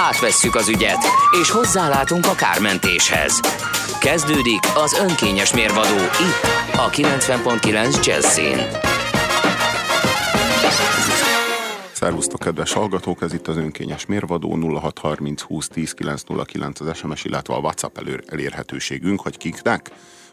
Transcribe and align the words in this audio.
Átvesszük 0.00 0.54
az 0.54 0.68
ügyet, 0.68 1.04
és 1.40 1.50
hozzálátunk 1.50 2.26
a 2.26 2.34
kármentéshez. 2.34 3.40
Kezdődik 4.00 4.60
az 4.74 4.92
önkényes 4.92 5.54
mérvadó 5.54 5.96
itt, 5.96 6.42
a 6.72 6.90
90.9 6.90 8.06
Jazzin. 8.06 8.58
Szervusztok, 11.92 12.40
kedves 12.40 12.72
hallgatók! 12.72 13.22
Ez 13.22 13.32
itt 13.32 13.48
az 13.48 13.56
önkényes 13.56 14.06
mérvadó 14.06 14.78
0630 14.80 15.42
20 15.42 15.68
10 15.68 15.92
909 15.92 16.80
az 16.80 16.96
SMS, 16.96 17.24
illetve 17.24 17.54
a 17.54 17.58
WhatsApp 17.58 17.98
elő, 17.98 18.24
elérhetőségünk, 18.26 19.20
hogy 19.20 19.36
kiknek? 19.36 19.90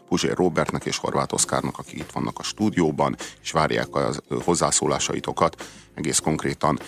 Puzsér 0.08 0.36
Robertnek 0.36 0.84
és 0.84 0.96
Horváth 0.96 1.34
Oszkárnak, 1.34 1.78
akik 1.78 1.98
itt 1.98 2.10
vannak 2.10 2.38
a 2.38 2.42
stúdióban, 2.42 3.16
és 3.42 3.50
várják 3.50 3.94
a 3.94 4.10
hozzászólásaitokat. 4.44 5.68
Egész 5.94 6.18
konkrétan 6.18 6.78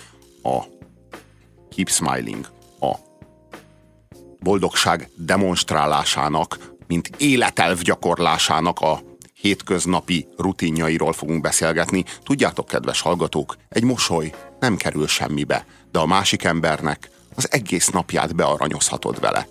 a 0.43 0.57
Keep 1.75 1.89
Smiling, 1.89 2.57
boldogság 4.39 5.09
demonstrálásának, 5.15 6.73
mint 6.87 7.09
életelv 7.17 7.81
gyakorlásának 7.81 8.79
a 8.79 9.01
hétköznapi 9.33 10.27
rutinjairól 10.37 11.13
fogunk 11.13 11.41
beszélgetni. 11.41 12.05
Tudjátok, 12.23 12.67
kedves 12.67 13.01
hallgatók, 13.01 13.57
egy 13.69 13.83
mosoly 13.83 14.33
nem 14.59 14.77
kerül 14.77 15.07
semmibe, 15.07 15.65
de 15.91 15.99
a 15.99 16.05
másik 16.05 16.43
embernek 16.43 17.09
az 17.35 17.51
egész 17.51 17.87
napját 17.87 18.35
bearanyozhatod 18.35 19.19
vele 19.19 19.47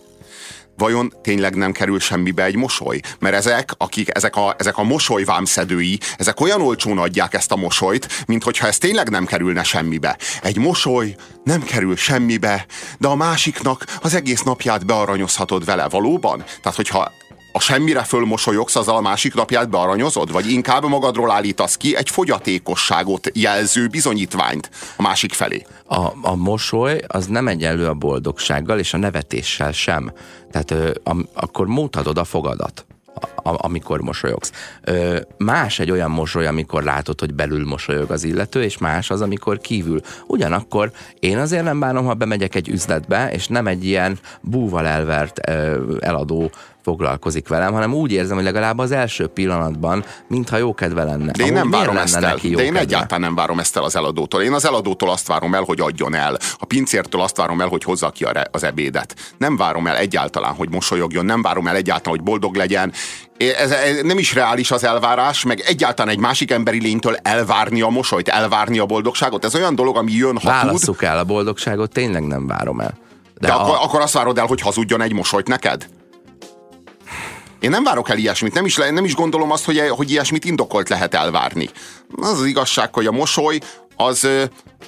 vajon 0.78 1.12
tényleg 1.22 1.54
nem 1.54 1.72
kerül 1.72 2.00
semmibe 2.00 2.44
egy 2.44 2.56
mosoly? 2.56 3.00
Mert 3.18 3.34
ezek, 3.34 3.70
akik, 3.76 4.16
ezek 4.16 4.36
a, 4.36 4.54
ezek 4.58 4.78
a 4.78 4.82
mosolyvámszedői, 4.82 5.98
ezek 6.16 6.40
olyan 6.40 6.60
olcsón 6.60 6.98
adják 6.98 7.34
ezt 7.34 7.52
a 7.52 7.56
mosolyt, 7.56 8.08
mint 8.26 8.42
hogyha 8.42 8.66
ez 8.66 8.78
tényleg 8.78 9.08
nem 9.08 9.26
kerülne 9.26 9.62
semmibe. 9.62 10.18
Egy 10.42 10.56
mosoly 10.56 11.14
nem 11.44 11.62
kerül 11.62 11.96
semmibe, 11.96 12.66
de 12.98 13.08
a 13.08 13.14
másiknak 13.14 13.84
az 14.02 14.14
egész 14.14 14.42
napját 14.42 14.86
bearanyozhatod 14.86 15.64
vele. 15.64 15.88
Valóban? 15.88 16.44
Tehát, 16.62 16.76
hogyha 16.76 17.12
a 17.52 17.60
semmire 17.60 18.02
fölmosolyogsz, 18.02 18.76
az 18.76 18.88
a 18.88 19.00
másik 19.00 19.34
napját 19.34 19.70
bearanyozod? 19.70 20.32
Vagy 20.32 20.50
inkább 20.50 20.84
magadról 20.84 21.30
állítasz 21.30 21.76
ki 21.76 21.96
egy 21.96 22.10
fogyatékosságot 22.10 23.30
jelző 23.34 23.86
bizonyítványt 23.86 24.70
a 24.96 25.02
másik 25.02 25.32
felé? 25.32 25.66
A, 25.86 26.00
a 26.22 26.34
mosoly 26.34 27.02
az 27.06 27.26
nem 27.26 27.48
egyenlő 27.48 27.86
a 27.86 27.94
boldogsággal, 27.94 28.78
és 28.78 28.94
a 28.94 28.98
nevetéssel 28.98 29.72
sem. 29.72 30.12
Tehát 30.50 30.70
ö, 30.70 30.90
am, 31.02 31.28
akkor 31.34 31.66
mutatod 31.66 32.18
a 32.18 32.24
fogadat 32.24 32.86
amikor 33.42 34.00
mosolyogsz. 34.00 34.52
Ö, 34.84 35.20
más 35.36 35.78
egy 35.78 35.90
olyan 35.90 36.10
mosoly, 36.10 36.46
amikor 36.46 36.82
látod, 36.82 37.20
hogy 37.20 37.34
belül 37.34 37.66
mosolyog 37.66 38.10
az 38.10 38.24
illető, 38.24 38.62
és 38.62 38.78
más 38.78 39.10
az, 39.10 39.20
amikor 39.20 39.58
kívül. 39.58 40.00
Ugyanakkor 40.26 40.90
én 41.20 41.38
azért 41.38 41.64
nem 41.64 41.80
bánom, 41.80 42.04
ha 42.04 42.14
bemegyek 42.14 42.54
egy 42.54 42.68
üzletbe, 42.68 43.30
és 43.32 43.46
nem 43.46 43.66
egy 43.66 43.84
ilyen 43.84 44.18
búval 44.40 44.86
elvert 44.86 45.48
ö, 45.48 45.96
eladó 46.00 46.50
foglalkozik 46.82 47.48
velem, 47.48 47.72
hanem 47.72 47.94
úgy 47.94 48.12
érzem, 48.12 48.36
hogy 48.36 48.44
legalább 48.44 48.78
az 48.78 48.90
első 48.90 49.26
pillanatban, 49.26 50.04
mintha 50.28 50.56
jó 50.56 50.74
kedve 50.74 51.04
lenne. 51.04 51.32
De 51.32 51.44
én 51.44 51.52
nem 51.52 51.70
várom 51.70 51.96
ezt 51.96 52.14
el. 52.14 52.20
Neki 52.20 52.48
de 52.48 52.60
én 52.60 52.64
kedve? 52.66 52.80
egyáltalán 52.80 53.20
nem 53.20 53.34
várom 53.34 53.58
ezt 53.58 53.76
el 53.76 53.82
az 53.82 53.96
eladótól. 53.96 54.42
Én 54.42 54.52
az 54.52 54.64
eladótól 54.64 55.10
azt 55.10 55.26
várom 55.26 55.54
el, 55.54 55.62
hogy 55.62 55.80
adjon 55.80 56.14
el. 56.14 56.36
A 56.58 56.64
pincértől 56.64 57.20
azt 57.20 57.36
várom 57.36 57.60
el, 57.60 57.68
hogy 57.68 57.84
hozza 57.84 58.10
ki 58.10 58.26
az 58.50 58.64
ebédet. 58.64 59.14
Nem 59.38 59.56
várom 59.56 59.86
el 59.86 59.96
egyáltalán, 59.96 60.54
hogy 60.54 60.70
mosolyogjon, 60.70 61.24
nem 61.24 61.42
várom 61.42 61.66
el 61.66 61.76
egyáltalán, 61.76 62.18
hogy 62.18 62.26
boldog 62.26 62.56
legyen. 62.56 62.92
Ez, 63.36 63.70
ez 63.70 64.02
nem 64.02 64.18
is 64.18 64.34
reális 64.34 64.70
az 64.70 64.84
elvárás, 64.84 65.44
meg 65.44 65.60
egyáltalán 65.60 66.12
egy 66.12 66.18
másik 66.20 66.50
emberi 66.50 66.80
lénytől 66.80 67.16
elvárni 67.22 67.80
a 67.80 67.88
mosolyt, 67.88 68.28
elvárni 68.28 68.78
a 68.78 68.86
boldogságot. 68.86 69.44
Ez 69.44 69.54
olyan 69.54 69.74
dolog, 69.74 69.96
ami 69.96 70.12
jön, 70.12 70.38
ha 70.38 70.48
Válasszuk 70.48 70.96
tud. 70.98 71.08
el 71.08 71.18
a 71.18 71.24
boldogságot, 71.24 71.92
tényleg 71.92 72.26
nem 72.26 72.46
várom 72.46 72.80
el. 72.80 72.94
De, 73.40 73.46
De 73.46 73.52
a... 73.52 73.62
akkor, 73.62 73.78
akkor 73.82 74.00
azt 74.00 74.12
várod 74.12 74.38
el, 74.38 74.46
hogy 74.46 74.60
hazudjon 74.60 75.00
egy 75.02 75.12
mosolyt 75.12 75.48
neked? 75.48 75.88
Én 77.60 77.70
nem 77.70 77.84
várok 77.84 78.08
el 78.10 78.18
ilyesmit, 78.18 78.54
nem 78.54 78.64
is, 78.64 78.76
nem 78.76 79.04
is 79.04 79.14
gondolom 79.14 79.50
azt, 79.50 79.64
hogy, 79.64 79.88
hogy 79.88 80.10
ilyesmit 80.10 80.44
indokolt 80.44 80.88
lehet 80.88 81.14
elvárni. 81.14 81.68
Az 82.16 82.40
az 82.40 82.44
igazság, 82.44 82.94
hogy 82.94 83.06
a 83.06 83.12
mosoly 83.12 83.60
az, 83.96 84.28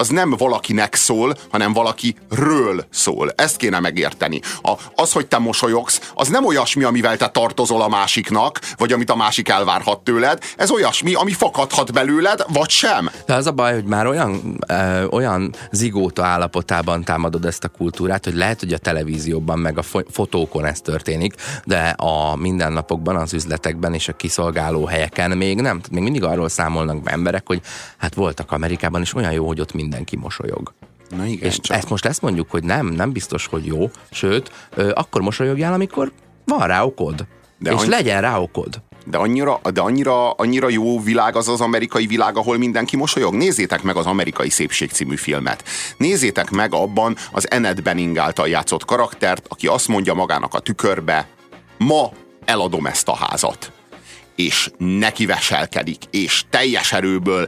az 0.00 0.08
nem 0.08 0.30
valakinek 0.30 0.94
szól, 0.94 1.34
hanem 1.50 1.72
valakiről 1.72 2.84
szól. 2.90 3.32
Ezt 3.36 3.56
kéne 3.56 3.80
megérteni. 3.80 4.40
A, 4.62 4.72
az, 4.94 5.12
hogy 5.12 5.26
te 5.26 5.38
mosolyogsz, 5.38 6.12
az 6.14 6.28
nem 6.28 6.44
olyasmi, 6.44 6.84
amivel 6.84 7.16
te 7.16 7.28
tartozol 7.28 7.82
a 7.82 7.88
másiknak, 7.88 8.60
vagy 8.76 8.92
amit 8.92 9.10
a 9.10 9.16
másik 9.16 9.48
elvárhat 9.48 10.00
tőled. 10.00 10.42
Ez 10.56 10.70
olyasmi, 10.70 11.14
ami 11.14 11.32
fakadhat 11.32 11.92
belőled, 11.92 12.44
vagy 12.48 12.70
sem. 12.70 13.10
De 13.26 13.34
az 13.34 13.46
a 13.46 13.52
baj, 13.52 13.74
hogy 13.74 13.84
már 13.84 14.06
olyan, 14.06 14.58
ö, 14.68 15.04
olyan 15.04 15.54
zigóta 15.70 16.24
állapotában 16.24 17.04
támadod 17.04 17.44
ezt 17.44 17.64
a 17.64 17.68
kultúrát, 17.68 18.24
hogy 18.24 18.34
lehet, 18.34 18.60
hogy 18.60 18.72
a 18.72 18.78
televízióban, 18.78 19.58
meg 19.58 19.78
a 19.78 19.82
fotókon 20.10 20.64
ez 20.64 20.80
történik, 20.80 21.34
de 21.64 21.88
a 21.88 22.36
mindennapokban, 22.36 23.16
az 23.16 23.32
üzletekben 23.32 23.94
és 23.94 24.08
a 24.08 24.12
kiszolgáló 24.12 24.84
helyeken 24.84 25.30
még 25.30 25.60
nem. 25.60 25.80
Még 25.90 26.02
mindig 26.02 26.24
arról 26.24 26.48
számolnak 26.48 27.02
be 27.02 27.10
emberek, 27.10 27.46
hogy 27.46 27.60
hát 27.96 28.14
voltak 28.14 28.52
Amerikában 28.52 29.00
is 29.00 29.14
olyan 29.14 29.32
jó, 29.32 29.46
hogy 29.46 29.60
ott 29.60 29.72
mindenki 29.90 30.16
mosolyog. 30.16 30.72
Na 31.08 31.24
igen, 31.26 31.48
és 31.48 31.60
csak. 31.60 31.76
ezt 31.76 31.88
most 31.88 32.04
ezt 32.04 32.22
mondjuk, 32.22 32.50
hogy 32.50 32.64
nem, 32.64 32.86
nem 32.86 33.12
biztos, 33.12 33.46
hogy 33.46 33.66
jó, 33.66 33.90
sőt, 34.10 34.50
akkor 34.94 35.20
mosolyogjál, 35.20 35.72
amikor 35.72 36.12
van 36.44 36.66
rá 36.66 36.82
okod. 36.82 37.26
De 37.58 37.70
és 37.72 37.80
annyi... 37.80 37.88
legyen 37.88 38.20
rá 38.20 38.38
okod. 38.38 38.82
De 39.06 39.18
annyira, 39.18 39.60
de 39.72 39.80
annyira, 39.80 40.30
annyira 40.30 40.68
jó 40.68 41.00
világ 41.00 41.36
az 41.36 41.48
az 41.48 41.60
amerikai 41.60 42.06
világ, 42.06 42.36
ahol 42.36 42.58
mindenki 42.58 42.96
mosolyog. 42.96 43.34
Nézzétek 43.34 43.82
meg 43.82 43.96
az 43.96 44.06
Amerikai 44.06 44.50
Szépség 44.50 44.90
című 44.90 45.16
filmet. 45.16 45.64
Nézzétek 45.96 46.50
meg 46.50 46.74
abban 46.74 47.16
az 47.32 47.50
Ened 47.50 47.82
Benning 47.82 48.16
által 48.16 48.48
játszott 48.48 48.84
karaktert, 48.84 49.46
aki 49.48 49.66
azt 49.66 49.88
mondja 49.88 50.14
magának 50.14 50.54
a 50.54 50.60
tükörbe, 50.60 51.28
ma 51.78 52.12
eladom 52.44 52.86
ezt 52.86 53.08
a 53.08 53.16
házat. 53.16 53.72
És 54.36 54.70
neki 54.78 55.26
veselkedik, 55.26 56.02
és 56.10 56.44
teljes 56.50 56.92
erőből 56.92 57.46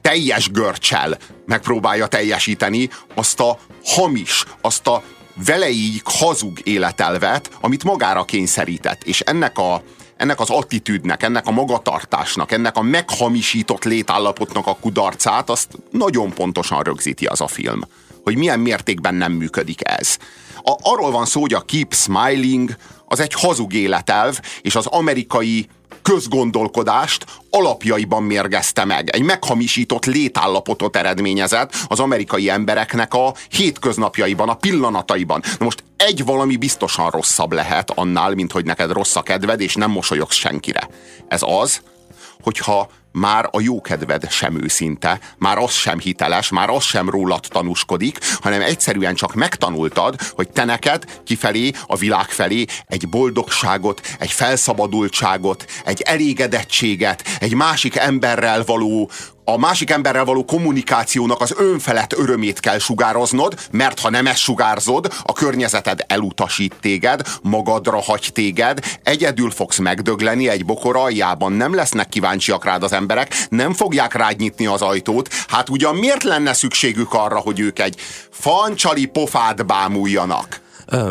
teljes 0.00 0.50
görcsel 0.50 1.18
megpróbálja 1.46 2.06
teljesíteni 2.06 2.90
azt 3.14 3.40
a 3.40 3.58
hamis, 3.84 4.44
azt 4.60 4.86
a 4.86 5.02
veleig 5.46 6.00
hazug 6.04 6.58
életelvet, 6.64 7.50
amit 7.60 7.84
magára 7.84 8.24
kényszerített. 8.24 9.02
És 9.02 9.20
ennek 9.20 9.58
a, 9.58 9.82
ennek 10.16 10.40
az 10.40 10.50
attitűdnek, 10.50 11.22
ennek 11.22 11.46
a 11.46 11.50
magatartásnak, 11.50 12.52
ennek 12.52 12.76
a 12.76 12.82
meghamisított 12.82 13.84
létállapotnak 13.84 14.66
a 14.66 14.76
kudarcát, 14.80 15.50
azt 15.50 15.68
nagyon 15.90 16.32
pontosan 16.32 16.82
rögzíti 16.82 17.26
az 17.26 17.40
a 17.40 17.46
film. 17.46 17.80
Hogy 18.24 18.36
milyen 18.36 18.60
mértékben 18.60 19.14
nem 19.14 19.32
működik 19.32 19.88
ez. 19.88 20.16
A, 20.62 20.76
arról 20.82 21.10
van 21.10 21.26
szó, 21.26 21.40
hogy 21.40 21.54
a 21.54 21.60
Keep 21.60 21.94
Smiling 21.94 22.76
az 23.06 23.20
egy 23.20 23.32
hazug 23.32 23.72
életelv, 23.72 24.40
és 24.62 24.74
az 24.74 24.86
amerikai 24.86 25.68
közgondolkodást 26.08 27.24
alapjaiban 27.50 28.22
mérgezte 28.22 28.84
meg. 28.84 29.10
Egy 29.10 29.22
meghamisított 29.22 30.04
létállapotot 30.04 30.96
eredményezett 30.96 31.72
az 31.88 32.00
amerikai 32.00 32.50
embereknek 32.50 33.14
a 33.14 33.34
hétköznapjaiban, 33.50 34.48
a 34.48 34.54
pillanataiban. 34.54 35.42
Na 35.58 35.64
most 35.64 35.84
egy 35.96 36.24
valami 36.24 36.56
biztosan 36.56 37.10
rosszabb 37.10 37.52
lehet 37.52 37.90
annál, 37.90 38.34
mint 38.34 38.52
hogy 38.52 38.64
neked 38.64 38.92
rossz 38.92 39.16
a 39.16 39.22
kedved, 39.22 39.60
és 39.60 39.74
nem 39.74 39.90
mosolyogsz 39.90 40.34
senkire. 40.34 40.88
Ez 41.28 41.40
az, 41.44 41.82
hogyha 42.42 42.90
már 43.18 43.48
a 43.50 43.60
jókedved 43.60 44.30
sem 44.30 44.62
őszinte, 44.62 45.20
már 45.38 45.58
az 45.58 45.72
sem 45.72 45.98
hiteles, 45.98 46.48
már 46.48 46.70
az 46.70 46.84
sem 46.84 47.10
rólad 47.10 47.46
tanúskodik, 47.48 48.18
hanem 48.40 48.62
egyszerűen 48.62 49.14
csak 49.14 49.34
megtanultad, 49.34 50.20
hogy 50.30 50.50
te 50.50 50.64
neked 50.64 51.04
kifelé, 51.24 51.70
a 51.86 51.96
világ 51.96 52.28
felé 52.28 52.64
egy 52.86 53.08
boldogságot, 53.08 54.00
egy 54.18 54.30
felszabadultságot, 54.30 55.64
egy 55.84 56.00
elégedettséget, 56.00 57.24
egy 57.40 57.54
másik 57.54 57.96
emberrel 57.96 58.64
való 58.64 59.10
a 59.52 59.56
másik 59.56 59.90
emberrel 59.90 60.24
való 60.24 60.44
kommunikációnak 60.44 61.40
az 61.40 61.54
önfelett 61.58 62.12
örömét 62.12 62.60
kell 62.60 62.78
sugároznod, 62.78 63.54
mert 63.70 64.00
ha 64.00 64.10
nem 64.10 64.26
ezt 64.26 64.38
sugárzod, 64.38 65.12
a 65.22 65.32
környezeted 65.32 66.04
elutasít 66.06 66.74
téged, 66.80 67.20
magadra 67.42 68.02
hagy 68.02 68.30
téged, 68.32 68.78
egyedül 69.02 69.50
fogsz 69.50 69.78
megdögleni 69.78 70.48
egy 70.48 70.64
bokor 70.64 70.96
aljában, 70.96 71.52
nem 71.52 71.74
lesznek 71.74 72.08
kíváncsiak 72.08 72.64
rád 72.64 72.82
az 72.82 72.92
emberek, 72.92 73.34
nem 73.48 73.72
fogják 73.72 74.14
rád 74.14 74.38
nyitni 74.38 74.66
az 74.66 74.82
ajtót, 74.82 75.28
hát 75.48 75.68
ugyan 75.68 75.96
miért 75.96 76.22
lenne 76.22 76.52
szükségük 76.52 77.14
arra, 77.14 77.38
hogy 77.38 77.60
ők 77.60 77.78
egy 77.78 78.00
fancsali 78.30 79.06
pofát 79.06 79.66
bámuljanak? 79.66 80.60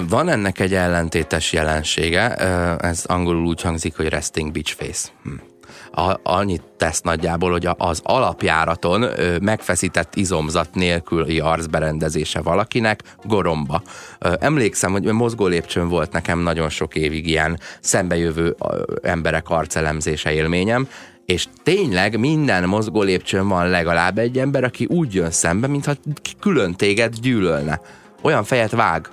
Van 0.09 0.29
ennek 0.29 0.59
egy 0.59 0.73
ellentétes 0.73 1.53
jelensége, 1.53 2.35
ez 2.75 3.03
angolul 3.05 3.45
úgy 3.45 3.61
hangzik, 3.61 3.95
hogy 3.95 4.07
resting 4.07 4.51
bitch 4.51 4.75
face. 4.75 5.07
Hm 5.23 5.56
a, 5.97 6.19
annyit 6.23 6.63
tesz 6.77 7.01
nagyjából, 7.01 7.51
hogy 7.51 7.67
az 7.77 8.01
alapjáraton 8.03 9.01
ö, 9.01 9.37
megfeszített 9.41 10.15
izomzat 10.15 10.73
nélküli 10.73 11.39
arcberendezése 11.39 12.41
valakinek 12.41 13.03
goromba. 13.23 13.81
Ö, 14.19 14.33
emlékszem, 14.39 14.91
hogy 14.91 15.03
mozgó 15.03 15.45
lépcsőn 15.45 15.87
volt 15.87 16.11
nekem 16.11 16.39
nagyon 16.39 16.69
sok 16.69 16.95
évig 16.95 17.27
ilyen 17.27 17.59
szembejövő 17.79 18.55
emberek 19.01 19.49
arcelemzése 19.49 20.31
élményem, 20.31 20.87
és 21.25 21.47
tényleg 21.63 22.19
minden 22.19 22.63
mozgó 22.63 23.01
lépcsőn 23.01 23.47
van 23.47 23.69
legalább 23.69 24.17
egy 24.17 24.37
ember, 24.37 24.63
aki 24.63 24.85
úgy 24.85 25.13
jön 25.13 25.31
szembe, 25.31 25.67
mintha 25.67 25.93
külön 26.39 26.73
téged 26.73 27.13
gyűlölne. 27.13 27.81
Olyan 28.21 28.43
fejet 28.43 28.71
vág, 28.71 29.09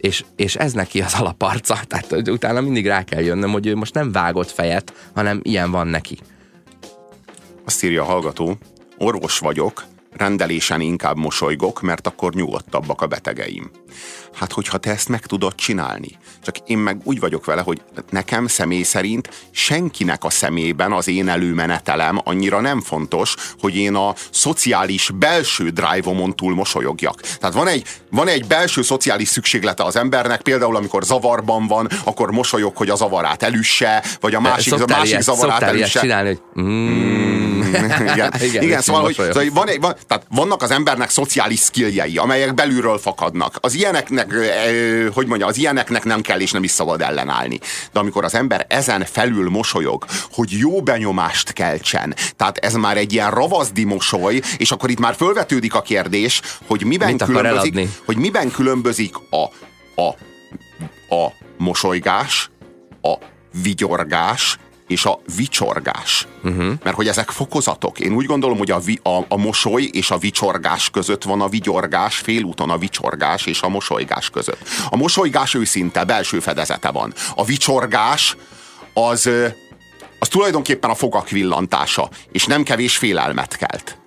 és, 0.00 0.24
és 0.36 0.56
ez 0.56 0.72
neki 0.72 1.00
az 1.00 1.14
alaparca, 1.14 1.78
tehát 1.86 2.28
utána 2.28 2.60
mindig 2.60 2.86
rá 2.86 3.04
kell 3.04 3.22
jönnöm, 3.22 3.50
hogy 3.52 3.66
ő 3.66 3.74
most 3.74 3.94
nem 3.94 4.12
vágott 4.12 4.50
fejet, 4.50 5.10
hanem 5.14 5.40
ilyen 5.42 5.70
van 5.70 5.86
neki. 5.86 6.18
Azt 7.64 7.84
írja 7.84 8.02
a 8.02 8.06
hallgató, 8.06 8.58
orvos 8.98 9.38
vagyok, 9.38 9.84
rendelésen 10.16 10.80
inkább 10.80 11.16
mosolygok, 11.16 11.80
mert 11.80 12.06
akkor 12.06 12.34
nyugodtabbak 12.34 13.02
a 13.02 13.06
betegeim. 13.06 13.70
Hát, 14.34 14.52
hogyha 14.52 14.78
te 14.78 14.90
ezt 14.90 15.08
meg 15.08 15.26
tudod 15.26 15.54
csinálni. 15.54 16.18
Csak 16.42 16.56
én 16.66 16.78
meg 16.78 17.00
úgy 17.04 17.20
vagyok 17.20 17.44
vele, 17.44 17.62
hogy 17.62 17.82
nekem 18.10 18.46
személy 18.46 18.82
szerint 18.82 19.28
senkinek 19.50 20.24
a 20.24 20.30
szemében 20.30 20.92
az 20.92 21.08
én 21.08 21.28
előmenetelem 21.28 22.20
annyira 22.24 22.60
nem 22.60 22.80
fontos, 22.80 23.34
hogy 23.60 23.76
én 23.76 23.94
a 23.94 24.14
szociális 24.30 25.10
belső 25.14 25.68
drive-omon 25.68 26.36
túl 26.36 26.54
mosolyogjak. 26.54 27.20
Tehát 27.20 27.54
van 27.54 27.66
egy, 27.66 27.86
van 28.10 28.28
egy 28.28 28.46
belső 28.46 28.82
szociális 28.82 29.28
szükséglete 29.28 29.82
az 29.82 29.96
embernek, 29.96 30.42
például 30.42 30.76
amikor 30.76 31.02
zavarban 31.02 31.66
van, 31.66 31.88
akkor 32.04 32.30
mosolyog, 32.30 32.76
hogy 32.76 32.90
a 32.90 32.96
zavarát 32.96 33.42
elüsse, 33.42 34.04
vagy 34.20 34.34
a 34.34 34.40
másik, 34.40 34.72
a 34.72 34.84
másik 34.86 35.08
ilyet, 35.08 35.22
zavarát 35.22 35.62
elüsse. 35.62 36.00
csinálni, 36.00 36.28
hogy 36.28 36.62
mm. 36.62 37.60
igen, 38.12 38.32
igen, 38.40 38.62
igen 38.62 38.80
szóval, 38.80 39.02
hogy, 39.02 39.14
szóval 39.14 39.44
van 39.52 39.68
egy, 39.68 39.80
van, 39.80 39.96
tehát 40.06 40.26
vannak 40.28 40.62
az 40.62 40.70
embernek 40.70 41.10
szociális 41.10 41.60
skilljei, 41.60 42.16
amelyek 42.16 42.54
belülről 42.54 42.98
fakadnak. 42.98 43.58
Az 43.60 43.74
ilyeneknek, 44.28 45.14
hogy 45.14 45.26
mondja, 45.26 45.46
az 45.46 45.58
ilyeneknek 45.58 46.04
nem 46.04 46.20
kell 46.20 46.40
és 46.40 46.50
nem 46.50 46.62
is 46.62 46.70
szabad 46.70 47.00
ellenállni. 47.00 47.58
De 47.92 47.98
amikor 47.98 48.24
az 48.24 48.34
ember 48.34 48.66
ezen 48.68 49.04
felül 49.04 49.50
mosolyog, 49.50 50.04
hogy 50.32 50.50
jó 50.50 50.82
benyomást 50.82 51.52
keltsen, 51.52 52.14
tehát 52.36 52.58
ez 52.58 52.74
már 52.74 52.96
egy 52.96 53.12
ilyen 53.12 53.30
ravaszdi 53.30 53.84
mosoly, 53.84 54.40
és 54.56 54.70
akkor 54.70 54.90
itt 54.90 54.98
már 54.98 55.14
fölvetődik 55.14 55.74
a 55.74 55.82
kérdés, 55.82 56.40
hogy 56.66 56.84
miben 56.84 57.16
különbözik, 57.16 57.88
hogy 58.04 58.16
miben 58.16 58.50
különbözik 58.50 59.14
a, 59.30 59.42
a, 60.02 60.08
a 61.14 61.32
mosolygás, 61.58 62.50
a 63.02 63.14
vigyorgás 63.62 64.58
és 64.90 65.04
a 65.04 65.20
vicsorgás. 65.36 66.26
Uh-huh. 66.42 66.72
Mert 66.82 66.96
hogy 66.96 67.08
ezek 67.08 67.30
fokozatok. 67.30 68.00
Én 68.00 68.12
úgy 68.12 68.26
gondolom, 68.26 68.58
hogy 68.58 68.70
a, 68.70 68.78
vi, 68.78 69.00
a, 69.02 69.18
a 69.28 69.36
mosoly 69.36 69.82
és 69.92 70.10
a 70.10 70.18
vicsorgás 70.18 70.90
között 70.90 71.22
van 71.22 71.40
a 71.40 71.48
vigyorgás, 71.48 72.16
félúton 72.16 72.70
a 72.70 72.78
vicsorgás 72.78 73.46
és 73.46 73.62
a 73.62 73.68
mosolygás 73.68 74.30
között. 74.30 74.68
A 74.88 74.96
mosolygás 74.96 75.54
őszinte, 75.54 76.04
belső 76.04 76.40
fedezete 76.40 76.90
van. 76.90 77.14
A 77.34 77.44
vicsorgás 77.44 78.36
az, 78.94 79.30
az 80.18 80.28
tulajdonképpen 80.28 80.90
a 80.90 80.94
fogak 80.94 81.28
villantása, 81.28 82.08
és 82.32 82.44
nem 82.44 82.62
kevés 82.62 82.96
félelmet 82.96 83.56
kelt. 83.56 83.98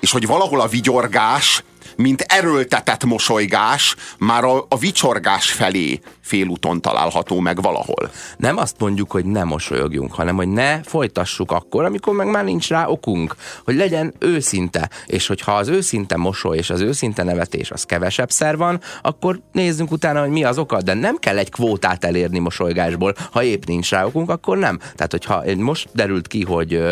És 0.00 0.10
hogy 0.10 0.26
valahol 0.26 0.60
a 0.60 0.68
vigyorgás 0.68 1.64
mint 1.96 2.20
erőltetett 2.20 3.04
mosolygás 3.04 3.96
már 4.18 4.44
a, 4.44 4.66
a 4.68 4.78
vicsorgás 4.78 5.52
felé 5.52 6.00
félúton 6.20 6.80
található 6.80 7.40
meg 7.40 7.62
valahol. 7.62 8.10
Nem 8.36 8.56
azt 8.56 8.76
mondjuk, 8.78 9.10
hogy 9.10 9.24
ne 9.24 9.44
mosolyogjunk, 9.44 10.12
hanem 10.14 10.36
hogy 10.36 10.48
ne 10.48 10.82
folytassuk 10.82 11.52
akkor, 11.52 11.84
amikor 11.84 12.14
meg 12.14 12.26
már 12.26 12.44
nincs 12.44 12.68
rá 12.68 12.86
okunk, 12.86 13.34
hogy 13.64 13.74
legyen 13.74 14.14
őszinte, 14.18 14.90
és 15.06 15.26
hogyha 15.26 15.52
az 15.52 15.68
őszinte 15.68 16.16
mosoly 16.16 16.56
és 16.56 16.70
az 16.70 16.80
őszinte 16.80 17.22
nevetés 17.22 17.70
az 17.70 17.84
kevesebb 17.84 18.30
szer 18.30 18.56
van, 18.56 18.80
akkor 19.02 19.40
nézzünk 19.52 19.90
utána, 19.90 20.20
hogy 20.20 20.30
mi 20.30 20.44
az 20.44 20.58
oka, 20.58 20.82
de 20.82 20.94
nem 20.94 21.16
kell 21.16 21.38
egy 21.38 21.50
kvótát 21.50 22.04
elérni 22.04 22.38
mosolygásból, 22.38 23.14
ha 23.30 23.42
épp 23.42 23.64
nincs 23.64 23.90
rá 23.90 24.04
okunk, 24.04 24.30
akkor 24.30 24.58
nem. 24.58 24.78
Tehát, 24.94 25.10
hogyha 25.10 25.42
most 25.56 25.88
derült 25.92 26.26
ki, 26.26 26.42
hogy 26.42 26.82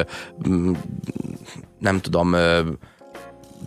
nem 1.78 2.00
tudom, 2.00 2.36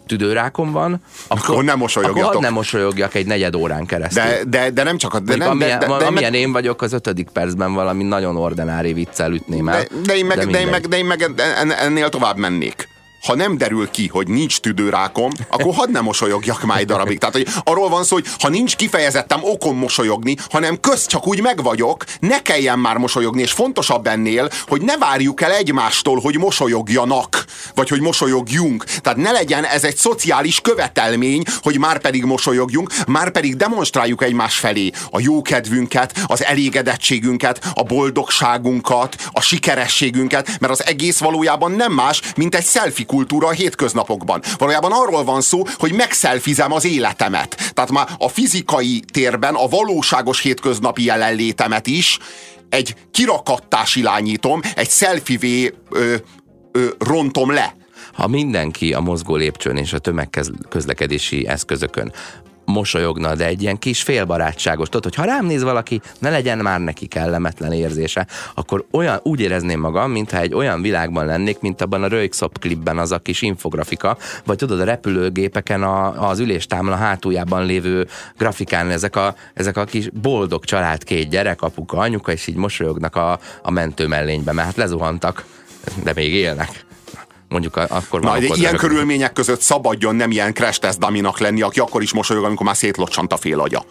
tüdőrákom 0.05 0.71
van, 0.71 1.01
akkor, 1.27 1.49
akkor 1.49 1.63
nem 1.63 1.77
mosolyogjatok. 1.77 2.29
Akkor 2.29 2.41
nem 2.41 2.53
mosolyogjak 2.53 3.13
egy 3.13 3.25
negyed 3.25 3.55
órán 3.55 3.85
keresztül. 3.85 4.23
De, 4.23 4.43
de, 4.47 4.69
de 4.69 4.83
nem 4.83 4.97
csak 4.97 5.13
a... 5.13 5.19
De 5.19 5.35
nem, 5.35 5.49
amilyen, 5.49 5.79
de, 5.79 5.87
de, 5.87 5.97
de, 5.97 6.05
amilyen 6.05 6.33
én 6.33 6.51
vagyok, 6.51 6.81
az 6.81 6.93
ötödik 6.93 7.29
percben 7.29 7.73
valami 7.73 8.03
nagyon 8.03 8.37
ordinári 8.37 8.93
viccel 8.93 9.31
ütném 9.31 9.67
el. 9.67 9.81
De, 9.81 9.87
de, 10.05 10.17
én 10.17 10.25
meg, 10.25 10.37
de, 10.37 10.45
de, 10.45 10.59
én 10.59 10.67
meg, 10.67 10.87
de 10.87 10.97
én 10.97 11.05
meg 11.05 11.31
ennél 11.79 12.09
tovább 12.09 12.37
mennék 12.37 12.93
ha 13.25 13.35
nem 13.35 13.57
derül 13.57 13.89
ki, 13.91 14.07
hogy 14.07 14.27
nincs 14.27 14.59
tüdőrákom, 14.59 15.31
akkor 15.49 15.73
hadd 15.73 15.91
nem 15.91 16.03
mosolyogjak 16.03 16.63
már 16.63 16.79
egy 16.79 16.85
darabig. 16.85 17.19
Tehát, 17.19 17.35
hogy 17.35 17.47
arról 17.63 17.89
van 17.89 18.03
szó, 18.03 18.15
hogy 18.15 18.27
ha 18.39 18.49
nincs 18.49 18.75
kifejezettem 18.75 19.39
okom 19.43 19.77
mosolyogni, 19.77 20.35
hanem 20.49 20.79
köz 20.79 21.05
csak 21.05 21.27
úgy 21.27 21.41
megvagyok, 21.41 22.03
ne 22.19 22.41
kelljen 22.41 22.79
már 22.79 22.97
mosolyogni, 22.97 23.41
és 23.41 23.51
fontosabb 23.51 24.07
ennél, 24.07 24.49
hogy 24.67 24.81
ne 24.81 24.97
várjuk 24.97 25.41
el 25.41 25.51
egymástól, 25.51 26.19
hogy 26.19 26.37
mosolyogjanak, 26.37 27.45
vagy 27.75 27.89
hogy 27.89 28.01
mosolyogjunk. 28.01 28.83
Tehát 28.83 29.17
ne 29.17 29.31
legyen 29.31 29.65
ez 29.65 29.83
egy 29.83 29.95
szociális 29.95 30.61
követelmény, 30.61 31.43
hogy 31.61 31.79
már 31.79 31.99
pedig 31.99 32.23
mosolyogjunk, 32.23 32.93
már 33.07 33.31
pedig 33.31 33.55
demonstráljuk 33.55 34.23
egymás 34.23 34.57
felé 34.57 34.91
a 35.09 35.19
jókedvünket, 35.19 36.13
az 36.25 36.43
elégedettségünket, 36.43 37.71
a 37.73 37.83
boldogságunkat, 37.83 39.15
a 39.31 39.41
sikerességünket, 39.41 40.57
mert 40.59 40.73
az 40.73 40.85
egész 40.85 41.17
valójában 41.17 41.71
nem 41.71 41.91
más, 41.91 42.21
mint 42.35 42.55
egy 42.55 42.65
selfie 42.65 43.05
kultúra 43.15 43.47
a 43.47 43.51
hétköznapokban. 43.51 44.41
Valójában 44.57 44.91
arról 44.91 45.23
van 45.23 45.41
szó, 45.41 45.61
hogy 45.77 45.93
megszelfizem 45.93 46.71
az 46.71 46.85
életemet. 46.85 47.71
Tehát 47.73 47.91
már 47.91 48.09
a 48.17 48.27
fizikai 48.27 49.03
térben 49.13 49.55
a 49.55 49.67
valóságos 49.67 50.41
hétköznapi 50.41 51.03
jelenlétemet 51.03 51.87
is 51.87 52.19
egy 52.69 52.95
kirakattás 53.11 53.95
irányítom, 53.95 54.61
egy 54.75 54.89
ö, 55.89 56.15
rontom 56.99 57.51
le. 57.51 57.75
Ha 58.13 58.27
mindenki 58.27 58.93
a 58.93 58.99
mozgó 58.99 59.35
lépcsőn 59.35 59.77
és 59.77 59.93
a 59.93 59.99
tömegközlekedési 59.99 61.47
eszközökön 61.47 62.13
mosolyogna, 62.65 63.35
de 63.35 63.45
egy 63.45 63.61
ilyen 63.61 63.79
kis 63.79 64.01
félbarátságos, 64.01 64.89
tudod, 64.89 65.03
hogy 65.03 65.15
ha 65.15 65.31
rám 65.31 65.45
néz 65.45 65.63
valaki, 65.63 66.01
ne 66.19 66.29
legyen 66.29 66.57
már 66.57 66.79
neki 66.79 67.05
kellemetlen 67.05 67.71
érzése, 67.71 68.27
akkor 68.53 68.85
olyan, 68.91 69.19
úgy 69.23 69.39
érezném 69.39 69.79
magam, 69.79 70.11
mintha 70.11 70.39
egy 70.39 70.53
olyan 70.53 70.81
világban 70.81 71.25
lennék, 71.25 71.59
mint 71.59 71.81
abban 71.81 72.03
a 72.03 72.07
Röjkszop 72.07 72.59
klipben 72.59 72.97
az 72.97 73.11
a 73.11 73.19
kis 73.19 73.41
infografika, 73.41 74.17
vagy 74.45 74.57
tudod, 74.57 74.79
a 74.79 74.83
repülőgépeken 74.83 75.83
a, 75.83 76.29
az 76.29 76.39
üléstámla 76.39 76.95
hátuljában 76.95 77.65
lévő 77.65 78.07
grafikán 78.37 78.89
ezek 78.89 79.15
a, 79.15 79.35
ezek 79.53 79.77
a 79.77 79.83
kis 79.83 80.09
boldog 80.09 80.65
család, 80.65 81.03
két 81.03 81.29
gyerek, 81.29 81.61
apuka, 81.61 81.97
anyuka, 81.97 82.31
és 82.31 82.47
így 82.47 82.55
mosolyognak 82.55 83.15
a, 83.15 83.39
a 83.61 83.71
mentő 83.71 84.07
mellénybe, 84.07 84.51
mert 84.51 84.67
hát 84.67 84.77
lezuhantak, 84.77 85.45
de 86.03 86.11
még 86.15 86.33
élnek 86.33 86.84
mondjuk 87.49 87.75
akkor 87.75 88.21
Na, 88.21 88.37
ilyen 88.37 88.51
rögtön. 88.51 88.75
körülmények 88.75 89.33
között 89.33 89.61
szabadjon 89.61 90.15
nem 90.15 90.31
ilyen 90.31 90.53
crash 90.53 90.79
test 90.79 90.99
daminak 90.99 91.39
lenni, 91.39 91.61
aki 91.61 91.79
akkor 91.79 92.01
is 92.01 92.13
mosolyog, 92.13 92.43
amikor 92.43 92.65
már 92.65 92.75
szétlocsant 92.75 93.33
a 93.33 93.37
fél 93.37 93.59
agya. 93.59 93.85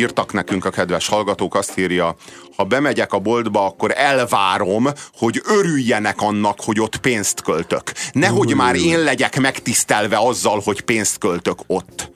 írtak 0.00 0.32
nekünk 0.32 0.64
a 0.64 0.70
kedves 0.70 1.08
hallgatók, 1.08 1.54
azt 1.54 1.78
írja, 1.78 2.14
ha 2.56 2.64
bemegyek 2.64 3.12
a 3.12 3.18
boltba, 3.18 3.64
akkor 3.64 3.92
elvárom, 3.96 4.88
hogy 5.12 5.40
örüljenek 5.44 6.20
annak, 6.20 6.58
hogy 6.64 6.80
ott 6.80 6.96
pénzt 6.96 7.42
költök. 7.42 7.92
Nehogy 8.12 8.54
már 8.54 8.74
én 8.74 8.98
legyek 8.98 9.40
megtisztelve 9.40 10.18
azzal, 10.18 10.60
hogy 10.64 10.80
pénzt 10.80 11.18
költök 11.18 11.58
ott. 11.66 12.12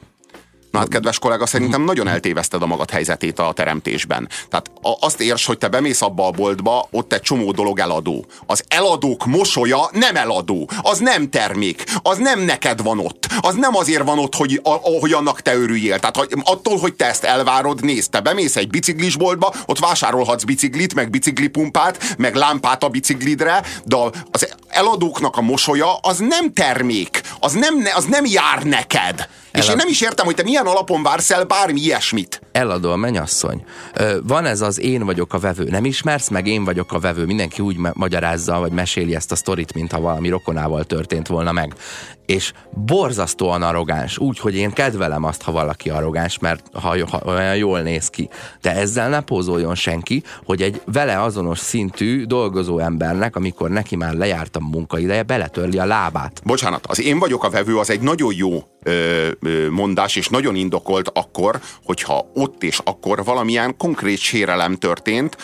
Na 0.74 0.80
hát, 0.80 0.88
kedves 0.88 1.18
kollega, 1.18 1.46
szerintem 1.46 1.82
nagyon 1.82 2.08
eltéveszted 2.08 2.62
a 2.62 2.66
magad 2.66 2.90
helyzetét 2.90 3.38
a 3.38 3.52
teremtésben. 3.52 4.28
Tehát 4.48 4.70
azt 5.00 5.20
érts, 5.20 5.46
hogy 5.46 5.58
te 5.58 5.68
bemész 5.68 6.02
abba 6.02 6.26
a 6.26 6.30
boltba, 6.30 6.88
ott 6.90 7.12
egy 7.12 7.20
csomó 7.20 7.52
dolog 7.52 7.78
eladó. 7.78 8.24
Az 8.46 8.64
eladók 8.68 9.26
mosolya 9.26 9.88
nem 9.92 10.16
eladó. 10.16 10.68
Az 10.82 10.98
nem 10.98 11.30
termék. 11.30 11.84
Az 12.02 12.18
nem 12.18 12.40
neked 12.40 12.82
van 12.82 12.98
ott. 12.98 13.26
Az 13.40 13.54
nem 13.54 13.76
azért 13.76 14.04
van 14.04 14.18
ott, 14.18 14.34
hogy, 14.34 14.60
a, 14.62 14.70
hogy 14.70 15.12
annak 15.12 15.40
te 15.40 15.54
örüljél. 15.54 15.98
Tehát 15.98 16.28
attól, 16.42 16.78
hogy 16.78 16.94
te 16.94 17.06
ezt 17.06 17.24
elvárod, 17.24 17.84
nézd, 17.84 18.10
te 18.10 18.20
bemész 18.20 18.56
egy 18.56 18.68
biciklisboltba, 18.68 19.54
ott 19.66 19.78
vásárolhatsz 19.78 20.44
biciklit, 20.44 20.94
meg 20.94 21.10
biciklipumpát, 21.10 22.14
meg 22.18 22.34
lámpát 22.34 22.82
a 22.82 22.88
biciklidre, 22.88 23.62
de 23.84 23.96
az 24.30 24.54
eladóknak 24.68 25.36
a 25.36 25.40
mosolya 25.40 25.96
az 25.96 26.18
nem 26.18 26.52
termék. 26.52 27.20
az 27.40 27.52
nem, 27.52 27.88
az 27.94 28.04
nem 28.04 28.24
jár 28.26 28.62
neked. 28.62 29.28
Elad... 29.54 29.66
És 29.66 29.70
én 29.70 29.76
nem 29.76 29.88
is 29.88 30.00
értem, 30.00 30.24
hogy 30.24 30.34
te 30.34 30.42
milyen 30.42 30.63
alapon 30.66 31.02
vársz 31.02 31.30
el 31.30 31.44
bármi 31.44 31.80
ilyesmit. 31.80 32.40
Eladó 32.52 32.90
a 32.90 32.96
menyasszony. 32.96 33.64
Van 34.22 34.44
ez 34.46 34.60
az 34.60 34.80
én 34.80 35.04
vagyok 35.04 35.34
a 35.34 35.38
vevő. 35.38 35.64
Nem 35.64 35.84
ismersz 35.84 36.28
meg, 36.28 36.46
én 36.46 36.64
vagyok 36.64 36.92
a 36.92 36.98
vevő. 36.98 37.24
Mindenki 37.24 37.62
úgy 37.62 37.76
magyarázza, 37.92 38.58
vagy 38.58 38.72
meséli 38.72 39.14
ezt 39.14 39.32
a 39.32 39.36
sztorit, 39.36 39.74
mintha 39.74 40.00
valami 40.00 40.28
rokonával 40.28 40.84
történt 40.84 41.26
volna 41.26 41.52
meg. 41.52 41.74
És 42.26 42.52
borzasztóan 42.70 43.62
arrogáns. 43.62 44.18
Úgy, 44.18 44.38
hogy 44.38 44.54
én 44.54 44.72
kedvelem 44.72 45.24
azt, 45.24 45.42
ha 45.42 45.52
valaki 45.52 45.90
arrogáns, 45.90 46.38
mert 46.38 46.66
ha, 46.72 47.08
ha 47.10 47.20
olyan 47.24 47.56
jól 47.56 47.80
néz 47.80 48.08
ki. 48.08 48.28
De 48.60 48.74
ezzel 48.74 49.08
ne 49.08 49.20
pózoljon 49.20 49.74
senki, 49.74 50.22
hogy 50.44 50.62
egy 50.62 50.80
vele 50.84 51.22
azonos 51.22 51.58
szintű 51.58 52.24
dolgozó 52.24 52.78
embernek, 52.78 53.36
amikor 53.36 53.70
neki 53.70 53.96
már 53.96 54.14
lejárt 54.14 54.56
a 54.56 54.60
munkaideje, 54.60 55.22
beletörli 55.22 55.78
a 55.78 55.84
lábát. 55.84 56.40
Bocsánat, 56.44 56.86
az 56.86 57.00
én 57.00 57.18
vagyok 57.18 57.44
a 57.44 57.50
vevő, 57.50 57.78
az 57.78 57.90
egy 57.90 58.00
nagyon 58.00 58.34
jó 58.36 58.52
ö, 58.82 59.28
ö, 59.40 59.70
mondás, 59.70 60.16
és 60.16 60.28
nagyon 60.28 60.54
indokolt 60.54 61.10
akkor, 61.14 61.60
hogyha 61.84 62.26
ott 62.34 62.62
és 62.62 62.78
akkor 62.84 63.24
valamilyen 63.24 63.76
konkrét 63.76 64.18
sérelem 64.18 64.74
történt, 64.74 65.36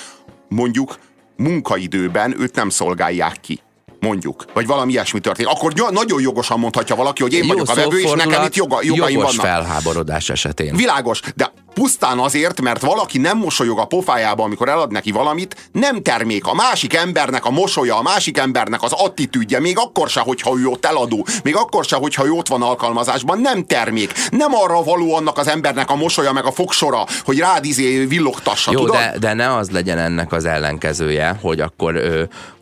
mondjuk 0.48 0.98
munkaidőben 1.36 2.40
őt 2.40 2.54
nem 2.54 2.68
szolgálják 2.68 3.40
ki 3.40 3.60
mondjuk, 4.00 4.44
vagy 4.54 4.66
valami 4.66 4.92
ilyesmi 4.92 5.20
történik, 5.20 5.52
akkor 5.52 5.72
nagyon 5.90 6.20
jogosan 6.20 6.58
mondhatja 6.58 6.96
valaki, 6.96 7.22
hogy 7.22 7.32
én 7.32 7.42
Jó 7.42 7.48
vagyok 7.48 7.68
a 7.68 7.74
vevő, 7.74 8.00
és 8.00 8.10
nekem 8.10 8.44
itt 8.44 8.54
joga, 8.54 8.78
jogaim 8.82 9.18
jogos 9.18 9.36
vannak. 9.36 9.52
felháborodás 9.52 10.28
esetén. 10.28 10.76
Világos, 10.76 11.20
de 11.36 11.52
pusztán 11.74 12.18
azért, 12.18 12.60
mert 12.60 12.80
valaki 12.80 13.18
nem 13.18 13.38
mosolyog 13.38 13.78
a 13.78 13.84
pofájába, 13.84 14.42
amikor 14.42 14.68
elad 14.68 14.92
neki 14.92 15.10
valamit, 15.10 15.68
nem 15.72 16.02
termék. 16.02 16.46
A 16.46 16.54
másik 16.54 16.94
embernek 16.94 17.44
a 17.44 17.50
mosolya, 17.50 17.96
a 17.98 18.02
másik 18.02 18.38
embernek 18.38 18.82
az 18.82 18.92
attitűdje, 18.92 19.60
még 19.60 19.78
akkor 19.78 20.08
se, 20.08 20.20
hogyha 20.20 20.58
ő 20.58 20.66
ott 20.66 20.84
eladó, 20.84 21.26
még 21.44 21.56
akkor 21.56 21.84
se, 21.84 21.96
hogyha 21.96 22.26
ő 22.26 22.30
ott 22.30 22.48
van 22.48 22.62
alkalmazásban, 22.62 23.40
nem 23.40 23.64
termék. 23.64 24.12
Nem 24.30 24.54
arra 24.54 24.82
való 24.82 25.14
annak 25.14 25.38
az 25.38 25.48
embernek 25.48 25.90
a 25.90 25.96
mosolya, 25.96 26.32
meg 26.32 26.44
a 26.44 26.52
fogsora, 26.52 27.06
hogy 27.24 27.38
rád 27.38 27.64
izé 27.64 28.04
villogtassa, 28.04 28.72
Jó, 28.72 28.78
tudod? 28.78 28.94
De, 28.96 29.14
de 29.18 29.32
ne 29.32 29.54
az 29.54 29.70
legyen 29.70 29.98
ennek 29.98 30.32
az 30.32 30.44
ellenkezője, 30.44 31.38
hogy 31.40 31.60
akkor 31.60 32.00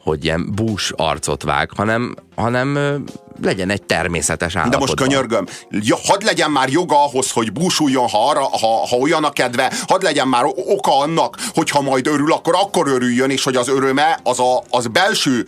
hogy 0.08 0.24
ilyen 0.24 0.52
bús 0.54 0.92
arcot 0.96 1.42
vág, 1.42 1.70
hanem, 1.76 2.14
hanem 2.34 3.04
legyen 3.42 3.70
egy 3.70 3.82
természetes 3.82 4.56
állapotban. 4.56 4.86
De 4.86 4.92
most 4.92 5.08
könyörgöm, 5.08 5.46
ja, 5.70 5.96
hadd 6.04 6.24
legyen 6.24 6.50
már 6.50 6.68
joga 6.68 7.04
ahhoz, 7.04 7.30
hogy 7.30 7.52
búsuljon, 7.52 8.08
ha, 8.08 8.28
arra, 8.28 8.40
ha, 8.40 8.86
ha 8.86 8.96
olyan 8.96 9.24
a 9.24 9.30
kedve, 9.30 9.72
hadd 9.86 10.02
legyen 10.02 10.28
már 10.28 10.44
oka 10.44 10.98
annak, 10.98 11.36
hogy 11.54 11.70
ha 11.70 11.80
majd 11.80 12.06
örül, 12.06 12.32
akkor 12.32 12.54
akkor 12.54 12.88
örüljön, 12.88 13.30
és 13.30 13.44
hogy 13.44 13.56
az 13.56 13.68
öröme 13.68 14.20
az, 14.22 14.40
a, 14.40 14.62
az 14.70 14.86
belső 14.86 15.46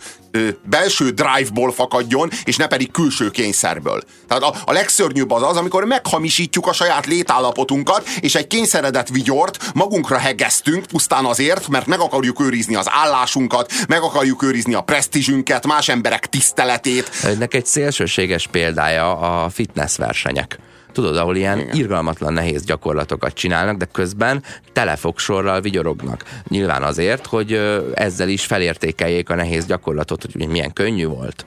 belső 0.63 1.09
drive-ból 1.09 1.71
fakadjon, 1.71 2.29
és 2.43 2.55
ne 2.55 2.67
pedig 2.67 2.91
külső 2.91 3.29
kényszerből. 3.29 4.03
Tehát 4.27 4.43
a, 4.43 4.55
a 4.65 4.71
legszörnyűbb 4.71 5.31
az 5.31 5.43
az, 5.43 5.57
amikor 5.57 5.83
meghamisítjuk 5.83 6.67
a 6.67 6.73
saját 6.73 7.05
létállapotunkat, 7.05 8.07
és 8.19 8.35
egy 8.35 8.47
kényszeredett 8.47 9.07
vigyort 9.07 9.71
magunkra 9.73 10.17
hegesztünk 10.17 10.85
pusztán 10.85 11.25
azért, 11.25 11.67
mert 11.67 11.85
meg 11.85 11.99
akarjuk 11.99 12.41
őrizni 12.41 12.75
az 12.75 12.85
állásunkat, 12.89 13.71
meg 13.87 14.01
akarjuk 14.01 14.43
őrizni 14.43 14.73
a 14.73 14.81
presztízsünket, 14.81 15.65
más 15.67 15.89
emberek 15.89 16.25
tiszteletét. 16.25 17.09
Ennek 17.23 17.53
egy 17.53 17.65
szélsőséges 17.81 18.47
példája 18.47 19.17
a 19.17 19.49
fitness 19.49 19.97
versenyek 19.97 20.59
Tudod, 20.91 21.17
ahol 21.17 21.35
ilyen 21.35 21.59
Igen. 21.59 21.75
irgalmatlan 21.75 22.33
nehéz 22.33 22.63
gyakorlatokat 22.63 23.33
csinálnak, 23.33 23.77
de 23.77 23.85
közben 23.85 24.43
telefogsorral 24.73 25.61
vigyorognak. 25.61 26.23
Nyilván 26.47 26.83
azért, 26.83 27.25
hogy 27.25 27.53
ezzel 27.93 28.29
is 28.29 28.45
felértékeljék 28.45 29.29
a 29.29 29.35
nehéz 29.35 29.65
gyakorlatot, 29.65 30.25
hogy 30.31 30.47
milyen 30.47 30.73
könnyű 30.73 31.05
volt 31.05 31.45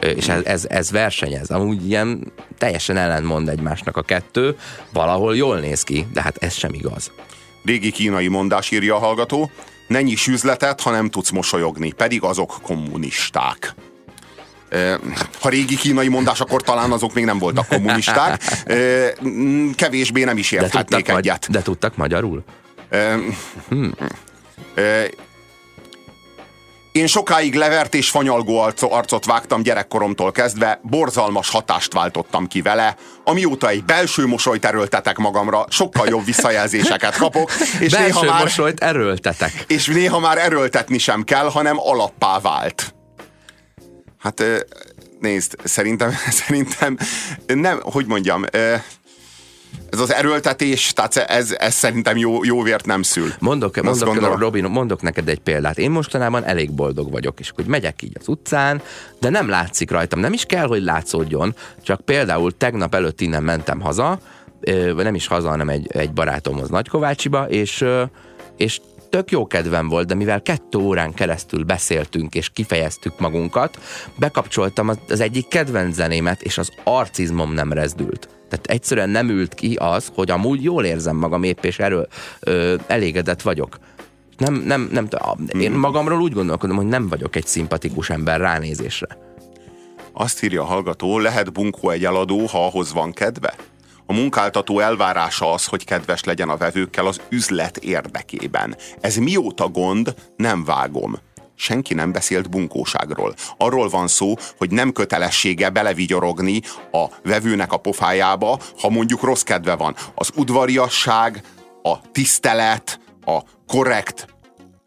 és 0.00 0.28
ez, 0.28 0.44
ez, 0.44 0.64
ez 0.68 0.90
versenyez. 0.90 1.50
Amúgy 1.50 1.88
ilyen 1.88 2.32
teljesen 2.58 2.96
ellentmond 2.96 3.48
egymásnak 3.48 3.96
a 3.96 4.02
kettő, 4.02 4.56
valahol 4.92 5.36
jól 5.36 5.58
néz 5.58 5.82
ki, 5.82 6.06
de 6.12 6.22
hát 6.22 6.36
ez 6.36 6.54
sem 6.54 6.72
igaz. 6.74 7.10
Régi 7.64 7.90
kínai 7.90 8.28
mondás 8.28 8.70
írja 8.70 8.94
a 8.94 8.98
hallgató, 8.98 9.50
ne 9.86 10.02
nyiss 10.02 10.26
üzletet, 10.26 10.80
ha 10.80 10.90
nem 10.90 11.10
tudsz 11.10 11.30
mosolyogni, 11.30 11.92
pedig 11.92 12.22
azok 12.22 12.58
kommunisták 12.62 13.74
ha 15.40 15.48
régi 15.48 15.76
kínai 15.76 16.08
mondás, 16.08 16.40
akkor 16.40 16.62
talán 16.62 16.92
azok 16.92 17.14
még 17.14 17.24
nem 17.24 17.38
voltak 17.38 17.68
kommunisták. 17.68 18.42
Kevésbé 19.74 20.24
nem 20.24 20.36
is 20.36 20.52
érthetnék 20.52 21.06
de 21.06 21.16
egyet. 21.16 21.46
De 21.50 21.62
tudtak 21.62 21.96
magyarul? 21.96 22.44
Hmm. 23.68 23.94
Én 26.92 27.06
sokáig 27.06 27.54
levert 27.54 27.94
és 27.94 28.10
fanyalgó 28.10 28.58
arcot 28.80 29.24
vágtam 29.24 29.62
gyerekkoromtól 29.62 30.32
kezdve, 30.32 30.80
borzalmas 30.82 31.50
hatást 31.50 31.92
váltottam 31.92 32.46
ki 32.46 32.62
vele, 32.62 32.96
amióta 33.24 33.68
egy 33.68 33.84
belső 33.84 34.26
mosolyt 34.26 34.64
erőltetek 34.64 35.16
magamra, 35.16 35.64
sokkal 35.68 36.08
jobb 36.08 36.24
visszajelzéseket 36.24 37.16
kapok. 37.16 37.50
És 37.80 37.90
belső 37.90 38.04
néha 38.04 38.22
már, 38.24 38.42
mosolyt 38.42 38.80
erőltetek. 38.80 39.64
És 39.66 39.86
néha 39.86 40.18
már 40.18 40.38
erőltetni 40.38 40.98
sem 40.98 41.22
kell, 41.22 41.50
hanem 41.50 41.76
alappá 41.78 42.38
vált. 42.38 42.94
Hát 44.20 44.42
nézd, 45.20 45.56
szerintem, 45.64 46.10
szerintem 46.46 46.96
nem, 47.46 47.80
hogy 47.82 48.06
mondjam, 48.06 48.44
ez 49.90 50.00
az 50.00 50.12
erőltetés, 50.12 50.92
tehát 50.92 51.16
ez, 51.16 51.54
ez 51.58 51.74
szerintem 51.74 52.16
jó, 52.16 52.44
jó 52.44 52.62
vért 52.62 52.86
nem 52.86 53.02
szül. 53.02 53.32
Mondok, 53.38 53.82
mondok, 53.82 54.38
Robin, 54.38 54.64
mondok 54.64 55.02
neked 55.02 55.28
egy 55.28 55.38
példát. 55.38 55.78
Én 55.78 55.90
mostanában 55.90 56.44
elég 56.44 56.72
boldog 56.72 57.10
vagyok, 57.10 57.40
és 57.40 57.52
hogy 57.54 57.66
megyek 57.66 58.02
így 58.02 58.16
az 58.20 58.28
utcán, 58.28 58.82
de 59.20 59.28
nem 59.28 59.48
látszik 59.48 59.90
rajtam. 59.90 60.20
Nem 60.20 60.32
is 60.32 60.44
kell, 60.44 60.66
hogy 60.66 60.82
látszódjon, 60.82 61.54
csak 61.82 62.00
például 62.00 62.56
tegnap 62.56 62.94
előtt 62.94 63.20
innen 63.20 63.42
mentem 63.42 63.80
haza, 63.80 64.18
nem 64.96 65.14
is 65.14 65.26
haza, 65.26 65.48
hanem 65.48 65.68
egy, 65.68 65.86
egy 65.92 66.12
barátomhoz 66.12 66.68
Nagykovácsiba, 66.68 67.48
és, 67.48 67.84
és 68.56 68.80
tök 69.10 69.30
jó 69.30 69.46
kedvem 69.46 69.88
volt, 69.88 70.06
de 70.06 70.14
mivel 70.14 70.42
kettő 70.42 70.78
órán 70.78 71.14
keresztül 71.14 71.64
beszéltünk 71.64 72.34
és 72.34 72.48
kifejeztük 72.48 73.18
magunkat, 73.18 73.78
bekapcsoltam 74.18 74.88
az 75.08 75.20
egyik 75.20 75.48
kedvenc 75.48 75.94
zenémet, 75.94 76.42
és 76.42 76.58
az 76.58 76.72
arcizmom 76.84 77.52
nem 77.52 77.72
rezdült. 77.72 78.28
Tehát 78.48 78.66
egyszerűen 78.66 79.10
nem 79.10 79.28
ült 79.28 79.54
ki 79.54 79.74
az, 79.74 80.10
hogy 80.14 80.30
amúgy 80.30 80.62
jól 80.62 80.84
érzem 80.84 81.16
magam 81.16 81.42
épp, 81.42 81.64
és 81.64 81.78
erről 81.78 82.08
ö, 82.40 82.74
elégedett 82.86 83.42
vagyok. 83.42 83.78
Nem, 84.36 84.54
nem, 84.54 84.88
nem, 84.92 85.08
én 85.58 85.70
hmm. 85.70 85.80
magamról 85.80 86.20
úgy 86.20 86.32
gondolkodom, 86.32 86.76
hogy 86.76 86.86
nem 86.86 87.08
vagyok 87.08 87.36
egy 87.36 87.46
szimpatikus 87.46 88.10
ember 88.10 88.40
ránézésre. 88.40 89.18
Azt 90.12 90.42
írja 90.42 90.62
a 90.62 90.64
hallgató, 90.64 91.18
lehet 91.18 91.52
bunkó 91.52 91.90
egy 91.90 92.04
eladó, 92.04 92.46
ha 92.46 92.66
ahhoz 92.66 92.92
van 92.92 93.12
kedve? 93.12 93.54
A 94.10 94.12
munkáltató 94.12 94.78
elvárása 94.78 95.52
az, 95.52 95.66
hogy 95.66 95.84
kedves 95.84 96.24
legyen 96.24 96.48
a 96.48 96.56
vevőkkel 96.56 97.06
az 97.06 97.20
üzlet 97.28 97.76
érdekében. 97.76 98.76
Ez 99.00 99.16
mióta 99.16 99.68
gond, 99.68 100.14
nem 100.36 100.64
vágom 100.64 101.18
senki 101.54 101.94
nem 101.94 102.12
beszélt 102.12 102.50
bunkóságról. 102.50 103.34
Arról 103.56 103.88
van 103.88 104.08
szó, 104.08 104.34
hogy 104.58 104.70
nem 104.70 104.92
kötelessége 104.92 105.70
belevigyorogni 105.70 106.62
a 106.92 107.06
vevőnek 107.22 107.72
a 107.72 107.76
pofájába, 107.76 108.58
ha 108.80 108.90
mondjuk 108.90 109.22
rossz 109.22 109.42
kedve 109.42 109.74
van. 109.74 109.96
Az 110.14 110.30
udvariasság, 110.36 111.42
a 111.82 112.10
tisztelet, 112.12 113.00
a 113.24 113.38
korrekt 113.66 114.26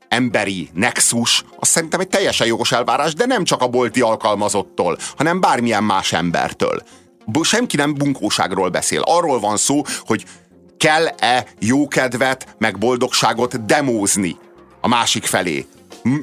emberi 0.08 0.70
nexus, 0.74 1.44
az 1.60 1.68
szerintem 1.68 2.00
egy 2.00 2.10
teljesen 2.10 2.48
jogos 2.48 2.72
elvárás, 2.72 3.13
de 3.13 3.25
nem 3.25 3.44
csak 3.44 3.62
a 3.62 3.68
bolti 3.68 4.01
alkalmazottól, 4.01 4.98
hanem 5.18 5.39
bármilyen 5.39 5.84
más 5.84 6.13
embertől 6.13 6.84
senki 7.42 7.75
nem 7.75 7.94
bunkóságról 7.94 8.70
beszél. 8.70 9.01
Arról 9.01 9.39
van 9.39 9.58
szó, 9.58 9.82
hogy 10.06 10.25
kell-e 10.77 11.46
jókedvet, 11.60 12.56
meg 12.58 12.77
boldogságot 12.77 13.65
demózni 13.65 14.38
a 14.82 14.88
másik 14.88 15.25
felé. 15.25 15.65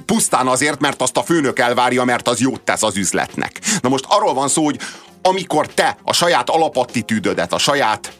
Pusztán 0.07 0.47
azért, 0.47 0.80
mert 0.80 1.02
azt 1.02 1.16
a 1.16 1.23
főnök 1.23 1.59
elvárja, 1.59 2.04
mert 2.04 2.28
az 2.28 2.40
jót 2.40 2.61
tesz 2.61 2.83
az 2.83 2.97
üzletnek. 2.97 3.61
Na 3.80 3.88
most 3.88 4.04
arról 4.09 4.35
van 4.35 4.49
szó, 4.49 4.64
hogy 4.64 4.78
amikor 5.23 5.66
te 5.66 5.97
a 6.02 6.12
saját 6.12 6.50
alapattitűdödet, 6.50 7.52
a 7.52 7.59
saját, 7.59 8.12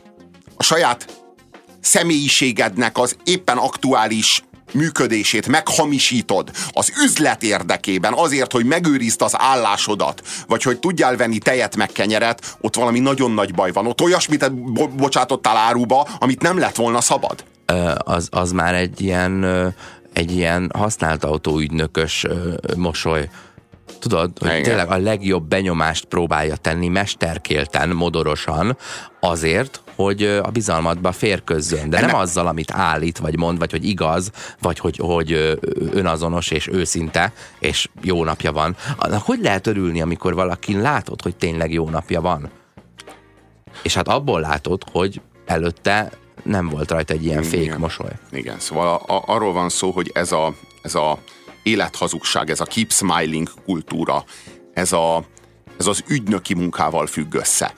a 0.57 0.63
saját 0.63 1.07
személyiségednek 1.81 2.99
az 2.99 3.17
éppen 3.25 3.57
aktuális 3.57 4.43
működését 4.73 5.47
meghamisítod 5.47 6.51
az 6.73 6.93
üzlet 7.05 7.43
érdekében, 7.43 8.13
azért, 8.17 8.53
hogy 8.53 8.65
megőrizd 8.65 9.23
az 9.23 9.35
állásodat, 9.37 10.23
vagy 10.47 10.63
hogy 10.63 10.79
tudjál 10.79 11.17
venni 11.17 11.39
tejet 11.39 11.77
meg 11.77 11.89
kenyeret, 11.93 12.57
ott 12.61 12.75
valami 12.77 12.99
nagyon 12.99 13.31
nagy 13.31 13.55
baj 13.55 13.73
van. 13.73 13.87
Ott 13.87 14.01
olyasmit 14.01 14.53
bo- 14.53 14.95
bocsátottál 14.95 15.57
áruba, 15.57 16.09
amit 16.19 16.43
nem 16.43 16.59
lett 16.59 16.77
volna 16.77 17.01
szabad. 17.01 17.45
Az, 17.97 18.29
az 18.31 18.53
már 18.53 18.75
egy 18.75 19.01
ilyen, 19.01 19.45
egy 20.13 20.37
ilyen 20.37 20.71
használt 20.75 21.25
autóügynökös 21.25 22.27
mosoly 22.77 23.29
tudod, 24.01 24.31
hogy 24.39 24.49
Igen. 24.49 24.63
tényleg 24.63 24.91
a 24.91 24.97
legjobb 24.97 25.49
benyomást 25.49 26.05
próbálja 26.05 26.57
tenni 26.57 26.89
mesterkélten, 26.89 27.89
modorosan, 27.89 28.77
azért, 29.21 29.83
hogy 29.95 30.23
a 30.23 30.51
bizalmatba 30.51 31.13
férközzön. 31.13 31.91
De 31.91 32.01
nem 32.01 32.15
azzal, 32.15 32.47
amit 32.47 32.71
állít, 32.71 33.19
vagy 33.19 33.39
mond, 33.39 33.59
vagy 33.59 33.71
hogy 33.71 33.85
igaz, 33.85 34.31
vagy 34.61 34.79
hogy, 34.79 34.97
hogy 34.97 35.59
önazonos 35.93 36.51
és 36.51 36.69
őszinte, 36.69 37.33
és 37.59 37.89
jó 38.03 38.25
napja 38.25 38.53
van. 38.53 38.77
Hogy 39.19 39.39
lehet 39.43 39.67
örülni, 39.67 40.01
amikor 40.01 40.35
valakin 40.35 40.81
látod, 40.81 41.23
hogy 41.23 41.37
tényleg 41.37 41.73
jó 41.73 41.89
napja 41.89 42.21
van? 42.21 42.51
És 43.83 43.95
hát 43.95 44.09
abból 44.09 44.41
látod, 44.41 44.83
hogy 44.93 45.21
előtte 45.47 46.11
nem 46.43 46.69
volt 46.69 46.91
rajta 46.91 47.13
egy 47.13 47.25
ilyen 47.25 47.43
fék 47.43 47.63
Igen. 47.63 47.79
mosoly. 47.79 48.11
Igen, 48.33 48.59
szóval 48.59 48.87
a, 49.07 49.15
a, 49.15 49.23
arról 49.27 49.53
van 49.53 49.69
szó, 49.69 49.91
hogy 49.91 50.11
ez 50.15 50.33
a, 50.33 50.55
ez 50.83 50.95
a 50.95 51.19
élethazugság, 51.63 52.51
ez 52.51 52.61
a 52.61 52.65
keep 52.65 52.93
smiling 52.93 53.49
kultúra, 53.65 54.25
ez, 54.75 54.93
a, 54.93 55.25
ez 55.79 55.87
az 55.87 56.05
ügynöki 56.09 56.55
munkával 56.55 57.07
függ 57.07 57.35
össze. 57.35 57.75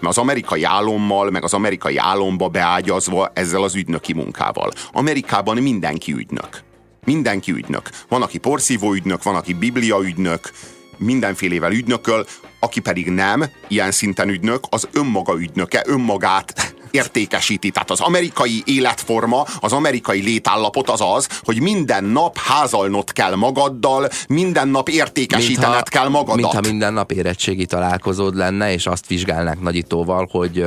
Mert 0.00 0.16
az 0.16 0.18
amerikai 0.18 0.64
álommal, 0.64 1.30
meg 1.30 1.44
az 1.44 1.54
amerikai 1.54 1.96
álomba 1.96 2.48
beágyazva 2.48 3.30
ezzel 3.34 3.62
az 3.62 3.74
ügynöki 3.74 4.12
munkával. 4.12 4.72
Amerikában 4.92 5.56
mindenki 5.56 6.12
ügynök. 6.12 6.62
Mindenki 7.04 7.52
ügynök. 7.52 7.90
Van, 8.08 8.22
aki 8.22 8.38
porszívó 8.38 8.92
ügynök, 8.92 9.22
van, 9.22 9.34
aki 9.34 9.54
biblia 9.54 9.98
ügynök, 10.02 10.50
mindenfélével 10.96 11.72
ügynököl, 11.72 12.26
aki 12.60 12.80
pedig 12.80 13.10
nem 13.10 13.44
ilyen 13.68 13.90
szinten 13.90 14.28
ügynök, 14.28 14.64
az 14.68 14.88
önmaga 14.92 15.38
ügynöke, 15.38 15.82
önmagát 15.86 16.74
értékesíti. 16.90 17.70
Tehát 17.70 17.90
az 17.90 18.00
amerikai 18.00 18.62
életforma, 18.64 19.44
az 19.60 19.72
amerikai 19.72 20.22
létállapot 20.22 20.90
az 20.90 21.00
az, 21.00 21.28
hogy 21.44 21.60
minden 21.60 22.04
nap 22.04 22.38
házalnod 22.38 23.12
kell 23.12 23.34
magaddal, 23.34 24.08
minden 24.28 24.68
nap 24.68 24.88
értékesítened 24.88 25.88
kell 25.88 26.08
magadat. 26.08 26.36
Mintha 26.36 26.60
minden 26.60 26.92
nap 26.92 27.12
érettségi 27.12 27.66
találkozód 27.66 28.36
lenne, 28.36 28.72
és 28.72 28.86
azt 28.86 29.06
vizsgálnák 29.06 29.60
nagyítóval, 29.60 30.28
hogy, 30.30 30.64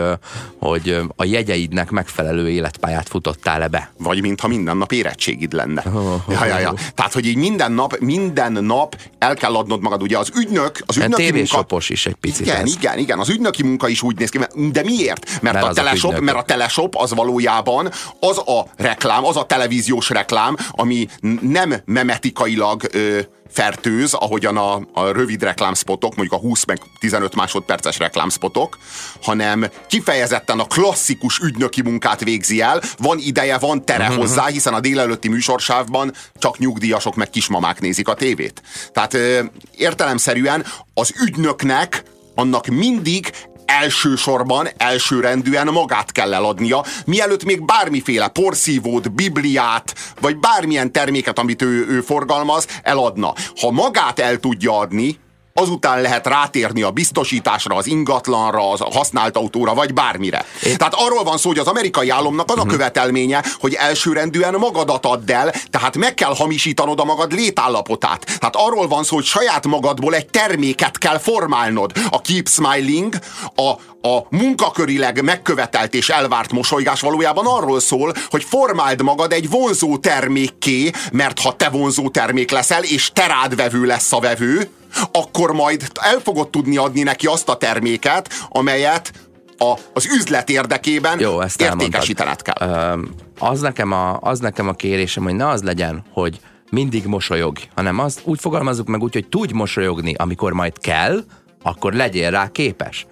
hogy 0.59 1.01
a 1.15 1.23
jegyeidnek 1.23 1.89
megfelelő 1.89 2.49
életpályát 2.49 3.09
futottál-e 3.09 3.67
be. 3.67 3.91
Vagy 3.97 4.21
mintha 4.21 4.47
minden 4.47 4.77
nap 4.77 4.91
érettségid 4.91 5.53
lenne. 5.53 5.83
Oh, 5.93 6.21
ja, 6.29 6.45
ja, 6.45 6.59
ja. 6.59 6.73
Tehát, 6.95 7.13
hogy 7.13 7.25
így 7.25 7.35
minden 7.35 7.71
nap, 7.71 7.97
minden 7.99 8.51
nap 8.51 8.95
el 9.17 9.35
kell 9.35 9.55
adnod 9.55 9.81
magad. 9.81 10.01
Ugye 10.01 10.17
az 10.17 10.31
ügynök, 10.35 10.79
az 10.85 10.97
Ilyen 10.97 11.11
ügynöki 11.11 11.55
munka... 11.55 11.77
is 11.87 12.05
egy 12.05 12.15
picit 12.15 12.45
Igen, 12.45 12.61
ez. 12.61 12.75
igen, 12.75 12.97
igen. 12.97 13.19
Az 13.19 13.29
ügynöki 13.29 13.63
munka 13.63 13.87
is 13.87 14.01
úgy 14.01 14.17
néz 14.17 14.29
ki. 14.29 14.39
De 14.71 14.83
miért? 14.83 15.41
Mert, 15.41 15.41
Mert 15.41 15.77
a 15.77 15.89
azok 15.89 16.08
teleshop, 16.09 16.33
mert 16.33 16.37
a 16.37 16.53
teleshop 16.53 16.95
az 16.95 17.13
valójában 17.13 17.91
az 18.19 18.37
a 18.37 18.65
reklám, 18.77 19.25
az 19.25 19.37
a 19.37 19.45
televíziós 19.45 20.09
reklám, 20.09 20.55
ami 20.71 21.07
nem 21.41 21.73
memetikailag 21.85 22.83
ö, 22.91 23.19
fertőz, 23.51 24.13
ahogyan 24.13 24.57
a, 24.57 24.81
a 24.93 25.11
rövid 25.11 25.43
reklámspotok, 25.43 26.15
mondjuk 26.15 26.41
a 26.41 26.45
20 26.45 26.65
meg 26.65 26.79
15 26.99 27.35
másodperces 27.35 27.97
reklámspotok, 27.97 28.77
hanem 29.21 29.65
kifejezetten 29.87 30.59
a 30.59 30.63
klasszikus 30.65 31.39
ügynöki 31.39 31.81
munkát 31.81 32.23
végzi 32.23 32.61
el, 32.61 32.81
van 32.97 33.17
ideje, 33.17 33.57
van 33.57 33.85
tere 33.85 34.07
Mhm, 34.09 34.17
hozzá, 34.17 34.45
hiszen 34.45 34.73
a 34.73 34.79
délelőtti 34.79 35.27
műsorsávban 35.27 36.13
csak 36.35 36.57
nyugdíjasok 36.57 37.15
meg 37.15 37.29
kismamák 37.29 37.81
nézik 37.81 38.07
a 38.07 38.13
tévét. 38.13 38.61
Tehát 38.93 39.13
ö, 39.13 39.43
értelemszerűen 39.77 40.65
az 40.93 41.13
ügynöknek 41.21 42.03
annak 42.35 42.67
mindig 42.67 43.31
elsősorban, 43.69 44.67
elsőrendűen 44.77 45.67
magát 45.67 46.11
kell 46.11 46.33
eladnia, 46.33 46.85
mielőtt 47.05 47.43
még 47.43 47.65
bármiféle 47.65 48.27
porszívót, 48.27 49.11
bibliát, 49.11 49.95
vagy 50.21 50.37
bármilyen 50.37 50.91
terméket, 50.91 51.39
amit 51.39 51.61
ő, 51.61 51.87
ő 51.89 52.01
forgalmaz, 52.01 52.67
eladna. 52.83 53.33
Ha 53.59 53.71
magát 53.71 54.19
el 54.19 54.37
tudja 54.37 54.77
adni, 54.77 55.19
azután 55.59 56.01
lehet 56.01 56.27
rátérni 56.27 56.81
a 56.81 56.91
biztosításra, 56.91 57.75
az 57.75 57.87
ingatlanra, 57.87 58.71
az 58.71 58.79
használt 58.79 59.37
autóra, 59.37 59.73
vagy 59.73 59.93
bármire. 59.93 60.45
Tehát 60.77 60.93
arról 60.93 61.23
van 61.23 61.37
szó, 61.37 61.49
hogy 61.49 61.59
az 61.59 61.67
amerikai 61.67 62.09
államnak 62.09 62.51
az 62.51 62.57
a 62.57 62.65
követelménye, 62.65 63.43
hogy 63.59 63.73
elsőrendűen 63.73 64.53
magadat 64.53 65.05
add 65.05 65.31
el, 65.31 65.53
tehát 65.69 65.97
meg 65.97 66.13
kell 66.13 66.35
hamisítanod 66.35 66.99
a 66.99 67.03
magad 67.03 67.31
létállapotát. 67.31 68.37
Tehát 68.39 68.55
arról 68.55 68.87
van 68.87 69.03
szó, 69.03 69.15
hogy 69.15 69.25
saját 69.25 69.67
magadból 69.67 70.15
egy 70.15 70.25
terméket 70.25 70.97
kell 70.97 71.17
formálnod. 71.17 71.91
A 72.09 72.21
keep 72.21 72.49
smiling, 72.49 73.15
a, 73.55 73.69
a 74.09 74.25
munkakörileg 74.29 75.23
megkövetelt 75.23 75.93
és 75.93 76.09
elvárt 76.09 76.51
mosolygás 76.51 77.01
valójában 77.01 77.45
arról 77.45 77.79
szól, 77.79 78.13
hogy 78.29 78.43
formáld 78.43 79.01
magad 79.01 79.31
egy 79.31 79.49
vonzó 79.49 79.97
termékké, 79.97 80.91
mert 81.11 81.39
ha 81.39 81.55
te 81.55 81.69
vonzó 81.69 82.09
termék 82.09 82.51
leszel, 82.51 82.83
és 82.83 83.11
te 83.13 83.27
rád 83.27 83.55
vevő 83.55 83.85
lesz 83.85 84.11
a 84.11 84.19
vevő, 84.19 84.69
akkor 85.11 85.51
majd 85.51 85.91
el 85.93 86.19
fogod 86.19 86.49
tudni 86.49 86.77
adni 86.77 87.03
neki 87.03 87.27
azt 87.27 87.49
a 87.49 87.57
terméket, 87.57 88.29
amelyet 88.49 89.11
a, 89.57 89.73
az 89.93 90.05
üzlet 90.05 90.49
érdekében 90.49 91.19
Jó, 91.19 91.41
ezt 91.41 91.61
értékesítened 91.61 92.41
kell. 92.41 92.69
Ö, 92.69 93.01
az, 93.39 93.59
nekem 93.59 93.91
a, 93.91 94.17
az 94.21 94.39
nekem 94.39 94.67
a 94.67 94.73
kérésem, 94.73 95.23
hogy 95.23 95.35
ne 95.35 95.47
az 95.47 95.63
legyen, 95.63 96.03
hogy 96.13 96.39
mindig 96.69 97.05
mosolyog, 97.05 97.57
hanem 97.75 97.99
azt 97.99 98.21
úgy 98.23 98.39
fogalmazzuk 98.39 98.87
meg 98.87 99.01
úgy, 99.01 99.13
hogy 99.13 99.27
tudj 99.27 99.53
mosolyogni, 99.53 100.13
amikor 100.17 100.53
majd 100.53 100.79
kell, 100.79 101.23
akkor 101.63 101.93
legyél 101.93 102.29
rá 102.29 102.47
képes. 102.51 103.07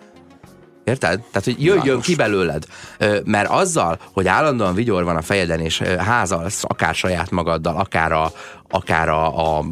Érted? 0.87 1.19
Tehát, 1.19 1.43
hogy 1.43 1.63
jöjjön 1.63 1.81
Világos. 1.81 2.05
ki 2.05 2.15
belőled. 2.15 2.65
Mert 3.23 3.49
azzal, 3.49 3.99
hogy 4.13 4.27
állandóan 4.27 4.73
vigyor 4.73 5.03
van 5.03 5.15
a 5.15 5.21
fejeden, 5.21 5.59
és 5.59 5.79
házalsz 5.81 6.63
akár 6.63 6.95
saját 6.95 7.31
magaddal, 7.31 7.75
akár 7.75 8.11
a, 8.11 8.31
akár 8.69 9.09
a, 9.09 9.57
a 9.57 9.65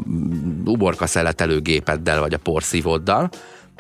uborka 0.66 1.08
szeletelő 1.08 1.60
gépeddel, 1.60 2.20
vagy 2.20 2.34
a 2.34 2.38
porszívóddal, 2.38 3.30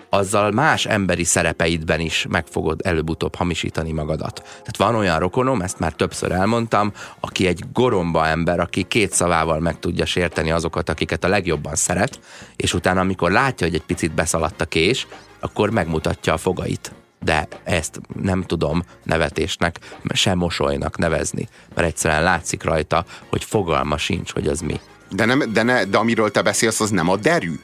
azzal 0.09 0.51
más 0.51 0.85
emberi 0.85 1.23
szerepeidben 1.23 1.99
is 1.99 2.25
meg 2.29 2.45
fogod 2.47 2.81
előbb-utóbb 2.83 3.35
hamisítani 3.35 3.91
magadat. 3.91 4.41
Tehát 4.43 4.77
van 4.77 4.95
olyan 4.95 5.19
rokonom, 5.19 5.61
ezt 5.61 5.79
már 5.79 5.93
többször 5.93 6.31
elmondtam, 6.31 6.91
aki 7.19 7.47
egy 7.47 7.63
goromba 7.73 8.27
ember, 8.27 8.59
aki 8.59 8.83
két 8.83 9.11
szavával 9.11 9.59
meg 9.59 9.79
tudja 9.79 10.05
sérteni 10.05 10.51
azokat, 10.51 10.89
akiket 10.89 11.23
a 11.23 11.27
legjobban 11.27 11.75
szeret, 11.75 12.19
és 12.55 12.73
utána, 12.73 12.99
amikor 12.99 13.31
látja, 13.31 13.67
hogy 13.67 13.75
egy 13.75 13.85
picit 13.85 14.13
beszaladt 14.13 14.61
a 14.61 14.65
kés, 14.65 15.07
akkor 15.39 15.69
megmutatja 15.69 16.33
a 16.33 16.37
fogait. 16.37 16.93
De 17.25 17.47
ezt 17.63 18.01
nem 18.21 18.43
tudom 18.43 18.83
nevetésnek, 19.03 19.79
sem 20.13 20.37
mosolynak 20.37 20.97
nevezni, 20.97 21.47
mert 21.75 21.87
egyszerűen 21.87 22.23
látszik 22.23 22.63
rajta, 22.63 23.05
hogy 23.29 23.43
fogalma 23.43 23.97
sincs, 23.97 24.31
hogy 24.31 24.47
az 24.47 24.59
mi. 24.59 24.79
De, 25.09 25.25
nem, 25.25 25.53
de, 25.53 25.63
ne, 25.63 25.85
de 25.85 25.97
amiről 25.97 26.31
te 26.31 26.41
beszélsz, 26.41 26.79
az 26.79 26.89
nem 26.89 27.09
a 27.09 27.15
derű. 27.15 27.59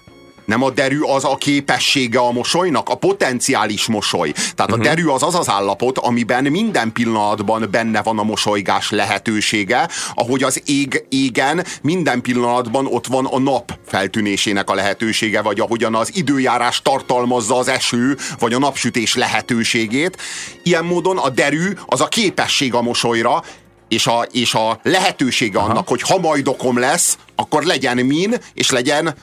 Nem 0.45 0.63
a 0.63 0.69
derű 0.69 0.99
az 0.99 1.25
a 1.25 1.35
képessége 1.35 2.19
a 2.19 2.31
mosolynak, 2.31 2.89
a 2.89 2.95
potenciális 2.95 3.87
mosoly. 3.87 4.31
Tehát 4.55 4.71
a 4.71 4.77
derű 4.77 5.05
az 5.05 5.23
az 5.23 5.35
az 5.35 5.49
állapot, 5.49 5.97
amiben 5.97 6.43
minden 6.43 6.91
pillanatban 6.91 7.67
benne 7.71 8.01
van 8.01 8.19
a 8.19 8.23
mosolygás 8.23 8.89
lehetősége, 8.89 9.89
ahogy 10.13 10.43
az 10.43 10.61
ég 10.65 11.05
égen 11.09 11.65
minden 11.81 12.21
pillanatban 12.21 12.85
ott 12.85 13.07
van 13.07 13.25
a 13.25 13.39
nap 13.39 13.77
feltűnésének 13.87 14.69
a 14.69 14.73
lehetősége, 14.73 15.41
vagy 15.41 15.59
ahogyan 15.59 15.95
az 15.95 16.15
időjárás 16.15 16.81
tartalmazza 16.81 17.57
az 17.57 17.67
eső, 17.67 18.17
vagy 18.39 18.53
a 18.53 18.59
napsütés 18.59 19.15
lehetőségét. 19.15 20.17
Ilyen 20.63 20.85
módon 20.85 21.17
a 21.17 21.29
derű 21.29 21.71
az 21.85 22.01
a 22.01 22.07
képesség 22.07 22.73
a 22.73 22.81
mosolyra, 22.81 23.43
és 23.87 24.07
a, 24.07 24.27
és 24.31 24.53
a 24.53 24.79
lehetősége 24.83 25.57
Aha. 25.57 25.69
annak, 25.69 25.87
hogy 25.87 26.01
ha 26.01 26.19
majd 26.19 26.47
okom 26.47 26.79
lesz, 26.79 27.17
akkor 27.35 27.63
legyen 27.63 27.97
min, 27.97 28.35
és 28.53 28.69
legyen 28.69 29.15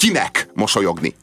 kinek 0.00 0.48
mosolyogni. 0.54 1.14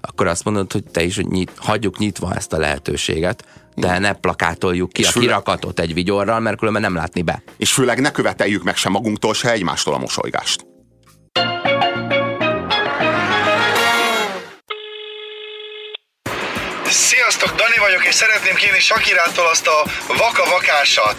Akkor 0.00 0.26
azt 0.26 0.44
mondod, 0.44 0.72
hogy 0.72 0.84
te 0.84 1.02
is, 1.02 1.16
hogy 1.16 1.26
nyit, 1.28 1.52
hagyjuk 1.56 1.98
nyitva 1.98 2.34
ezt 2.34 2.52
a 2.52 2.58
lehetőséget, 2.58 3.44
de 3.74 3.98
ne 3.98 4.12
plakátoljuk 4.12 4.92
ki 4.92 5.00
És 5.00 5.08
a 5.08 5.10
főleg- 5.10 5.28
kirakatot 5.28 5.80
egy 5.80 5.94
vigyorral, 5.94 6.40
mert 6.40 6.58
különben 6.58 6.82
nem 6.82 6.94
látni 6.94 7.22
be. 7.22 7.42
És 7.56 7.72
főleg 7.72 8.00
ne 8.00 8.10
követeljük 8.10 8.62
meg 8.62 8.76
sem 8.76 8.92
magunktól, 8.92 9.34
se 9.34 9.50
egymástól 9.50 9.94
a 9.94 9.98
mosolygást. 9.98 10.66
Sziasztok, 16.84 17.48
Dani 17.48 17.78
vagyok, 17.78 18.06
és 18.06 18.14
szeretném 18.14 18.54
kérni 18.54 18.78
Sakirától 18.78 19.46
azt 19.46 19.66
a 19.66 19.78
vaka-vakásat. 20.08 21.16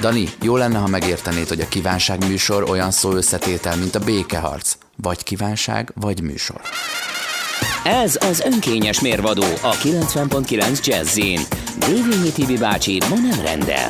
Dani, 0.00 0.28
jó 0.42 0.56
lenne, 0.56 0.78
ha 0.78 0.86
megértenéd, 0.86 1.48
hogy 1.48 1.60
a 1.60 1.68
kívánság 1.68 2.26
műsor 2.28 2.70
olyan 2.70 2.90
szó 2.90 3.12
összetétel, 3.12 3.76
mint 3.76 3.94
a 3.94 3.98
békeharc. 3.98 4.76
Vagy 5.02 5.22
kívánság, 5.22 5.92
vagy 5.94 6.22
műsor. 6.22 6.60
Ez 7.84 8.18
az 8.20 8.40
önkényes 8.40 9.00
mérvadó 9.00 9.42
a 9.42 9.72
90.9 9.72 10.84
Jazzin. 10.84 11.40
Dévényi 11.78 12.32
Tibi 12.32 12.56
bácsi 12.56 13.00
ma 13.08 13.16
nem 13.16 13.40
rendel. 13.40 13.88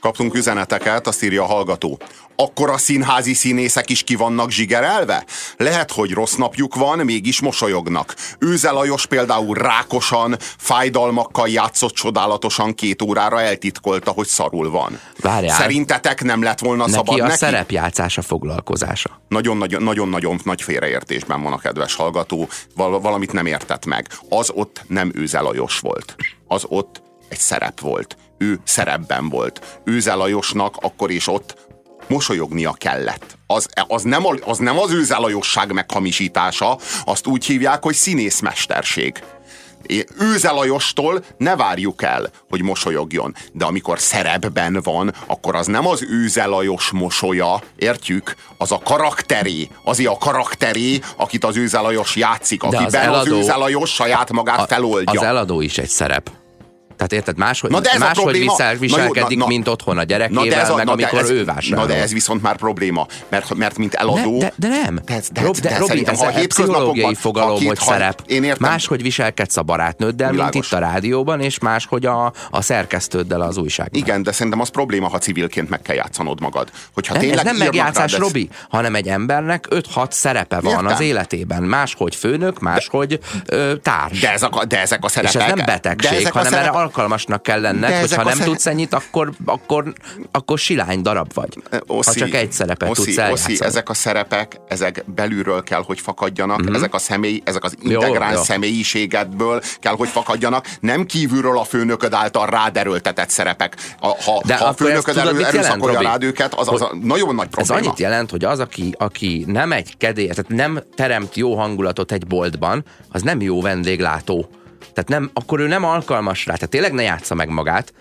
Kaptunk 0.00 0.34
üzeneteket, 0.34 1.06
azt 1.06 1.22
írja 1.22 1.42
a 1.42 1.46
hallgató. 1.46 1.98
Akkor 2.40 2.70
a 2.70 2.78
színházi 2.78 3.34
színészek 3.34 3.90
is 3.90 4.02
ki 4.02 4.14
vannak 4.14 4.50
zsigerelve? 4.50 5.24
Lehet, 5.56 5.92
hogy 5.92 6.10
rossz 6.10 6.34
napjuk 6.34 6.74
van, 6.74 6.98
mégis 6.98 7.40
mosolyognak. 7.40 8.14
Őze 8.38 8.70
Lajos 8.70 9.06
például 9.06 9.54
rákosan, 9.54 10.36
fájdalmakkal 10.58 11.48
játszott 11.48 11.92
csodálatosan 11.92 12.74
két 12.74 13.02
órára 13.02 13.40
eltitkolta, 13.40 14.10
hogy 14.10 14.26
szarul 14.26 14.70
van. 14.70 15.00
Várjál. 15.20 15.56
Szerintetek 15.56 16.22
nem 16.22 16.42
lett 16.42 16.58
volna 16.58 16.82
neki 16.86 16.92
szabad 16.92 17.20
a 17.20 17.22
neki? 17.22 17.36
szerepjátszása 17.36 18.22
foglalkozása. 18.22 19.20
Nagyon-nagyon 19.28 20.40
nagy 20.44 20.62
félreértésben 20.62 21.42
van 21.42 21.52
a 21.52 21.58
kedves 21.58 21.94
hallgató, 21.94 22.48
val- 22.76 23.02
valamit 23.02 23.32
nem 23.32 23.46
értett 23.46 23.86
meg. 23.86 24.08
Az 24.28 24.50
ott 24.54 24.82
nem 24.86 25.10
Őze 25.14 25.40
Lajos 25.40 25.78
volt. 25.78 26.16
Az 26.48 26.64
ott 26.68 27.02
egy 27.28 27.38
szerep 27.38 27.80
volt. 27.80 28.16
Ő 28.38 28.60
szerepben 28.64 29.28
volt. 29.28 29.80
Őze 29.84 30.14
Lajosnak 30.14 30.76
akkor 30.80 31.10
és 31.10 31.26
ott 31.26 31.68
mosolyognia 32.10 32.72
kellett. 32.72 33.36
Az, 33.46 33.66
az, 33.88 34.02
nem, 34.02 34.26
a- 34.26 34.34
az 34.50 34.58
nem 34.58 34.78
az 34.78 34.92
Őze 34.92 35.16
Lajosság 35.16 35.72
meghamisítása, 35.72 36.78
azt 37.04 37.26
úgy 37.26 37.44
hívják, 37.44 37.82
hogy 37.82 37.94
színészmesterség. 37.94 39.22
É- 39.86 40.10
Őze 40.20 40.50
Lajostól 40.50 41.24
ne 41.38 41.56
várjuk 41.56 42.02
el, 42.02 42.30
hogy 42.48 42.62
mosolyogjon. 42.62 43.34
De 43.52 43.64
amikor 43.64 43.98
szerepben 44.00 44.80
van, 44.82 45.14
akkor 45.26 45.54
az 45.54 45.66
nem 45.66 45.86
az 45.86 46.02
Őze 46.10 46.46
Lajos 46.46 46.90
mosolya, 46.90 47.62
értjük? 47.76 48.34
Az 48.58 48.72
a 48.72 48.78
karakteré, 48.84 49.68
azért 49.84 50.10
a 50.12 50.16
karakteré, 50.18 51.00
akit 51.16 51.44
az 51.44 51.56
Őze 51.56 51.80
Lajos 51.80 52.16
játszik, 52.16 52.62
az 52.62 52.74
akiben 52.74 52.86
az, 52.86 52.94
eladó- 52.94 53.36
Őze 53.38 53.54
Lajos 53.56 53.90
saját 53.94 54.32
magát 54.32 54.68
feloldja. 54.68 55.20
Az 55.20 55.26
eladó 55.26 55.60
is 55.60 55.78
egy 55.78 55.88
szerep. 55.88 56.30
Tehát 57.00 57.12
érted, 57.12 57.36
máshogy, 57.38 57.70
Na 57.70 57.80
de 57.80 57.90
ez 57.90 58.00
máshogy 58.00 58.38
visel, 58.38 58.66
Na 58.66 58.72
jó, 58.72 58.78
viselkedik, 58.78 59.38
na- 59.38 59.44
na- 59.44 59.46
mint 59.50 59.68
otthon 59.68 59.94
a 59.94 59.98
Na 59.98 60.04
gyerekével, 60.04 60.44
de, 60.48 60.60
ez 60.60 60.70
a, 60.70 60.74
meg 60.74 60.84
na, 60.86 60.94
de 60.94 61.02
amikor 61.02 61.18
ez, 61.18 61.30
ő 61.30 61.44
vásárol. 61.44 61.84
na 61.84 61.92
de 61.92 62.00
ez 62.02 62.12
viszont 62.12 62.42
már 62.42 62.56
probléma, 62.56 63.06
mert, 63.28 63.54
mert 63.54 63.78
mint 63.78 63.94
eladó... 63.94 64.38
Ne, 64.38 64.38
de, 64.38 64.52
de 64.56 64.68
nem. 64.68 65.00
De, 65.04 65.20
de, 65.32 65.40
Rob, 65.40 65.56
de, 65.56 65.68
de 65.68 65.78
Robi, 65.78 66.06
ez 66.06 66.20
a 66.20 66.30
pszichológiai 66.46 67.14
fogalom, 67.14 67.64
hogy 67.64 67.78
ha- 67.78 67.84
szerep. 67.92 68.22
Én 68.26 68.44
értem. 68.44 68.70
Máshogy 68.70 69.02
viselkedsz 69.02 69.56
a 69.56 69.62
barátnőddel, 69.62 70.26
mint 70.30 70.38
Világos. 70.38 70.66
itt 70.66 70.72
a 70.72 70.78
rádióban, 70.78 71.40
és 71.40 71.58
máshogy 71.58 72.06
a, 72.06 72.32
a 72.50 72.62
szerkesztőddel 72.62 73.40
az 73.40 73.56
újságban. 73.56 74.00
Igen, 74.00 74.22
de 74.22 74.32
szerintem 74.32 74.60
az 74.60 74.68
probléma, 74.68 75.08
ha 75.08 75.18
civilként 75.18 75.68
meg 75.68 75.82
kell 75.82 75.96
játszanod 75.96 76.40
magad. 76.40 76.70
Hogyha 76.94 77.12
Nem, 77.14 77.22
ez 77.22 77.28
tényleg 77.28 77.44
nem 77.44 77.54
írnak 77.54 77.72
megjátszás, 77.74 78.12
rád 78.12 78.20
Robi, 78.20 78.48
hanem 78.68 78.94
egy 78.94 79.08
embernek 79.08 79.66
5-6 79.70 80.10
szerepe 80.10 80.60
van 80.60 80.86
az 80.86 81.00
életében. 81.00 81.62
Máshogy 81.62 82.14
főnök, 82.14 82.58
máshogy 82.58 83.20
társ. 83.82 84.20
De, 84.20 84.32
ezek 84.32 84.56
a, 84.56 84.64
de 84.64 84.76
a 84.76 84.82
és 84.82 85.10
szerepek... 85.10 85.40
ez 85.40 85.46
nem 85.48 85.54
de 85.56 85.64
betegség, 85.64 86.30
hanem 86.30 86.52
erre 86.52 86.62
szerepek- 86.62 86.89
alkalmasnak 86.90 87.42
kell 87.42 87.60
lenned, 87.60 88.00
hogy 88.00 88.12
ha 88.14 88.22
nem 88.22 88.32
szerep- 88.32 88.46
tudsz 88.48 88.66
ennyit, 88.66 88.94
akkor, 88.94 89.30
akkor, 89.44 89.92
akkor 90.30 90.58
silány 90.58 91.02
darab 91.02 91.34
vagy. 91.34 91.48
Oszi, 91.86 92.20
ha 92.20 92.26
csak 92.26 92.34
egy 92.34 92.52
szerepet 92.52 92.88
Oszi, 92.90 93.04
tudsz 93.04 93.18
eljátszani. 93.18 93.52
Oszi, 93.54 93.64
ezek 93.64 93.88
a 93.88 93.94
szerepek, 93.94 94.60
ezek 94.68 95.04
belülről 95.14 95.62
kell, 95.62 95.82
hogy 95.86 96.00
fakadjanak, 96.00 96.60
Mhm. 96.62 96.74
ezek 96.74 96.94
a 96.94 96.98
személy, 96.98 97.42
ezek 97.44 97.64
az 97.64 97.74
integrán 97.82 98.32
jó. 98.32 98.42
személyiségedből 98.42 99.62
kell, 99.80 99.94
hogy 99.96 100.08
fakadjanak, 100.08 100.66
nem 100.80 101.06
kívülről 101.06 101.58
a 101.58 101.64
főnököd 101.64 102.12
által 102.12 102.46
rád 102.46 102.76
erőltetett 102.76 103.28
szerepek. 103.30 103.76
A, 104.00 104.06
ha, 104.06 104.40
De 104.46 104.56
ha 104.56 104.64
a 104.64 104.72
főnököd 104.72 105.16
jelent, 105.16 105.40
erőszakolja 105.40 105.92
Robi? 105.94 106.04
rád 106.04 106.22
őket, 106.22 106.54
az, 106.54 106.68
az 106.68 106.82
a 106.82 106.96
nagyon 107.02 107.34
nagy 107.34 107.46
Ez 107.50 107.66
probléma. 107.66 107.86
annyit 107.88 107.98
jelent, 108.00 108.30
hogy 108.30 108.44
az, 108.44 108.58
aki, 108.58 108.94
aki 108.98 109.44
nem 109.46 109.72
egy 109.72 109.96
kedély, 109.96 110.26
tehát 110.28 110.48
nem 110.48 110.80
teremt 110.94 111.36
jó 111.36 111.54
hangulatot 111.56 112.12
egy 112.12 112.26
boltban, 112.26 112.84
az 113.08 113.22
nem 113.22 113.40
jó 113.40 113.60
vendéglátó. 113.62 114.48
Tehát 114.92 115.08
nem, 115.08 115.30
akkor 115.34 115.60
ő 115.60 115.66
nem 115.66 115.84
alkalmas 115.84 116.46
rá. 116.46 116.54
Tehát 116.54 116.70
tényleg 116.70 116.92
ne 116.92 117.02
játsza 117.02 117.34
meg 117.34 117.48
magát, 117.48 117.92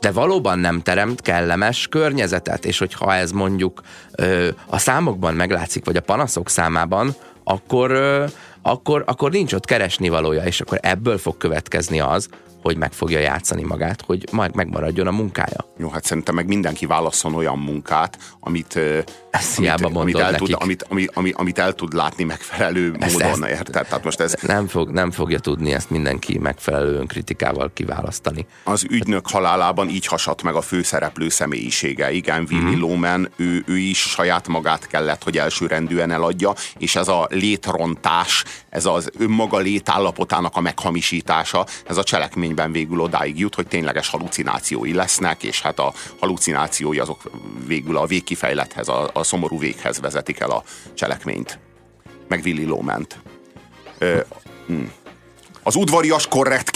de 0.00 0.10
valóban 0.10 0.58
nem 0.58 0.80
teremt 0.80 1.20
kellemes 1.20 1.86
környezetet, 1.86 2.64
és 2.64 2.78
hogyha 2.78 3.14
ez 3.14 3.30
mondjuk 3.30 3.80
ö, 4.12 4.48
a 4.66 4.78
számokban 4.78 5.34
meglátszik, 5.34 5.84
vagy 5.84 5.96
a 5.96 6.00
panaszok 6.00 6.48
számában, 6.48 7.14
akkor, 7.44 7.90
ö, 7.90 8.24
akkor, 8.62 9.02
akkor 9.06 9.30
nincs 9.30 9.52
ott 9.52 9.64
keresni 9.64 10.08
valója, 10.08 10.42
és 10.42 10.60
akkor 10.60 10.78
ebből 10.82 11.18
fog 11.18 11.36
következni 11.36 12.00
az, 12.00 12.28
hogy 12.66 12.76
meg 12.76 12.92
fogja 12.92 13.18
játszani 13.18 13.62
magát, 13.62 14.02
hogy 14.06 14.24
majd 14.32 14.54
megmaradjon 14.54 15.06
a 15.06 15.10
munkája. 15.10 15.72
Jó, 15.78 15.88
hát 15.88 16.04
szerintem 16.04 16.34
meg 16.34 16.46
mindenki 16.46 16.86
válasszon 16.86 17.34
olyan 17.34 17.58
munkát, 17.58 18.18
amit, 18.40 18.78
Ezt 19.30 19.58
amit, 19.58 19.70
amit, 19.96 20.18
el 20.18 20.34
tud, 20.34 20.48
nekik. 20.48 20.56
amit, 20.56 20.82
amit, 20.88 21.10
amit, 21.14 21.34
amit 21.36 21.58
el 21.58 21.72
tud 21.72 21.92
látni 21.94 22.24
megfelelő 22.24 22.96
Ezt- 23.00 23.12
módon, 23.12 23.44
ezt- 23.44 23.50
érted? 23.52 23.86
Tehát 23.88 24.04
most 24.04 24.20
ez, 24.20 24.34
Nem, 24.40 24.66
fog, 24.66 24.90
nem 24.90 25.10
fogja 25.10 25.38
tudni 25.38 25.72
ezt 25.74 25.90
mindenki 25.90 26.38
megfelelő 26.38 26.94
önkritikával 26.98 27.70
kiválasztani. 27.72 28.46
Az 28.64 28.84
ügynök 28.90 29.28
halálában 29.30 29.88
így 29.88 30.06
hasadt 30.06 30.42
meg 30.42 30.54
a 30.54 30.60
főszereplő 30.60 31.28
személyisége. 31.28 32.10
Igen, 32.12 32.46
Willy 32.50 32.62
Mhm. 32.70 32.80
Loman, 32.80 33.28
ő, 33.36 33.64
ő 33.66 33.76
is 33.76 33.98
saját 34.00 34.48
magát 34.48 34.86
kellett, 34.86 35.22
hogy 35.22 35.38
elsőrendűen 35.38 36.10
eladja, 36.10 36.52
és 36.78 36.96
ez 36.96 37.08
a 37.08 37.26
létrontás, 37.30 38.44
ez 38.70 38.86
az 38.86 39.10
önmaga 39.18 39.58
létállapotának 39.58 40.56
a 40.56 40.60
meghamisítása, 40.60 41.66
ez 41.86 41.96
a 41.96 42.02
cselekményben 42.56 42.72
végül 42.72 43.00
odáig 43.00 43.38
jut, 43.38 43.54
hogy 43.54 43.66
tényleges 43.66 44.08
halucinációi 44.08 44.94
lesznek, 44.94 45.42
és 45.42 45.62
hát 45.62 45.78
a 45.78 45.92
halucinációi 46.18 46.98
azok 46.98 47.22
végül 47.66 47.96
a 47.96 48.06
végkifejlethez, 48.06 48.88
a, 48.88 49.10
a 49.12 49.22
szomorú 49.22 49.58
véghez 49.58 50.00
vezetik 50.00 50.40
el 50.40 50.50
a 50.50 50.62
cselekményt. 50.94 51.58
Meg 52.28 52.40
Willy 52.44 52.64
Lomant. 52.64 53.18
Ö, 53.98 54.20
hm. 54.66 54.84
Az 55.66 55.74
udvarias 55.74 56.26
korrekt 56.26 56.70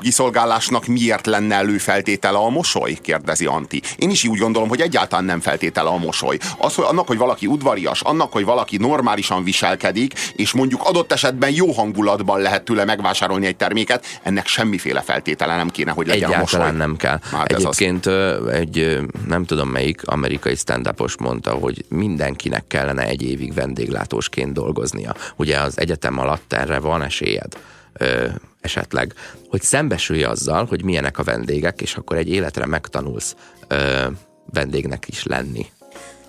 kiszolgálásnak 0.00 0.86
miért 0.86 1.26
lenne 1.26 1.54
előfeltétele 1.54 2.38
a 2.38 2.48
mosoly? 2.48 2.92
kérdezi 3.02 3.46
Anti. 3.46 3.82
Én 3.96 4.10
is 4.10 4.24
úgy 4.24 4.38
gondolom, 4.38 4.68
hogy 4.68 4.80
egyáltalán 4.80 5.24
nem 5.24 5.40
feltétele 5.40 5.88
a 5.88 5.96
mosoly. 5.96 6.38
Az, 6.58 6.74
hogy 6.74 6.84
annak, 6.88 7.06
hogy 7.06 7.16
valaki 7.16 7.46
udvarias, 7.46 8.00
annak, 8.00 8.32
hogy 8.32 8.44
valaki 8.44 8.76
normálisan 8.76 9.44
viselkedik, 9.44 10.12
és 10.36 10.52
mondjuk 10.52 10.80
adott 10.84 11.12
esetben 11.12 11.50
jó 11.50 11.72
hangulatban 11.72 12.40
lehet 12.40 12.64
tőle 12.64 12.84
megvásárolni 12.84 13.46
egy 13.46 13.56
terméket, 13.56 14.06
ennek 14.22 14.46
semmiféle 14.46 15.00
feltétele 15.00 15.56
nem 15.56 15.68
kéne, 15.68 15.90
hogy 15.90 16.06
legyen 16.06 16.32
a 16.32 16.38
mosoly. 16.38 16.60
Egyáltalán 16.60 16.88
nem 16.88 16.96
kell. 16.96 17.18
Hát 17.32 17.52
ez 17.52 17.64
az. 17.64 17.80
Egyébként 17.80 18.06
ö, 18.06 18.50
egy, 18.50 18.98
nem 19.26 19.44
tudom 19.44 19.68
melyik 19.68 20.00
amerikai 20.04 20.54
stand 20.54 20.94
mondta, 21.18 21.50
hogy 21.50 21.84
mindenkinek 21.88 22.64
kellene 22.66 23.02
egy 23.02 23.22
évig 23.22 23.54
vendéglátósként 23.54 24.52
dolgoznia. 24.52 25.14
Ugye 25.36 25.60
az 25.60 25.78
egyetem 25.78 26.18
alatt 26.18 26.52
erre 26.52 26.78
van 26.78 27.02
esélyed 27.02 27.56
ö, 27.98 28.26
esetleg, 28.60 29.14
hogy 29.48 29.62
szembesülj 29.62 30.22
azzal, 30.24 30.64
hogy 30.64 30.84
milyenek 30.84 31.18
a 31.18 31.22
vendégek, 31.22 31.80
és 31.80 31.94
akkor 31.94 32.16
egy 32.16 32.28
életre 32.28 32.66
megtanulsz 32.66 33.34
ö, 33.68 34.06
vendégnek 34.52 35.08
is 35.08 35.22
lenni. 35.24 35.66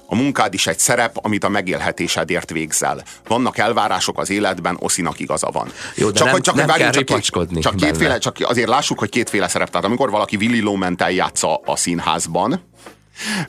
A 0.07 0.15
munkád 0.15 0.53
is 0.53 0.67
egy 0.67 0.79
szerep, 0.79 1.17
amit 1.21 1.43
a 1.43 1.49
megélhetésedért 1.49 2.51
végzel. 2.51 3.03
Vannak 3.27 3.57
elvárások 3.57 4.19
az 4.19 4.29
életben, 4.29 4.77
Oszinak 4.79 5.19
igaza 5.19 5.49
van. 5.51 5.71
Jó, 5.95 6.09
de 6.09 6.23
nem- 6.23 6.33
hogy- 6.33 6.45
nem 6.45 6.55
várjunk, 6.55 6.77
kell 6.77 6.89
két- 6.89 7.09
ripacskodni 7.09 7.59
Csak, 7.59 7.75
kétféle, 7.75 8.17
csak 8.17 8.35
azért 8.41 8.67
lássuk, 8.67 8.99
hogy 8.99 9.09
kétféle 9.09 9.47
szerep. 9.47 9.69
Tehát 9.69 9.85
amikor 9.85 10.09
valaki 10.09 10.35
Willy 10.35 10.61
loman 10.61 10.95
játsza 11.09 11.55
a 11.65 11.75
színházban, 11.75 12.61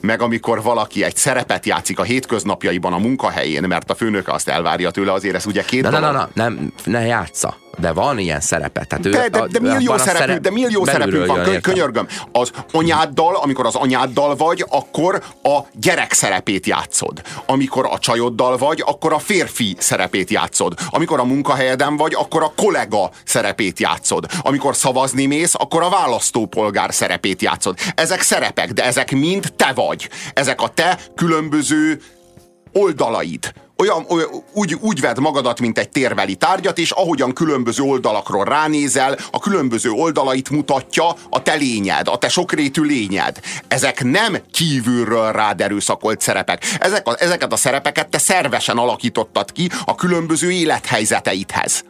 meg 0.01 0.21
amikor 0.21 0.61
valaki 0.61 1.03
egy 1.03 1.15
szerepet 1.15 1.65
játszik 1.65 1.99
a 1.99 2.03
hétköznapjaiban 2.03 2.93
a 2.93 2.97
munkahelyén, 2.97 3.63
mert 3.63 3.89
a 3.91 3.95
főnöke 3.95 4.31
azt 4.31 4.49
elvárja 4.49 4.91
tőle, 4.91 5.11
azért 5.13 5.35
ez 5.35 5.45
ugye 5.45 5.63
két 5.63 5.81
Na, 5.81 5.89
na, 5.89 5.99
dolog. 5.99 6.15
na, 6.15 6.21
na, 6.33 6.43
nem, 6.43 6.73
ne 6.85 7.05
játsza. 7.05 7.57
De 7.79 7.91
van 7.93 8.19
ilyen 8.19 8.39
szerepe. 8.41 8.83
Tehát 8.83 9.05
ő, 9.05 9.09
De, 9.09 9.29
de, 9.29 9.47
de 9.47 9.59
millió, 9.59 9.97
szerepű, 9.97 10.17
szerep- 10.17 10.41
de 10.41 10.51
millió 10.51 10.85
szerepünk 10.85 11.25
van, 11.25 11.45
jön, 11.45 11.61
könyörgöm. 11.61 12.07
Az 12.31 12.51
anyáddal, 12.71 13.35
amikor 13.35 13.65
az 13.65 13.75
anyáddal 13.75 14.35
vagy, 14.35 14.65
akkor 14.69 15.23
a 15.43 15.57
gyerek 15.73 16.13
szerepét 16.13 16.65
játszod. 16.65 17.21
Amikor 17.45 17.85
a 17.91 17.99
csajoddal 17.99 18.57
vagy, 18.57 18.83
akkor 18.85 19.13
a 19.13 19.19
férfi 19.19 19.75
szerepét 19.79 20.29
játszod. 20.29 20.73
Amikor 20.89 21.19
a 21.19 21.23
munkahelyeden 21.23 21.97
vagy, 21.97 22.13
akkor 22.13 22.43
a 22.43 22.51
kollega 22.55 23.09
szerepét 23.25 23.79
játszod. 23.79 24.25
Amikor 24.41 24.75
szavazni 24.75 25.25
mész, 25.25 25.53
akkor 25.55 25.83
a 25.83 25.89
választópolgár 25.89 26.93
szerepét 26.93 27.41
játszod. 27.41 27.77
Ezek 27.95 28.21
szerepek, 28.21 28.71
de 28.71 28.83
ezek 28.85 29.11
mind 29.11 29.53
te 29.55 29.71
vagy. 29.75 30.09
Ezek 30.33 30.61
a 30.61 30.67
te 30.67 30.99
különböző 31.15 32.01
oldalaid. 32.73 33.53
Olyan, 33.77 34.05
olyan 34.09 34.27
úgy, 34.53 34.77
úgy 34.79 35.01
vedd 35.01 35.19
magadat, 35.19 35.59
mint 35.59 35.77
egy 35.77 35.89
térveli 35.89 36.35
tárgyat, 36.35 36.77
és 36.77 36.91
ahogyan 36.91 37.33
különböző 37.33 37.83
oldalakról 37.83 38.45
ránézel, 38.45 39.17
a 39.31 39.39
különböző 39.39 39.89
oldalait 39.89 40.49
mutatja 40.49 41.15
a 41.29 41.41
te 41.41 41.53
lényed, 41.53 42.07
a 42.07 42.17
te 42.17 42.29
sokrétű 42.29 42.81
lényed. 42.81 43.39
Ezek 43.67 44.03
nem 44.03 44.37
kívülről 44.51 45.31
rád 45.31 45.61
erőszakolt 45.61 46.21
szerepek. 46.21 46.63
Ezek 46.79 47.07
a, 47.07 47.15
ezeket 47.19 47.53
a 47.53 47.57
szerepeket 47.57 48.09
te 48.09 48.17
szervesen 48.17 48.77
alakítottad 48.77 49.51
ki 49.51 49.69
a 49.85 49.95
különböző 49.95 50.51
élethelyzeteidhez. 50.51 51.83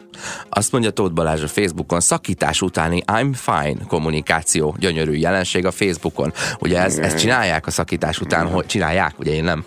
Azt 0.48 0.72
mondja 0.72 0.90
Tóth 0.90 1.12
Balázs 1.12 1.42
a 1.42 1.48
Facebookon, 1.48 2.00
szakítás 2.00 2.62
utáni 2.62 3.02
I'm 3.06 3.32
fine 3.32 3.84
kommunikáció, 3.88 4.76
gyönyörű 4.78 5.12
jelenség 5.12 5.66
a 5.66 5.70
Facebookon. 5.70 6.32
Ugye 6.58 6.82
ez, 6.82 6.98
ezt 6.98 7.18
csinálják 7.18 7.66
a 7.66 7.70
szakítás 7.70 8.20
után, 8.20 8.46
hogy 8.46 8.66
csinálják, 8.66 9.18
ugye 9.18 9.32
én 9.32 9.44
nem, 9.44 9.64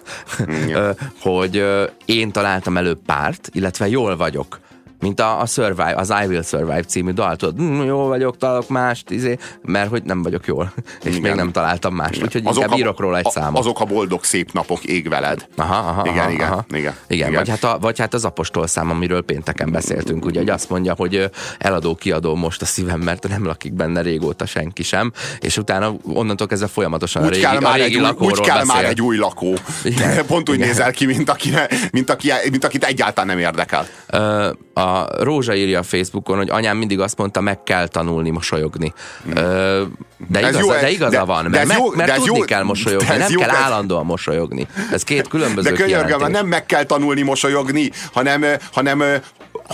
hogy 1.22 1.64
én 2.06 2.32
találtam 2.32 2.78
előbb 2.78 3.00
párt, 3.06 3.50
illetve 3.54 3.88
jól 3.88 4.18
vagyok. 4.18 4.60
Mint 5.02 5.20
a, 5.20 5.40
a 5.42 5.46
Survive, 5.46 5.94
az 5.96 6.10
I 6.24 6.28
Will 6.28 6.42
Survive 6.44 6.82
című 6.84 7.12
dal, 7.12 7.36
tudod, 7.36 7.58
hm, 7.58 7.82
jó 7.84 8.08
vagyok, 8.08 8.38
találok 8.38 8.70
mást, 8.70 9.10
izé, 9.10 9.38
mert 9.62 9.90
hogy 9.90 10.04
nem 10.04 10.22
vagyok 10.22 10.46
jól, 10.46 10.74
és 11.04 11.10
Igen. 11.16 11.22
még 11.22 11.34
nem 11.34 11.52
találtam 11.52 11.96
mást, 11.96 12.24
úgyhogy 12.24 12.42
Azok 12.46 12.56
inkább 12.62 12.72
a- 12.78 12.80
írok 12.80 13.00
róla 13.00 13.18
egy 13.18 13.26
a- 13.28 13.30
számot. 13.30 13.60
Azok 13.60 13.80
a 13.80 13.86
boldog 13.86 14.24
szép 14.24 14.52
napok 14.52 14.84
ég 14.84 15.10
veled. 15.10 15.48
Aha, 15.56 15.76
aha, 15.90 16.02
Igen, 16.06 16.18
aha, 16.20 16.32
igen, 16.32 16.52
aha. 16.52 16.66
igen, 16.70 16.80
igen. 17.08 17.28
igen. 17.28 17.34
Vagy, 17.34 17.50
hát 17.50 17.64
a, 17.64 17.78
vagy 17.80 18.00
hát 18.00 18.14
az 18.14 18.26
apostol 18.26 18.68
szám, 18.68 18.90
amiről 18.90 19.22
pénteken 19.22 19.72
beszéltünk, 19.72 20.26
ugye, 20.26 20.40
hogy 20.40 20.50
azt 20.50 20.70
mondja, 20.70 20.94
hogy 20.98 21.16
ö, 21.16 21.26
eladó, 21.58 21.96
kiadó 21.96 22.36
most 22.36 22.62
a 22.62 22.66
szívem, 22.66 23.00
mert 23.00 23.28
nem 23.28 23.46
lakik 23.46 23.74
benne 23.74 24.02
régóta 24.02 24.46
senki 24.46 24.84
sem, 24.84 25.12
és 25.40 25.58
utána 25.58 25.94
onnantól 26.14 26.48
kezdve 26.48 26.68
folyamatosan 26.68 27.22
a 27.22 27.26
Úgy 27.26 27.32
régi, 27.32 27.44
kell, 27.44 27.56
a 27.56 27.60
már 27.60 27.74
régi 27.78 27.86
egy, 27.90 27.96
új, 27.96 28.02
lakóról 28.02 28.32
úgy 28.32 28.40
kell 28.40 28.58
beszél. 28.58 28.74
már 28.74 28.86
egy 28.86 29.02
új 29.02 29.18
lakó. 29.18 29.54
Igen. 29.84 30.26
Pont 30.28 30.50
úgy 30.50 30.56
Igen. 30.56 30.68
nézel 30.68 30.92
ki, 30.92 31.06
mint, 31.06 31.30
aki, 31.30 31.52
mint, 31.92 32.10
aki, 32.10 32.32
mint 32.52 32.64
akit 32.64 32.84
egyáltalán 32.84 33.28
nem 33.30 33.40
érdekel. 33.46 33.86
Ö, 34.08 34.52
a 34.74 34.91
Rózsa 35.20 35.56
írja 35.56 35.80
a 35.80 35.84
Facebookon, 35.84 36.38
hogy 36.38 36.50
anyám 36.50 36.78
mindig 36.78 37.00
azt 37.00 37.18
mondta, 37.18 37.42
meg 37.42 37.64
kell 37.64 37.88
tanulni 37.88 38.30
mosolyogni. 38.30 38.94
Ö, 39.36 39.84
de, 40.28 40.40
igaza, 40.40 40.60
jó, 40.60 40.68
de 40.72 40.90
igaza 40.90 41.10
de- 41.18 41.24
van, 41.24 41.44
de 41.44 41.50
mert, 41.50 41.68
meg, 41.68 41.78
jó- 41.78 41.92
mert 41.96 42.10
de 42.10 42.16
tudni 42.16 42.38
jó- 42.38 42.46
kell 42.46 42.64
mosolyogni, 42.64 43.08
de 43.08 43.18
nem 43.18 43.32
jó, 43.32 43.40
kell 43.40 43.50
ez- 43.50 43.56
állandóan 43.56 44.06
mosolyogni. 44.06 44.68
Ez 44.92 45.04
két 45.04 45.28
különböző 45.28 45.70
De 45.70 45.76
könyörgöm, 45.76 46.32
nem 46.32 46.48
meg 46.48 46.66
kell 46.66 46.84
tanulni 46.84 47.22
mosolyogni, 47.22 47.92
hanem, 48.14 48.46
hanem 48.72 49.04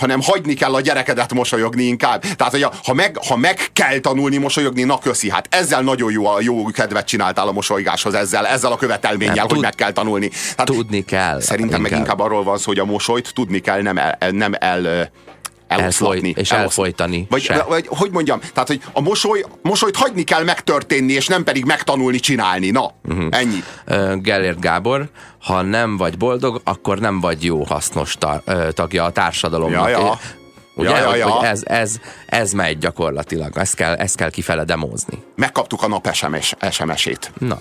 hanem 0.00 0.20
hagyni 0.22 0.54
kell 0.54 0.74
a 0.74 0.80
gyerekedet 0.80 1.34
mosolyogni 1.34 1.82
inkább. 1.82 2.20
Tehát, 2.36 2.52
hogy 2.52 2.62
a- 2.62 2.72
ha 2.84 2.94
meg, 2.94 3.16
ha 3.28 3.36
meg 3.36 3.58
kell 3.72 3.98
tanulni 3.98 4.36
mosolyogni, 4.36 4.82
na 4.82 4.98
köszi, 4.98 5.30
hát 5.30 5.46
ezzel 5.54 5.82
nagyon 5.82 6.12
jó, 6.12 6.26
a 6.26 6.40
jó 6.40 6.64
kedvet 6.64 7.06
csináltál 7.06 7.48
a 7.48 7.52
mosolygáshoz, 7.52 8.14
ezzel, 8.14 8.46
ezzel 8.46 8.72
a 8.72 8.76
követelménnyel, 8.76 9.34
Nem, 9.34 9.42
hogy 9.44 9.52
tud- 9.52 9.62
meg 9.62 9.74
kell 9.74 9.92
tanulni. 9.92 10.30
Hát 10.56 10.66
Tudni 10.66 11.04
kell. 11.04 11.40
Szerintem 11.40 11.80
meg 11.80 11.90
inkább 11.92 12.20
arról 12.20 12.42
van 12.44 12.58
szó, 12.58 12.64
hogy 12.66 12.78
a 12.78 12.84
mosolyt 12.84 13.34
tudni 13.34 13.58
kell, 13.58 13.82
nem 13.82 13.98
el, 13.98 14.18
nem 14.30 14.52
el 14.58 15.10
eloszlatni. 15.68 16.16
Elfoly- 16.16 16.42
és 16.42 16.50
eloszlatni. 16.50 16.62
elfolytani 16.62 17.26
Vagy, 17.30 17.42
se. 17.42 17.64
vagy, 17.68 17.86
hogy 17.88 18.10
mondjam, 18.10 18.40
tehát, 18.40 18.68
hogy 18.68 18.80
a 18.92 19.00
mosoly, 19.00 19.44
mosolyt 19.62 19.96
hagyni 19.96 20.22
kell 20.22 20.44
megtörténni, 20.44 21.12
és 21.12 21.26
nem 21.26 21.44
pedig 21.44 21.64
megtanulni 21.64 22.18
csinálni. 22.18 22.70
Na, 22.70 22.94
uh-huh. 23.08 23.26
ennyi. 23.30 23.62
Gellért 24.22 24.60
Gábor, 24.60 25.10
ha 25.38 25.62
nem 25.62 25.96
vagy 25.96 26.16
boldog, 26.16 26.60
akkor 26.64 26.98
nem 26.98 27.20
vagy 27.20 27.44
jó 27.44 27.64
hasznos 27.64 28.16
tagja 28.70 29.04
a 29.04 29.10
társadalomnak. 29.10 29.90
Ja, 29.90 29.98
ja. 29.98 30.18
Ugye, 30.74 30.90
Ja, 30.90 30.96
ja, 30.96 31.14
ja. 31.14 31.28
hogy 31.28 31.44
ez, 31.46 31.62
ez, 31.64 31.96
ez 32.26 32.52
megy 32.52 32.78
gyakorlatilag, 32.78 33.58
ezt 33.58 33.74
kell, 33.74 33.94
ezt 33.94 34.16
kell 34.16 34.30
kifele 34.30 34.64
demózni. 34.64 35.22
Megkaptuk 35.36 35.82
a 35.82 35.88
nap 35.88 36.12
SMS, 36.12 36.54
SMS-ét. 36.70 37.32
Na, 37.38 37.60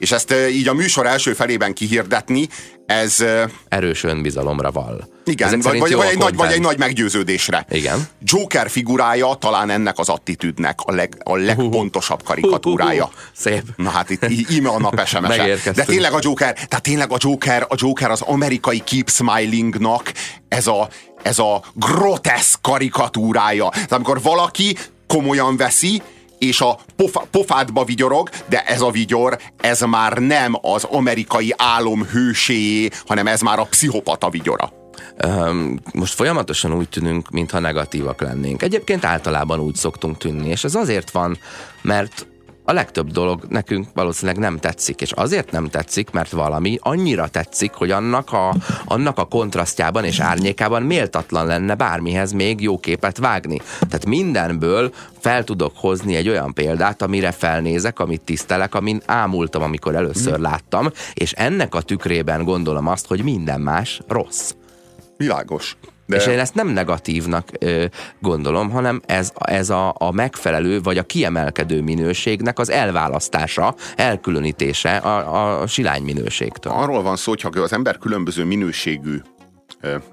És 0.00 0.12
ezt 0.12 0.34
így 0.50 0.68
a 0.68 0.74
műsor 0.74 1.06
első 1.06 1.32
felében 1.32 1.72
kihirdetni, 1.72 2.48
ez 2.86 3.24
erős 3.68 4.04
önbizalomra 4.04 4.70
val. 4.70 5.08
igen, 5.24 5.48
Ezek 5.48 5.62
vagy, 5.62 5.78
vagy, 5.78 5.94
vagy, 5.94 6.06
egy 6.06 6.18
nagy, 6.18 6.36
vagy 6.36 6.52
egy 6.52 6.60
nagy 6.60 6.78
meggyőződésre. 6.78 7.66
Igen. 7.70 8.08
Joker 8.22 8.70
figurája 8.70 9.34
talán 9.34 9.70
ennek 9.70 9.98
az 9.98 10.08
attitűdnek 10.08 10.80
a, 10.84 10.92
leg, 10.92 11.20
a 11.24 11.36
legpontosabb 11.36 12.22
karikatúrája. 12.22 13.10
Szép. 13.34 13.62
Na 13.76 13.90
hát 13.90 14.10
itt 14.10 14.50
íme 14.50 14.68
a 14.68 14.78
nap 14.78 15.00
sms 15.06 15.36
-e. 15.36 15.72
De 15.72 15.84
tényleg 15.84 16.12
a 16.12 16.18
Joker, 16.20 16.52
tehát 16.54 16.82
tényleg 16.82 17.12
a 17.12 17.16
Joker, 17.18 17.66
a 17.68 17.74
Joker 17.76 18.10
az 18.10 18.20
amerikai 18.20 18.78
Keep 18.78 19.10
Smilingnak 19.10 20.12
ez 20.48 20.66
a, 20.66 20.88
ez 21.22 21.38
a 21.38 21.62
groteszk 21.74 22.60
karikatúrája. 22.62 23.68
Tehát 23.68 23.92
amikor 23.92 24.22
valaki 24.22 24.76
komolyan 25.06 25.56
veszi, 25.56 26.02
és 26.40 26.60
a 26.60 26.78
pofa, 26.96 27.26
pofádba 27.30 27.84
vigyorog, 27.84 28.28
de 28.48 28.62
ez 28.64 28.80
a 28.80 28.90
vigyor, 28.90 29.38
ez 29.60 29.80
már 29.80 30.18
nem 30.18 30.58
az 30.62 30.84
amerikai 30.84 31.54
álom 31.56 32.04
hőséjé, 32.04 32.88
hanem 33.06 33.26
ez 33.26 33.40
már 33.40 33.58
a 33.58 33.64
pszichopata 33.64 34.30
vigyora. 34.30 34.72
Most 35.92 36.14
folyamatosan 36.14 36.74
úgy 36.74 36.88
tűnünk, 36.88 37.30
mintha 37.30 37.58
negatívak 37.58 38.20
lennénk. 38.20 38.62
Egyébként 38.62 39.04
általában 39.04 39.60
úgy 39.60 39.74
szoktunk 39.74 40.18
tűnni, 40.18 40.48
és 40.48 40.64
ez 40.64 40.74
azért 40.74 41.10
van, 41.10 41.38
mert 41.82 42.26
a 42.70 42.72
legtöbb 42.72 43.10
dolog 43.10 43.44
nekünk 43.48 43.88
valószínűleg 43.94 44.40
nem 44.40 44.58
tetszik, 44.58 45.00
és 45.00 45.12
azért 45.12 45.50
nem 45.50 45.68
tetszik, 45.68 46.10
mert 46.10 46.30
valami 46.30 46.78
annyira 46.80 47.28
tetszik, 47.28 47.72
hogy 47.72 47.90
annak 47.90 48.32
a, 48.32 48.54
annak 48.84 49.18
a 49.18 49.24
kontrasztjában 49.24 50.04
és 50.04 50.20
árnyékában 50.20 50.82
méltatlan 50.82 51.46
lenne 51.46 51.74
bármihez 51.74 52.32
még 52.32 52.60
jó 52.60 52.78
képet 52.78 53.18
vágni. 53.18 53.60
Tehát 53.78 54.06
mindenből 54.06 54.92
fel 55.18 55.44
tudok 55.44 55.72
hozni 55.76 56.14
egy 56.14 56.28
olyan 56.28 56.54
példát, 56.54 57.02
amire 57.02 57.32
felnézek, 57.32 57.98
amit 57.98 58.20
tisztelek, 58.20 58.74
amin 58.74 59.02
ámultam, 59.06 59.62
amikor 59.62 59.94
először 59.94 60.38
láttam, 60.38 60.90
és 61.14 61.32
ennek 61.32 61.74
a 61.74 61.80
tükrében 61.80 62.44
gondolom 62.44 62.86
azt, 62.86 63.06
hogy 63.06 63.22
minden 63.22 63.60
más 63.60 64.00
rossz. 64.08 64.52
Világos. 65.16 65.76
De... 66.10 66.16
És 66.16 66.26
én 66.26 66.38
ezt 66.38 66.54
nem 66.54 66.68
negatívnak 66.68 67.48
ö, 67.58 67.84
gondolom, 68.20 68.70
hanem 68.70 69.00
ez, 69.06 69.32
ez 69.38 69.70
a, 69.70 69.94
a 69.98 70.12
megfelelő 70.12 70.80
vagy 70.80 70.98
a 70.98 71.02
kiemelkedő 71.02 71.82
minőségnek 71.82 72.58
az 72.58 72.70
elválasztása, 72.70 73.74
elkülönítése 73.96 74.96
a, 74.96 75.60
a 75.60 75.66
silány 75.66 76.02
minőségtől. 76.02 76.72
Arról 76.72 77.02
van 77.02 77.16
szó, 77.16 77.30
hogy 77.30 77.40
ha 77.40 77.60
az 77.60 77.72
ember 77.72 77.98
különböző 77.98 78.44
minőségű 78.44 79.20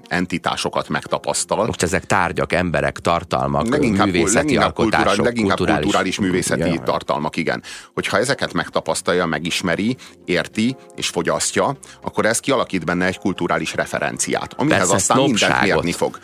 entitásokat 0.06 0.88
megtapasztal, 0.88 1.66
Most 1.66 1.82
ezek 1.82 2.04
tárgyak, 2.04 2.52
emberek, 2.52 2.98
tartalmak, 2.98 3.68
leginkább, 3.68 4.06
művészeti 4.06 4.34
leginkább, 4.34 4.64
alkotások, 4.64 5.04
kulturális, 5.06 5.24
leginkább 5.24 5.56
kulturális, 5.56 5.82
kulturális 5.82 6.18
művészeti 6.18 6.68
Ja. 6.74 6.80
tartalmak, 6.80 7.36
igen. 7.36 7.62
Hogyha 7.94 8.18
ezeket 8.18 8.52
megtapasztalja, 8.52 9.26
megismeri, 9.26 9.96
érti 10.24 10.76
és 10.96 11.08
fogyasztja, 11.08 11.76
akkor 12.02 12.26
ez 12.26 12.40
kialakít 12.40 12.84
benne 12.84 13.06
egy 13.06 13.18
kulturális 13.18 13.74
referenciát, 13.74 14.54
amihez 14.56 14.78
Persze, 14.78 14.94
aztán 14.94 15.20
mindent 15.20 15.62
mérni 15.62 15.92
fog. 15.92 16.18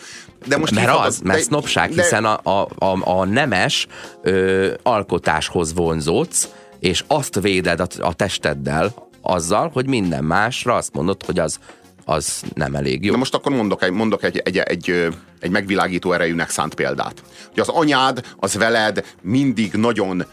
De 0.47 0.57
most 0.57 0.75
Mert 0.75 0.89
az, 0.97 1.21
mert 1.21 1.39
de- 1.39 1.45
sznopság, 1.45 1.91
de- 1.91 2.03
hiszen 2.03 2.25
a, 2.25 2.41
a, 2.43 2.69
a, 2.79 3.19
a 3.19 3.25
nemes 3.25 3.87
ö, 4.23 4.73
alkotáshoz 4.83 5.75
vonzódsz, 5.75 6.49
és 6.79 7.05
azt 7.07 7.41
véded 7.41 7.81
a, 7.81 7.87
a 7.99 8.15
testeddel 8.15 8.95
azzal, 9.21 9.71
hogy 9.73 9.87
minden 9.87 10.25
másra 10.25 10.75
azt 10.75 10.95
mondod, 10.95 11.25
hogy 11.25 11.39
az, 11.39 11.59
az 12.05 12.43
nem 12.55 12.75
elég 12.75 13.05
jó. 13.05 13.13
De 13.13 13.19
most 13.19 13.35
akkor 13.35 13.53
mondok 13.53 13.83
egy, 13.83 13.91
mondok 13.91 14.23
egy, 14.23 14.39
egy, 14.39 14.59
egy, 14.59 15.09
egy 15.41 15.51
megvilágító 15.51 16.13
erejűnek 16.13 16.51
szánt 16.51 16.75
példát. 16.75 17.23
Hogy 17.49 17.61
az 17.61 17.69
anyád, 17.69 18.35
az 18.37 18.55
veled 18.55 19.05
mindig 19.23 19.73
nagyon 19.73 20.25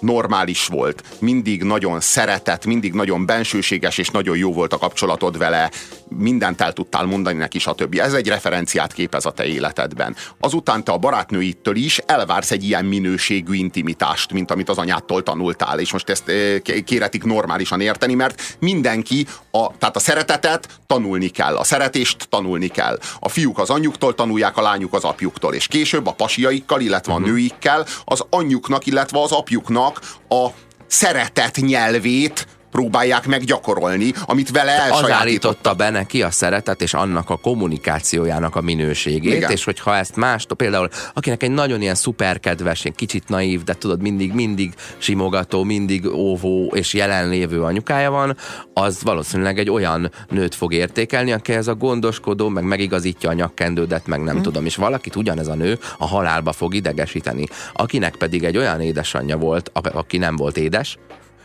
normális 0.00 0.66
volt, 0.66 1.02
mindig 1.18 1.62
nagyon 1.62 2.00
szeretett, 2.00 2.64
mindig 2.64 2.92
nagyon 2.92 3.26
bensőséges, 3.26 3.98
és 3.98 4.08
nagyon 4.08 4.36
jó 4.36 4.52
volt 4.52 4.72
a 4.72 4.78
kapcsolatod 4.78 5.38
vele, 5.38 5.70
mindent 6.08 6.60
el 6.60 6.72
tudtál 6.72 7.04
mondani 7.04 7.38
neki, 7.38 7.58
stb. 7.58 7.98
Ez 7.98 8.12
egy 8.12 8.28
referenciát 8.28 8.92
képez 8.92 9.26
a 9.26 9.30
te 9.30 9.46
életedben. 9.46 10.16
Azután 10.40 10.84
te 10.84 10.92
a 10.92 10.98
barátnőittől 10.98 11.76
is 11.76 11.98
elvársz 11.98 12.50
egy 12.50 12.64
ilyen 12.64 12.84
minőségű 12.84 13.54
intimitást, 13.54 14.32
mint 14.32 14.50
amit 14.50 14.68
az 14.68 14.78
anyádtól 14.78 15.22
tanultál, 15.22 15.78
és 15.78 15.92
most 15.92 16.08
ezt 16.08 16.28
eh, 16.28 16.58
kéretik 16.84 17.24
normálisan 17.24 17.80
érteni, 17.80 18.14
mert 18.14 18.56
mindenki, 18.58 19.26
a, 19.50 19.76
tehát 19.78 19.96
a 19.96 20.00
szeretetet 20.00 20.68
tanulni 20.86 21.28
kell, 21.28 21.56
a 21.56 21.64
szeretést 21.64 22.28
tanulni 22.28 22.68
kell. 22.68 22.98
A 23.20 23.28
fiúk 23.28 23.58
az 23.58 23.70
anyjuktól 23.70 24.14
tanulják, 24.14 24.56
a 24.56 24.62
lányuk 24.62 24.94
az 24.94 25.04
apjuktól, 25.04 25.54
és 25.54 25.66
később 25.66 26.06
a 26.06 26.12
pasiaikkal, 26.12 26.80
illetve 26.80 27.12
a 27.12 27.18
nőikkel 27.18 27.86
az 28.04 28.24
anyjuknak, 28.30 28.86
illetve 28.86 29.20
az 29.20 29.32
apjuknak 29.32 29.81
a 30.28 30.48
szeretet 30.86 31.56
nyelvét 31.56 32.46
próbálják 32.72 33.26
meg 33.26 33.44
gyakorolni, 33.44 34.12
amit 34.24 34.50
vele 34.50 34.72
az 34.72 34.78
elsajátított. 34.78 35.10
állította 35.10 35.74
be 35.74 35.90
neki 35.90 36.22
a 36.22 36.30
szeretet 36.30 36.82
és 36.82 36.94
annak 36.94 37.30
a 37.30 37.36
kommunikációjának 37.36 38.56
a 38.56 38.60
minőségét, 38.60 39.34
Igen. 39.34 39.50
és 39.50 39.64
hogyha 39.64 39.96
ezt 39.96 40.16
más, 40.16 40.46
például 40.56 40.88
akinek 41.14 41.42
egy 41.42 41.50
nagyon 41.50 41.80
ilyen 41.80 41.94
szuperkedves, 41.94 42.84
ilyen 42.84 42.96
kicsit 42.96 43.28
naív, 43.28 43.62
de 43.64 43.74
tudod, 43.74 44.02
mindig, 44.02 44.32
mindig 44.32 44.72
simogató, 44.98 45.62
mindig 45.62 46.06
óvó 46.06 46.72
és 46.74 46.94
jelenlévő 46.94 47.62
anyukája 47.62 48.10
van, 48.10 48.36
az 48.74 49.02
valószínűleg 49.02 49.58
egy 49.58 49.70
olyan 49.70 50.10
nőt 50.28 50.54
fog 50.54 50.72
értékelni, 50.72 51.32
aki 51.32 51.52
ez 51.52 51.68
a 51.68 51.74
gondoskodó, 51.74 52.48
meg 52.48 52.64
megigazítja 52.64 53.30
a 53.30 53.32
nyakkendődet, 53.32 54.06
meg 54.06 54.22
nem 54.22 54.42
tudom, 54.42 54.64
és 54.64 54.76
valakit 54.76 55.16
ugyanez 55.16 55.48
a 55.48 55.54
nő 55.54 55.78
a 55.98 56.06
halálba 56.06 56.52
fog 56.52 56.74
idegesíteni. 56.74 57.46
Akinek 57.72 58.16
pedig 58.16 58.44
egy 58.44 58.56
olyan 58.56 58.80
édesanyja 58.80 59.36
volt, 59.36 59.70
aki 59.92 60.18
nem 60.18 60.36
volt 60.36 60.56
édes, 60.56 60.98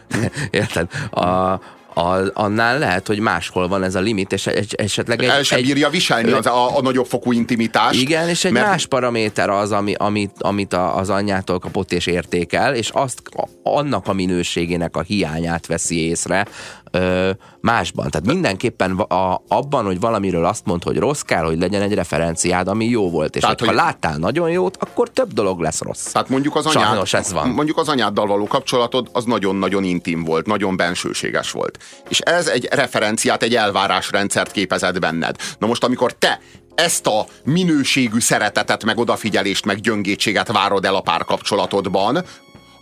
Érted? 0.51 0.87
A, 1.09 1.59
a, 1.93 2.31
annál 2.33 2.79
lehet, 2.79 3.07
hogy 3.07 3.19
máshol 3.19 3.67
van 3.67 3.83
ez 3.83 3.95
a 3.95 3.99
limit, 3.99 4.31
és 4.31 4.47
egy, 4.47 4.75
esetleg 4.75 5.21
egy, 5.21 5.29
El 5.29 5.43
sem 5.43 5.57
egy, 5.57 5.65
bírja 5.65 5.89
viselni 5.89 6.31
az, 6.31 6.45
a, 6.45 6.77
a 6.77 6.81
nagyobb 6.81 7.05
fokú 7.05 7.31
intimitást. 7.31 8.01
igen, 8.01 8.29
és 8.29 8.45
egy 8.45 8.51
mert- 8.51 8.67
más 8.67 8.85
paraméter 8.85 9.49
az, 9.49 9.71
ami, 9.71 9.93
amit, 9.97 10.31
amit 10.37 10.73
a, 10.73 10.97
az 10.97 11.09
anyjától 11.09 11.59
kapott 11.59 11.91
és 11.91 12.05
értékel, 12.05 12.75
és 12.75 12.89
azt 12.89 13.21
a- 13.35 13.47
annak 13.63 14.07
a 14.07 14.13
minőségének 14.13 14.95
a 14.95 15.01
hiányát 15.01 15.65
veszi 15.65 16.07
észre 16.07 16.45
ö, 16.91 17.29
másban. 17.61 18.09
Tehát 18.09 18.27
mindenképpen 18.27 18.91
a, 18.99 19.41
abban, 19.47 19.85
hogy 19.85 19.99
valamiről 19.99 20.45
azt 20.45 20.65
mond, 20.65 20.83
hogy 20.83 20.97
rossz 20.97 21.21
kell, 21.21 21.43
hogy 21.43 21.57
legyen 21.59 21.81
egy 21.81 21.93
referenciád, 21.93 22.67
ami 22.67 22.85
jó 22.85 23.09
volt. 23.09 23.35
És 23.35 23.41
Tehát, 23.41 23.59
hogy- 23.59 23.73
láttál 23.73 24.17
nagyon 24.17 24.49
jót, 24.49 24.77
akkor 24.79 25.09
több 25.09 25.33
dolog 25.33 25.59
lesz 25.59 25.81
rossz. 25.81 26.11
Tehát 26.11 26.29
mondjuk 26.29 26.55
az 26.55 26.65
anyád, 26.65 26.83
Sajnos 26.87 27.13
ez 27.13 27.31
van. 27.33 27.49
mondjuk 27.49 27.77
az 27.77 27.89
anyáddal 27.89 28.27
való 28.27 28.47
kapcsolatod 28.47 29.09
az 29.13 29.23
nagyon-nagyon 29.25 29.83
intim 29.83 30.23
volt, 30.23 30.45
nagyon 30.45 30.75
bensőséges 30.77 31.51
volt. 31.51 31.77
És 32.09 32.19
ez 32.19 32.47
egy 32.47 32.67
referenciát, 32.71 33.43
egy 33.43 33.55
elvárásrendszert 33.55 34.51
képezett 34.51 34.99
benned. 34.99 35.35
Na 35.59 35.67
most, 35.67 35.83
amikor 35.83 36.13
te 36.13 36.39
ezt 36.75 37.07
a 37.07 37.25
minőségű 37.43 38.19
szeretetet, 38.19 38.83
meg 38.85 38.97
odafigyelést, 38.97 39.65
meg 39.65 39.79
gyöngétséget 39.79 40.51
várod 40.51 40.85
el 40.85 40.95
a 40.95 41.01
párkapcsolatodban, 41.01 42.23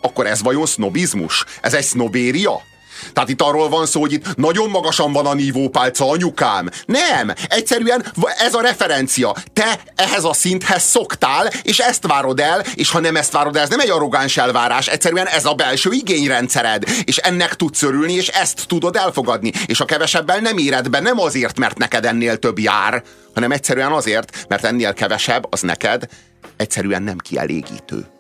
akkor 0.01 0.25
ez 0.25 0.41
vajon 0.43 0.65
sznobizmus? 0.65 1.45
Ez 1.61 1.73
egy 1.73 1.83
sznobéria? 1.83 2.51
Tehát 3.13 3.29
itt 3.29 3.41
arról 3.41 3.69
van 3.69 3.85
szó, 3.85 3.99
hogy 3.99 4.13
itt 4.13 4.35
nagyon 4.35 4.69
magasan 4.69 5.11
van 5.11 5.25
a 5.25 5.33
nívópálca, 5.33 6.09
anyukám. 6.09 6.69
Nem! 6.85 7.33
Egyszerűen 7.47 8.05
ez 8.37 8.53
a 8.53 8.61
referencia. 8.61 9.35
Te 9.53 9.79
ehhez 9.95 10.23
a 10.23 10.33
szinthez 10.33 10.83
szoktál, 10.83 11.49
és 11.61 11.79
ezt 11.79 12.07
várod 12.07 12.39
el, 12.39 12.63
és 12.75 12.89
ha 12.89 12.99
nem 12.99 13.15
ezt 13.15 13.31
várod 13.31 13.55
el, 13.55 13.61
ez 13.61 13.69
nem 13.69 13.79
egy 13.79 13.89
arrogáns 13.89 14.37
elvárás, 14.37 14.87
egyszerűen 14.87 15.27
ez 15.27 15.45
a 15.45 15.53
belső 15.53 15.91
igényrendszered, 15.91 16.83
és 17.03 17.17
ennek 17.17 17.55
tudsz 17.55 17.81
örülni, 17.81 18.13
és 18.13 18.27
ezt 18.27 18.67
tudod 18.67 18.95
elfogadni. 18.95 19.51
És 19.65 19.79
a 19.79 19.85
kevesebbel 19.85 20.39
nem 20.39 20.57
éred 20.57 20.89
be, 20.89 20.99
nem 20.99 21.19
azért, 21.19 21.59
mert 21.59 21.77
neked 21.77 22.05
ennél 22.05 22.37
több 22.37 22.59
jár, 22.59 23.03
hanem 23.33 23.51
egyszerűen 23.51 23.91
azért, 23.91 24.45
mert 24.47 24.63
ennél 24.63 24.93
kevesebb 24.93 25.45
az 25.49 25.61
neked 25.61 26.07
egyszerűen 26.57 27.03
nem 27.03 27.17
kielégítő. 27.17 28.14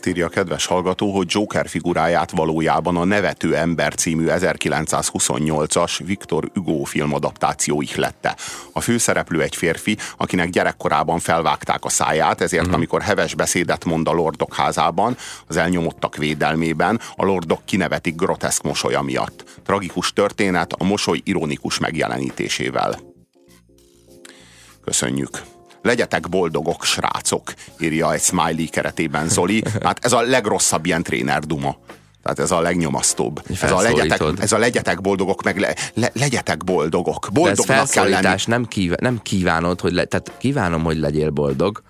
Azt 0.00 0.08
írja 0.08 0.26
a 0.26 0.28
kedves 0.28 0.66
hallgató, 0.66 1.16
hogy 1.16 1.26
Joker 1.28 1.68
figuráját 1.68 2.30
valójában 2.30 2.96
a 2.96 3.04
Nevető 3.04 3.56
ember 3.56 3.94
című 3.94 4.26
1928-as 4.28 6.00
Viktor 6.04 6.50
Hugo 6.54 6.84
filmadaptáció 6.84 7.80
ihlette. 7.80 8.36
A 8.72 8.80
főszereplő 8.80 9.42
egy 9.42 9.56
férfi, 9.56 9.96
akinek 10.16 10.50
gyerekkorában 10.50 11.18
felvágták 11.18 11.84
a 11.84 11.88
száját, 11.88 12.40
ezért 12.40 12.62
uh-huh. 12.62 12.76
amikor 12.76 13.02
heves 13.02 13.34
beszédet 13.34 13.84
mond 13.84 14.08
a 14.08 14.12
lordok 14.12 14.54
házában, 14.54 15.16
az 15.46 15.56
elnyomottak 15.56 16.16
védelmében, 16.16 17.00
a 17.16 17.24
lordok 17.24 17.60
kinevetik 17.64 18.14
groteszk 18.14 18.62
mosolya 18.62 19.02
miatt. 19.02 19.60
Tragikus 19.64 20.12
történet 20.12 20.72
a 20.72 20.84
mosoly 20.84 21.20
ironikus 21.24 21.78
megjelenítésével. 21.78 22.98
Köszönjük! 24.84 25.49
Legyetek 25.82 26.28
boldogok, 26.28 26.84
srácok, 26.84 27.52
írja 27.78 28.12
egy 28.12 28.20
smiley 28.20 28.68
keretében 28.70 29.28
Zoli. 29.28 29.62
Hát 29.82 30.04
ez 30.04 30.12
a 30.12 30.20
legrosszabb 30.20 30.86
ilyen 30.86 31.02
tréner 31.02 31.40
duma. 31.40 31.76
Tehát 32.22 32.38
ez 32.38 32.50
a 32.50 32.60
legnyomasztóbb. 32.60 33.42
Ez 33.62 33.72
a, 33.72 33.80
legyetek, 33.80 34.20
ez 34.38 34.52
a 34.52 34.58
legyetek 34.58 35.00
boldogok, 35.00 35.42
meg 35.42 35.58
le, 35.58 35.74
le, 35.94 36.10
legyetek 36.14 36.64
boldogok. 36.64 37.28
Boldognak 37.32 37.88
kell 37.88 38.08
lenni. 38.08 38.36
Nem, 38.44 38.64
kív, 38.64 38.92
nem 38.92 39.18
kívánod, 39.22 39.80
hogy 39.80 39.92
le, 39.92 40.04
tehát 40.04 40.32
kívánom, 40.38 40.82
hogy 40.82 40.98
legyél 40.98 41.30
boldog, 41.30 41.82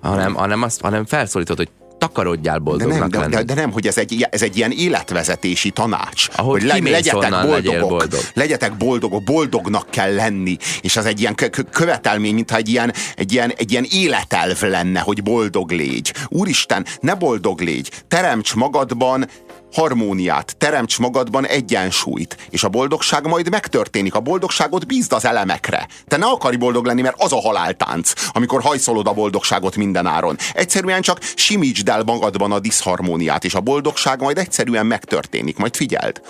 hanem, 0.00 0.34
hanem, 0.34 0.62
azt, 0.62 0.80
hanem 0.80 1.04
felszólítod, 1.04 1.56
hogy 1.56 1.68
takarodjál 2.00 2.58
boldognak 2.58 3.10
de 3.10 3.18
nem, 3.18 3.30
lenni. 3.30 3.34
De, 3.34 3.54
de 3.54 3.60
nem, 3.60 3.72
hogy 3.72 3.86
ez 3.86 3.98
egy, 3.98 4.26
ez 4.30 4.42
egy 4.42 4.56
ilyen 4.56 4.70
életvezetési 4.70 5.70
tanács. 5.70 6.28
Ahogy 6.34 6.60
hogy 6.60 6.82
le, 6.82 6.90
legyetek 6.90 7.30
boldogok, 7.46 7.88
boldog. 7.88 8.20
legyetek 8.34 8.76
boldogok, 8.76 9.22
boldognak 9.22 9.90
kell 9.90 10.14
lenni. 10.14 10.56
És 10.80 10.96
az 10.96 11.06
egy 11.06 11.20
ilyen 11.20 11.34
követelmény, 11.70 12.34
mintha 12.34 12.56
egy 12.56 12.68
ilyen, 12.68 12.92
egy, 13.16 13.32
ilyen, 13.32 13.52
egy 13.56 13.70
ilyen 13.70 13.86
életelv 13.90 14.62
lenne, 14.62 15.00
hogy 15.00 15.22
boldog 15.22 15.70
légy. 15.70 16.14
Úristen, 16.28 16.86
ne 17.00 17.14
boldog 17.14 17.60
légy, 17.60 17.90
teremts 18.08 18.54
magadban 18.54 19.28
harmóniát, 19.72 20.56
teremts 20.58 20.98
magadban 20.98 21.46
egyensúlyt, 21.46 22.36
és 22.50 22.64
a 22.64 22.68
boldogság 22.68 23.26
majd 23.26 23.50
megtörténik. 23.50 24.14
A 24.14 24.20
boldogságot 24.20 24.86
bízd 24.86 25.12
az 25.12 25.24
elemekre. 25.24 25.88
Te 26.08 26.16
ne 26.16 26.26
akarj 26.26 26.56
boldog 26.56 26.86
lenni, 26.86 27.02
mert 27.02 27.22
az 27.22 27.32
a 27.32 27.40
haláltánc, 27.40 28.12
amikor 28.28 28.62
hajszolod 28.62 29.06
a 29.06 29.12
boldogságot 29.12 29.76
minden 29.76 30.06
áron. 30.06 30.36
Egyszerűen 30.54 31.02
csak 31.02 31.18
simítsd 31.34 31.88
el 31.88 32.02
magadban 32.02 32.52
a 32.52 32.58
diszharmóniát, 32.58 33.44
és 33.44 33.54
a 33.54 33.60
boldogság 33.60 34.20
majd 34.20 34.38
egyszerűen 34.38 34.86
megtörténik. 34.86 35.56
Majd 35.56 35.76
figyeld. 35.76 36.20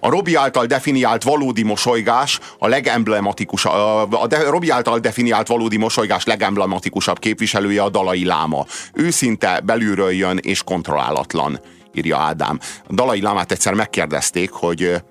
A 0.00 0.08
Robi 0.08 0.34
által 0.34 0.66
definiált 0.66 1.22
valódi 1.22 1.62
mosolygás 1.62 2.40
a 2.58 2.68
legemblematikusabb, 2.68 4.12
a 4.12 4.26
de, 4.26 4.50
Robi 4.50 4.70
által 4.70 4.98
definiált 4.98 5.46
valódi 5.46 5.76
mosolygás 5.76 6.24
legemblematikusabb 6.24 7.18
képviselője 7.18 7.82
a 7.82 7.88
Dalai 7.88 8.24
Láma. 8.24 8.66
Őszinte, 8.92 9.60
belülről 9.60 10.12
jön 10.12 10.38
és 10.42 10.62
kontrollálatlan 10.62 11.60
írja 11.96 12.18
Ádám. 12.18 12.58
A 12.88 12.94
Dalai 12.94 13.20
Lámát 13.20 13.52
egyszer 13.52 13.74
megkérdezték, 13.74 14.50
hogy 14.50 15.02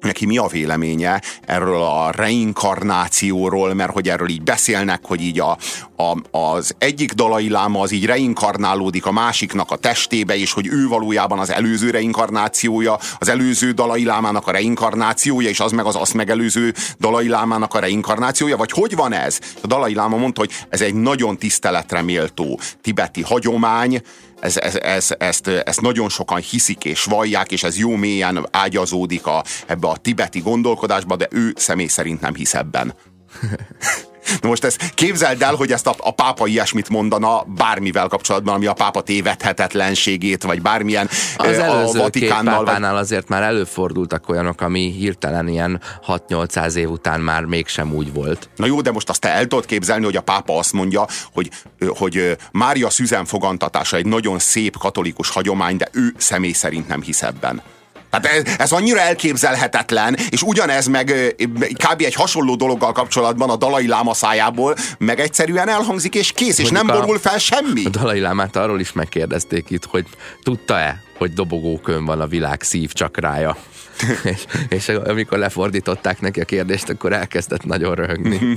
neki 0.00 0.26
mi 0.26 0.38
a 0.38 0.46
véleménye 0.46 1.22
erről 1.46 1.82
a 1.82 2.10
reinkarnációról, 2.10 3.74
mert 3.74 3.92
hogy 3.92 4.08
erről 4.08 4.28
így 4.28 4.42
beszélnek, 4.42 5.00
hogy 5.04 5.20
így 5.20 5.40
a, 5.40 5.58
a, 5.96 6.38
az 6.38 6.74
egyik 6.78 7.12
dalai 7.12 7.48
láma 7.48 7.80
az 7.80 7.90
így 7.90 8.06
reinkarnálódik 8.06 9.06
a 9.06 9.12
másiknak 9.12 9.70
a 9.70 9.76
testébe, 9.76 10.36
és 10.36 10.52
hogy 10.52 10.66
ő 10.66 10.88
valójában 10.88 11.38
az 11.38 11.50
előző 11.50 11.90
reinkarnációja, 11.90 12.98
az 13.18 13.28
előző 13.28 13.72
dalai 13.72 14.04
lámának 14.04 14.46
a 14.46 14.50
reinkarnációja, 14.50 15.48
és 15.48 15.60
az 15.60 15.72
meg 15.72 15.84
az 15.84 15.96
azt 15.96 16.14
megelőző 16.14 16.74
dalai 17.00 17.28
lámának 17.28 17.74
a 17.74 17.78
reinkarnációja, 17.78 18.56
vagy 18.56 18.70
hogy 18.70 18.96
van 18.96 19.12
ez? 19.12 19.38
A 19.62 19.66
dalai 19.66 19.94
láma 19.94 20.16
mondta, 20.16 20.40
hogy 20.40 20.52
ez 20.68 20.80
egy 20.80 20.94
nagyon 20.94 21.36
tiszteletre 21.36 22.02
méltó 22.02 22.60
tibeti 22.82 23.22
hagyomány, 23.22 24.02
ez, 24.40 24.56
ez, 24.56 24.74
ez, 24.76 25.14
ezt, 25.18 25.46
ezt 25.46 25.80
nagyon 25.80 26.08
sokan 26.08 26.40
hiszik 26.40 26.84
és 26.84 27.04
vallják, 27.04 27.52
és 27.52 27.62
ez 27.62 27.78
jó 27.78 27.96
mélyen 27.96 28.48
ágyazódik 28.50 29.26
a, 29.26 29.44
ebbe 29.66 29.88
a 29.88 29.96
tibeti 29.96 30.40
gondolkodásba, 30.40 31.16
de 31.16 31.28
ő 31.30 31.52
személy 31.56 31.86
szerint 31.86 32.20
nem 32.20 32.34
hisz 32.34 32.54
ebben. 32.54 32.94
Na 34.40 34.48
most 34.48 34.64
ezt 34.64 34.90
képzeld 34.94 35.42
el, 35.42 35.54
hogy 35.54 35.72
ezt 35.72 35.86
a, 35.86 35.94
a 35.98 36.10
pápa 36.10 36.46
ilyesmit 36.46 36.88
mondana 36.88 37.42
bármivel 37.42 38.08
kapcsolatban, 38.08 38.54
ami 38.54 38.66
a 38.66 38.72
pápa 38.72 39.00
tévedhetetlenségét, 39.00 40.42
vagy 40.42 40.62
bármilyen 40.62 41.08
az 41.36 41.58
a 41.58 41.98
Vatikánnal. 41.98 42.66
Az 42.66 42.80
vagy... 42.80 42.84
azért 42.94 43.28
már 43.28 43.42
előfordultak 43.42 44.28
olyanok, 44.28 44.60
ami 44.60 44.92
hirtelen 44.92 45.48
ilyen 45.48 45.80
6-800 46.06 46.74
év 46.74 46.90
után 46.90 47.20
már 47.20 47.44
mégsem 47.44 47.94
úgy 47.94 48.12
volt. 48.12 48.48
Na 48.56 48.66
jó, 48.66 48.80
de 48.80 48.92
most 48.92 49.08
azt 49.08 49.20
te 49.20 49.28
el 49.28 49.46
tudod 49.46 49.66
képzelni, 49.66 50.04
hogy 50.04 50.16
a 50.16 50.20
pápa 50.20 50.58
azt 50.58 50.72
mondja, 50.72 51.06
hogy, 51.32 51.50
hogy 51.88 52.36
Mária 52.52 52.90
szüzen 52.90 53.24
fogantatása 53.24 53.96
egy 53.96 54.06
nagyon 54.06 54.38
szép 54.38 54.78
katolikus 54.78 55.30
hagyomány, 55.30 55.76
de 55.76 55.88
ő 55.92 56.14
személy 56.16 56.52
szerint 56.52 56.88
nem 56.88 57.02
hisz 57.02 57.22
ebben. 57.22 57.62
Tehát 58.10 58.26
ez, 58.26 58.54
ez 58.58 58.72
annyira 58.72 59.00
elképzelhetetlen, 59.00 60.16
és 60.30 60.42
ugyanez 60.42 60.86
meg 60.86 61.34
kb. 61.72 62.02
egy 62.02 62.14
hasonló 62.14 62.54
dologgal 62.54 62.92
kapcsolatban 62.92 63.50
a 63.50 63.56
Dalai 63.56 63.86
Láma 63.86 64.14
szájából 64.14 64.74
meg 64.98 65.20
egyszerűen 65.20 65.68
elhangzik, 65.68 66.14
és 66.14 66.32
kész, 66.32 66.58
és 66.58 66.70
Mondjuk 66.70 66.86
nem 66.86 67.00
borul 67.00 67.18
fel 67.18 67.38
semmi. 67.38 67.84
A 67.84 67.88
Dalai 67.88 68.20
Lámát 68.20 68.56
arról 68.56 68.80
is 68.80 68.92
megkérdezték 68.92 69.70
itt, 69.70 69.84
hogy 69.84 70.06
tudta-e, 70.42 71.02
hogy 71.18 71.32
dobogókön 71.32 72.04
van 72.04 72.20
a 72.20 72.26
világ 72.26 72.62
szív 72.62 72.92
csakrája. 72.92 73.56
és, 74.24 74.44
és 74.68 74.88
amikor 74.88 75.38
lefordították 75.38 76.20
neki 76.20 76.40
a 76.40 76.44
kérdést, 76.44 76.88
akkor 76.88 77.12
elkezdett 77.12 77.64
nagyon 77.64 77.94
röhögni. 77.94 78.40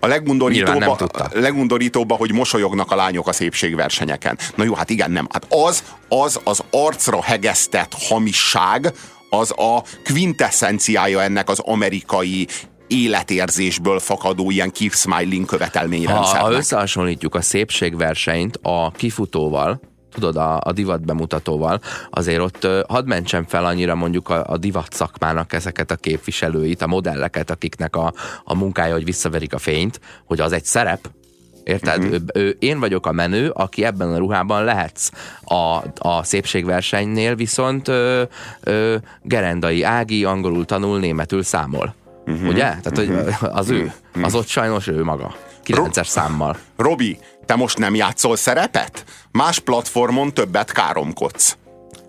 A 0.00 0.06
legmundorítóbb, 0.06 0.82
a 0.82 1.28
legundorítóbb, 1.32 2.12
hogy 2.12 2.32
mosolyognak 2.32 2.90
a 2.90 2.94
lányok 2.94 3.28
a 3.28 3.32
szépségversenyeken. 3.32 4.38
Na 4.54 4.64
jó, 4.64 4.74
hát 4.74 4.90
igen, 4.90 5.10
nem. 5.10 5.26
Hát 5.32 5.46
az, 5.48 5.82
az 6.08 6.40
az 6.44 6.62
arcra 6.70 7.22
hegesztett 7.22 7.92
hamisság, 7.98 8.92
az 9.30 9.50
a 9.56 9.82
quintessenciája 10.04 11.22
ennek 11.22 11.48
az 11.48 11.58
amerikai 11.58 12.46
életérzésből 12.86 13.98
fakadó 13.98 14.50
ilyen 14.50 14.72
keep 14.72 14.92
smiling 14.92 15.44
követelményrendszernek. 15.44 16.42
Ha, 16.42 16.48
ha 16.48 16.52
összehasonlítjuk 16.52 17.34
a 17.34 17.40
szépségversenyt 17.40 18.58
a 18.62 18.90
kifutóval, 18.90 19.80
tudod, 20.16 20.36
a, 20.36 20.60
a 20.64 20.72
divat 20.72 21.04
bemutatóval, 21.04 21.80
azért 22.10 22.40
ott 22.40 22.66
hadd 22.88 23.06
mentsem 23.06 23.44
fel 23.44 23.64
annyira 23.64 23.94
mondjuk 23.94 24.28
a, 24.28 24.44
a 24.46 24.56
divat 24.56 24.92
szakmának 24.92 25.52
ezeket 25.52 25.90
a 25.90 25.96
képviselőit, 25.96 26.82
a 26.82 26.86
modelleket, 26.86 27.50
akiknek 27.50 27.96
a, 27.96 28.12
a 28.44 28.54
munkája, 28.54 28.92
hogy 28.92 29.04
visszaverik 29.04 29.54
a 29.54 29.58
fényt, 29.58 30.00
hogy 30.24 30.40
az 30.40 30.52
egy 30.52 30.64
szerep, 30.64 31.10
Érted? 31.66 31.98
Uh-huh. 31.98 32.14
Ő, 32.34 32.40
ő, 32.40 32.56
én 32.58 32.80
vagyok 32.80 33.06
a 33.06 33.12
menő, 33.12 33.50
aki 33.54 33.84
ebben 33.84 34.12
a 34.12 34.18
ruhában 34.18 34.64
lehetsz. 34.64 35.10
A, 35.44 35.82
a 35.98 36.22
szépségversenynél 36.22 37.34
viszont 37.34 37.88
ö, 37.88 38.22
ö, 38.62 38.96
Gerendai 39.22 39.82
Ági 39.82 40.24
angolul 40.24 40.64
tanul, 40.64 40.98
németül 40.98 41.42
számol. 41.42 41.94
Uh-huh. 42.26 42.48
Ugye? 42.48 42.62
Tehát, 42.62 42.96
hogy 42.96 43.08
uh-huh. 43.08 43.56
az 43.56 43.70
ő. 43.70 43.92
Az 44.22 44.34
ott 44.34 44.46
sajnos 44.46 44.86
ő 44.86 45.04
maga. 45.04 45.34
9 45.66 46.08
számmal. 46.08 46.56
Robi, 46.76 47.18
te 47.46 47.54
most 47.54 47.78
nem 47.78 47.94
játszol 47.94 48.36
szerepet? 48.36 49.04
Más 49.30 49.58
platformon 49.58 50.34
többet 50.34 50.72
káromkodsz. 50.72 51.56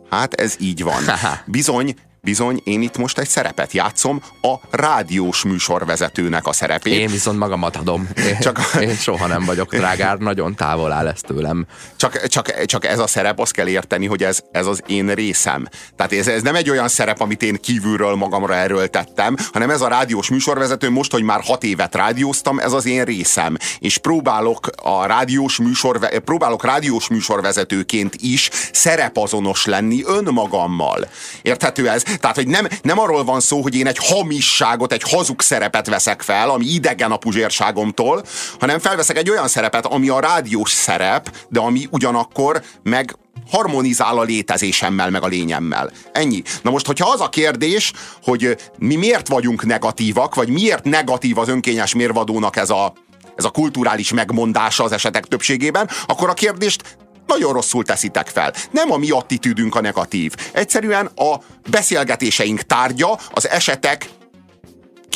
Hát 0.09 0.33
ez 0.33 0.55
így 0.59 0.83
van. 0.83 1.03
Bizony, 1.45 1.95
bizony 2.27 2.61
én 2.63 2.81
itt 2.81 2.97
most 2.97 3.17
egy 3.17 3.27
szerepet 3.27 3.73
játszom, 3.73 4.21
a 4.41 4.55
rádiós 4.71 5.43
műsorvezetőnek 5.43 6.47
a 6.47 6.53
szerepét. 6.53 6.93
Én 6.93 7.09
viszont 7.09 7.37
magamat 7.37 7.75
adom. 7.75 8.09
Én, 8.17 8.39
csak, 8.39 8.59
én 8.81 8.95
soha 8.95 9.27
nem 9.27 9.45
vagyok 9.45 9.75
drágár, 9.75 10.17
nagyon 10.17 10.55
távol 10.55 10.91
áll 10.91 11.07
ez 11.07 11.21
tőlem. 11.21 11.65
Csak, 11.95 12.27
csak, 12.27 12.65
csak 12.65 12.85
ez 12.85 12.99
a 12.99 13.07
szerep, 13.07 13.39
azt 13.39 13.51
kell 13.51 13.67
érteni, 13.67 14.05
hogy 14.05 14.23
ez, 14.23 14.39
ez 14.51 14.65
az 14.65 14.81
én 14.87 15.13
részem. 15.13 15.67
Tehát 15.95 16.13
ez, 16.13 16.27
ez 16.27 16.41
nem 16.41 16.55
egy 16.55 16.69
olyan 16.69 16.87
szerep, 16.87 17.19
amit 17.21 17.41
én 17.41 17.55
kívülről 17.55 18.15
magamra 18.15 18.55
erőltettem, 18.55 19.35
hanem 19.53 19.69
ez 19.69 19.81
a 19.81 19.87
rádiós 19.87 20.29
műsorvezető, 20.29 20.89
most, 20.89 21.11
hogy 21.11 21.23
már 21.23 21.41
hat 21.43 21.63
évet 21.63 21.95
rádióztam, 21.95 22.59
ez 22.59 22.71
az 22.73 22.85
én 22.85 23.03
részem. 23.03 23.57
És 23.79 23.97
próbálok 23.97 24.69
a 24.83 25.05
rádiós 25.05 25.57
műsor, 25.57 26.19
próbálok 26.19 26.65
rádiós 26.65 27.07
műsorvezetőként 27.07 28.15
is 28.15 28.49
szerepazonos 28.71 29.65
lenni 29.65 30.03
önmagammal. 30.05 31.07
Érthető 31.41 31.89
ez? 31.89 32.03
Tehát, 32.19 32.35
hogy 32.35 32.47
nem, 32.47 32.67
nem 32.81 32.99
arról 32.99 33.23
van 33.23 33.39
szó, 33.39 33.61
hogy 33.61 33.75
én 33.75 33.87
egy 33.87 33.97
hamisságot, 33.97 34.91
egy 34.91 35.03
hazug 35.09 35.41
szerepet 35.41 35.87
veszek 35.87 36.21
fel, 36.21 36.49
ami 36.49 36.65
idegen 36.65 37.11
a 37.11 37.17
puzsérságomtól, 37.17 38.23
hanem 38.59 38.79
felveszek 38.79 39.17
egy 39.17 39.29
olyan 39.29 39.47
szerepet, 39.47 39.85
ami 39.85 40.09
a 40.09 40.19
rádiós 40.19 40.71
szerep, 40.71 41.35
de 41.49 41.59
ami 41.59 41.87
ugyanakkor 41.91 42.61
meg 42.83 43.15
harmonizál 43.49 44.17
a 44.17 44.23
létezésemmel, 44.23 45.09
meg 45.09 45.23
a 45.23 45.27
lényemmel. 45.27 45.91
Ennyi. 46.11 46.41
Na 46.61 46.71
most, 46.71 46.85
hogyha 46.85 47.09
az 47.09 47.21
a 47.21 47.29
kérdés, 47.29 47.93
hogy 48.23 48.57
mi 48.77 48.95
miért 48.95 49.27
vagyunk 49.27 49.65
negatívak, 49.65 50.35
vagy 50.35 50.49
miért 50.49 50.83
negatív 50.83 51.37
az 51.37 51.47
önkényes 51.47 51.95
mérvadónak 51.95 52.55
ez 52.55 52.69
a, 52.69 52.93
ez 53.35 53.45
a 53.45 53.49
kulturális 53.49 54.11
megmondása 54.11 54.83
az 54.83 54.91
esetek 54.91 55.25
többségében, 55.25 55.89
akkor 56.05 56.29
a 56.29 56.33
kérdést 56.33 56.97
nagyon 57.27 57.53
rosszul 57.53 57.83
teszitek 57.83 58.27
fel. 58.27 58.53
Nem 58.71 58.91
a 58.91 58.97
mi 58.97 59.09
attitűdünk 59.09 59.75
a 59.75 59.81
negatív. 59.81 60.33
Egyszerűen 60.51 61.05
a 61.05 61.37
beszélgetéseink 61.69 62.61
tárgya 62.61 63.19
az 63.31 63.49
esetek 63.49 64.09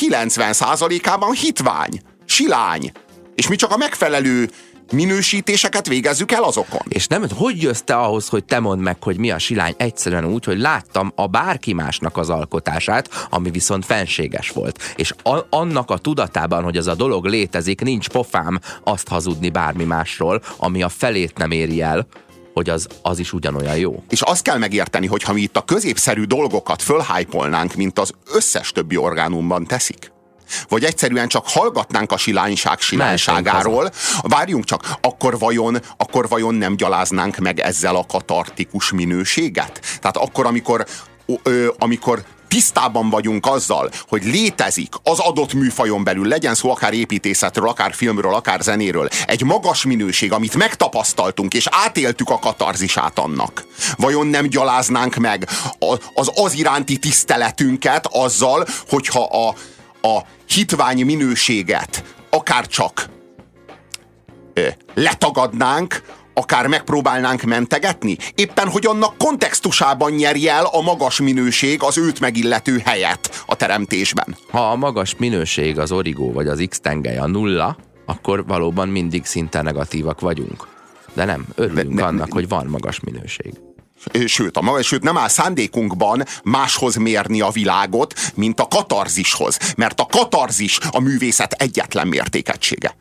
90%-ában 0.08 1.32
hitvány, 1.32 2.00
silány. 2.24 2.92
És 3.34 3.48
mi 3.48 3.56
csak 3.56 3.70
a 3.70 3.76
megfelelő 3.76 4.50
minősítéseket 4.92 5.88
végezzük 5.88 6.32
el 6.32 6.42
azokon. 6.42 6.80
És 6.88 7.06
nem, 7.06 7.24
hogy 7.34 7.62
jössz 7.62 7.80
te 7.80 7.94
ahhoz, 7.94 8.28
hogy 8.28 8.44
te 8.44 8.60
mondd 8.60 8.80
meg, 8.80 9.02
hogy 9.02 9.18
mi 9.18 9.30
a 9.30 9.38
silány? 9.38 9.74
Egyszerűen 9.76 10.24
úgy, 10.24 10.44
hogy 10.44 10.58
láttam 10.58 11.12
a 11.14 11.26
bárki 11.26 11.72
másnak 11.72 12.16
az 12.16 12.30
alkotását, 12.30 13.26
ami 13.30 13.50
viszont 13.50 13.84
fenséges 13.84 14.50
volt. 14.50 14.94
És 14.96 15.14
a, 15.22 15.38
annak 15.50 15.90
a 15.90 15.98
tudatában, 15.98 16.62
hogy 16.62 16.76
ez 16.76 16.86
a 16.86 16.94
dolog 16.94 17.24
létezik, 17.24 17.80
nincs 17.80 18.08
pofám 18.08 18.60
azt 18.84 19.08
hazudni 19.08 19.50
bármi 19.50 19.84
másról, 19.84 20.42
ami 20.56 20.82
a 20.82 20.88
felét 20.88 21.38
nem 21.38 21.50
éri 21.50 21.82
el, 21.82 22.06
hogy 22.52 22.70
az, 22.70 22.86
az 23.02 23.18
is 23.18 23.32
ugyanolyan 23.32 23.76
jó. 23.76 24.02
És 24.08 24.20
azt 24.20 24.42
kell 24.42 24.58
megérteni, 24.58 25.06
hogy 25.06 25.22
ha 25.22 25.32
mi 25.32 25.40
itt 25.40 25.56
a 25.56 25.64
középszerű 25.64 26.24
dolgokat 26.24 26.82
fölhájpolnánk, 26.82 27.74
mint 27.74 27.98
az 27.98 28.12
összes 28.34 28.72
többi 28.72 28.96
orgánumban 28.96 29.66
teszik, 29.66 30.11
vagy 30.68 30.84
egyszerűen 30.84 31.28
csak 31.28 31.48
hallgatnánk 31.48 32.12
a 32.12 32.16
silányság 32.16 32.80
silányságáról, 32.80 33.90
várjunk 34.22 34.64
csak, 34.64 34.96
akkor 35.00 35.38
vajon, 35.38 35.78
akkor 35.96 36.28
vajon 36.28 36.54
nem 36.54 36.76
gyaláznánk 36.76 37.36
meg 37.36 37.60
ezzel 37.60 37.96
a 37.96 38.06
katartikus 38.06 38.92
minőséget? 38.92 39.80
Tehát 40.00 40.16
akkor, 40.16 40.46
amikor, 40.46 40.86
ö, 41.42 41.68
amikor 41.78 42.24
tisztában 42.52 43.10
vagyunk 43.10 43.46
azzal, 43.46 43.90
hogy 44.08 44.24
létezik 44.24 44.94
az 45.02 45.18
adott 45.18 45.52
műfajon 45.52 46.04
belül, 46.04 46.26
legyen 46.26 46.54
szó 46.54 46.70
akár 46.70 46.92
építészetről, 46.92 47.68
akár 47.68 47.94
filmről, 47.94 48.34
akár 48.34 48.60
zenéről, 48.60 49.08
egy 49.26 49.42
magas 49.42 49.84
minőség, 49.84 50.32
amit 50.32 50.56
megtapasztaltunk, 50.56 51.54
és 51.54 51.66
átéltük 51.70 52.30
a 52.30 52.38
katarzisát 52.38 53.18
annak. 53.18 53.66
Vajon 53.96 54.26
nem 54.26 54.48
gyaláznánk 54.48 55.14
meg 55.14 55.48
az 56.14 56.30
az 56.34 56.52
iránti 56.52 56.98
tiszteletünket 56.98 58.06
azzal, 58.10 58.66
hogyha 58.88 59.22
a, 59.24 59.54
a 60.02 60.20
hitvány 60.48 61.04
minőséget 61.04 62.04
akár 62.30 62.66
csak 62.66 63.08
ö, 64.54 64.68
letagadnánk, 64.94 66.02
akár 66.34 66.66
megpróbálnánk 66.66 67.42
mentegetni? 67.42 68.16
Éppen, 68.34 68.68
hogy 68.68 68.86
annak 68.86 69.18
kontextusában 69.18 70.12
nyerje 70.12 70.52
el 70.52 70.64
a 70.64 70.80
magas 70.80 71.20
minőség 71.20 71.82
az 71.82 71.98
őt 71.98 72.20
megillető 72.20 72.78
helyet 72.84 73.44
a 73.46 73.56
teremtésben. 73.56 74.36
Ha 74.50 74.70
a 74.70 74.76
magas 74.76 75.16
minőség 75.16 75.78
az 75.78 75.92
origó 75.92 76.32
vagy 76.32 76.48
az 76.48 76.64
x-tengely 76.68 77.18
a 77.18 77.26
nulla, 77.26 77.76
akkor 78.06 78.46
valóban 78.46 78.88
mindig 78.88 79.24
szinte 79.24 79.62
negatívak 79.62 80.20
vagyunk. 80.20 80.68
De 81.14 81.24
nem, 81.24 81.46
örülünk 81.54 81.88
ne, 81.88 82.00
ne, 82.00 82.06
annak, 82.06 82.28
ne, 82.28 82.34
hogy 82.34 82.48
van 82.48 82.66
magas 82.66 83.00
minőség. 83.00 83.52
Sőt, 84.26 84.56
a, 84.56 84.82
sőt, 84.82 85.02
nem 85.02 85.16
áll 85.16 85.28
szándékunkban 85.28 86.24
máshoz 86.44 86.96
mérni 86.96 87.40
a 87.40 87.50
világot, 87.50 88.14
mint 88.34 88.60
a 88.60 88.68
katarzishoz. 88.68 89.58
Mert 89.76 90.00
a 90.00 90.06
katarzis 90.06 90.78
a 90.90 91.00
művészet 91.00 91.52
egyetlen 91.52 92.08
mértékegysége. 92.08 92.96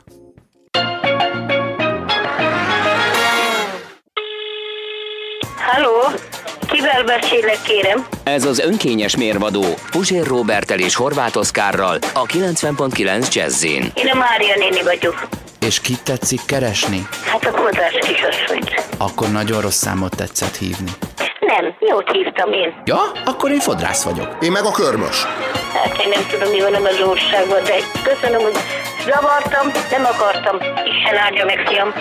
Halló, 5.57 6.19
kivel 6.71 7.03
beszélek, 7.03 7.61
kérem? 7.61 8.05
Ez 8.23 8.45
az 8.45 8.59
önkényes 8.59 9.15
mérvadó 9.15 9.63
Puzsér 9.91 10.25
Robertel 10.25 10.79
és 10.79 10.95
Horváth 10.95 11.37
Oszkárral 11.37 11.97
a 12.13 12.25
90.9 12.25 13.33
Jazzin. 13.33 13.91
Én 13.95 14.07
a 14.07 14.15
Mária 14.15 14.55
néni 14.57 14.83
vagyok. 14.83 15.27
És 15.67 15.81
kit 15.81 16.03
tetszik 16.03 16.39
keresni? 16.45 17.07
Hát 17.25 17.45
a 17.45 17.51
kodás 17.51 17.97
kisasszonyt. 17.99 18.83
Akkor 18.97 19.31
nagyon 19.31 19.61
rossz 19.61 19.77
számot 19.77 20.15
tetszett 20.15 20.55
hívni. 20.55 20.91
Nem, 21.39 21.75
jót 21.79 22.11
hívtam 22.11 22.53
én. 22.53 22.81
Ja, 22.85 23.01
akkor 23.25 23.51
én 23.51 23.59
fodrász 23.59 24.03
vagyok. 24.03 24.35
Én 24.41 24.51
meg 24.51 24.63
a 24.63 24.71
körmös. 24.71 25.23
Hát 25.73 26.01
én 26.03 26.09
nem 26.09 26.25
tudom, 26.29 26.49
mi 26.49 26.59
van 26.59 26.75
az 26.85 26.99
országban, 27.07 27.63
de 27.63 27.75
köszönöm, 28.03 28.41
hogy 28.41 28.57
zavartam, 29.05 29.71
nem 29.91 30.05
akartam. 30.05 30.55
Isten 30.85 31.17
áldja 31.17 31.45
meg, 31.45 31.67
fiam 31.67 31.93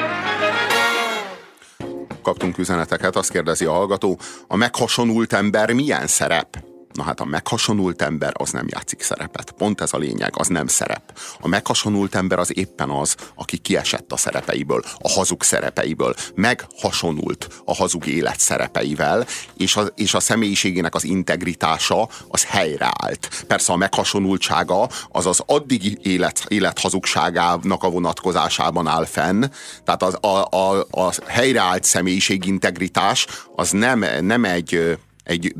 kaptunk 2.23 2.59
üzeneteket, 2.59 3.16
azt 3.16 3.31
kérdezi 3.31 3.64
a 3.64 3.73
hallgató, 3.73 4.18
a 4.47 4.57
meghasonult 4.57 5.33
ember 5.33 5.73
milyen 5.73 6.07
szerep? 6.07 6.70
Na 6.93 7.03
hát 7.03 7.20
a 7.20 7.24
meghasonult 7.24 8.03
ember 8.03 8.32
az 8.36 8.51
nem 8.51 8.66
játszik 8.68 9.03
szerepet. 9.03 9.51
Pont 9.51 9.80
ez 9.80 9.93
a 9.93 9.99
lényeg, 9.99 10.32
az 10.36 10.47
nem 10.47 10.66
szerep. 10.66 11.18
A 11.41 11.49
meghasonult 11.49 12.14
ember 12.14 12.38
az 12.38 12.57
éppen 12.57 12.91
az, 12.91 13.16
aki 13.34 13.57
kiesett 13.57 14.12
a 14.12 14.16
szerepeiből, 14.16 14.82
a 14.99 15.09
hazug 15.09 15.43
szerepeiből, 15.43 16.14
meghasonult 16.34 17.62
a 17.64 17.74
hazug 17.74 18.07
élet 18.07 18.38
szerepeivel, 18.38 19.26
és 19.57 19.76
a, 19.76 19.82
és 19.82 20.14
a 20.14 20.20
személyiségének 20.20 20.95
az 20.95 21.05
integritása 21.05 22.09
az 22.28 22.45
helyreállt. 22.45 23.45
Persze 23.47 23.72
a 23.72 23.76
meghasonultsága 23.76 24.88
az 25.09 25.26
az 25.26 25.43
addigi 25.47 25.99
élet, 26.03 26.45
élet 26.49 26.78
hazugságának 26.78 27.82
a 27.82 27.91
vonatkozásában 27.91 28.86
áll 28.86 29.05
fenn, 29.05 29.45
tehát 29.84 30.03
az, 30.03 30.14
a, 30.20 30.47
a, 30.57 30.86
a 30.91 31.12
helyreállt 31.26 31.84
személyiség 31.84 32.47
integritás 32.47 33.26
az 33.57 33.70
nem, 33.70 34.05
nem 34.20 34.45
egy, 34.45 34.99
egy 35.24 35.55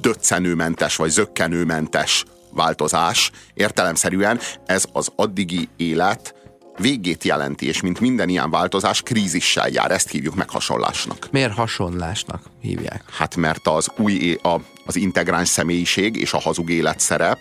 döccenőmentes 0.00 0.96
vagy 0.96 1.10
zöggenőmentes 1.10 2.24
változás. 2.50 3.30
Értelemszerűen 3.54 4.40
ez 4.66 4.84
az 4.92 5.08
addigi 5.16 5.68
élet 5.76 6.34
végét 6.78 7.24
jelenti, 7.24 7.66
és 7.66 7.80
mint 7.80 8.00
minden 8.00 8.28
ilyen 8.28 8.50
változás, 8.50 9.02
krízissel 9.02 9.68
jár. 9.68 9.90
Ezt 9.90 10.10
hívjuk 10.10 10.34
meg 10.34 10.50
hasonlásnak. 10.50 11.28
Miért 11.30 11.52
hasonlásnak 11.52 12.42
hívják? 12.60 13.02
Hát 13.10 13.36
mert 13.36 13.66
az 13.66 13.90
új, 13.96 14.38
a, 14.42 14.60
az 14.86 14.96
integráns 14.96 15.48
személyiség 15.48 16.16
és 16.16 16.32
a 16.32 16.40
hazug 16.40 16.70
életszerep 16.70 17.38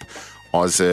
az, 0.51 0.83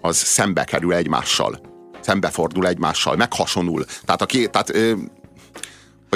az 0.00 0.16
szembe 0.16 0.64
kerül 0.64 0.94
egymással. 0.94 1.60
Szembefordul 2.00 2.66
egymással, 2.66 3.16
meghasonul. 3.16 3.84
Tehát, 4.04 4.22
a 4.22 4.26
két, 4.26 4.50
tehát 4.50 4.72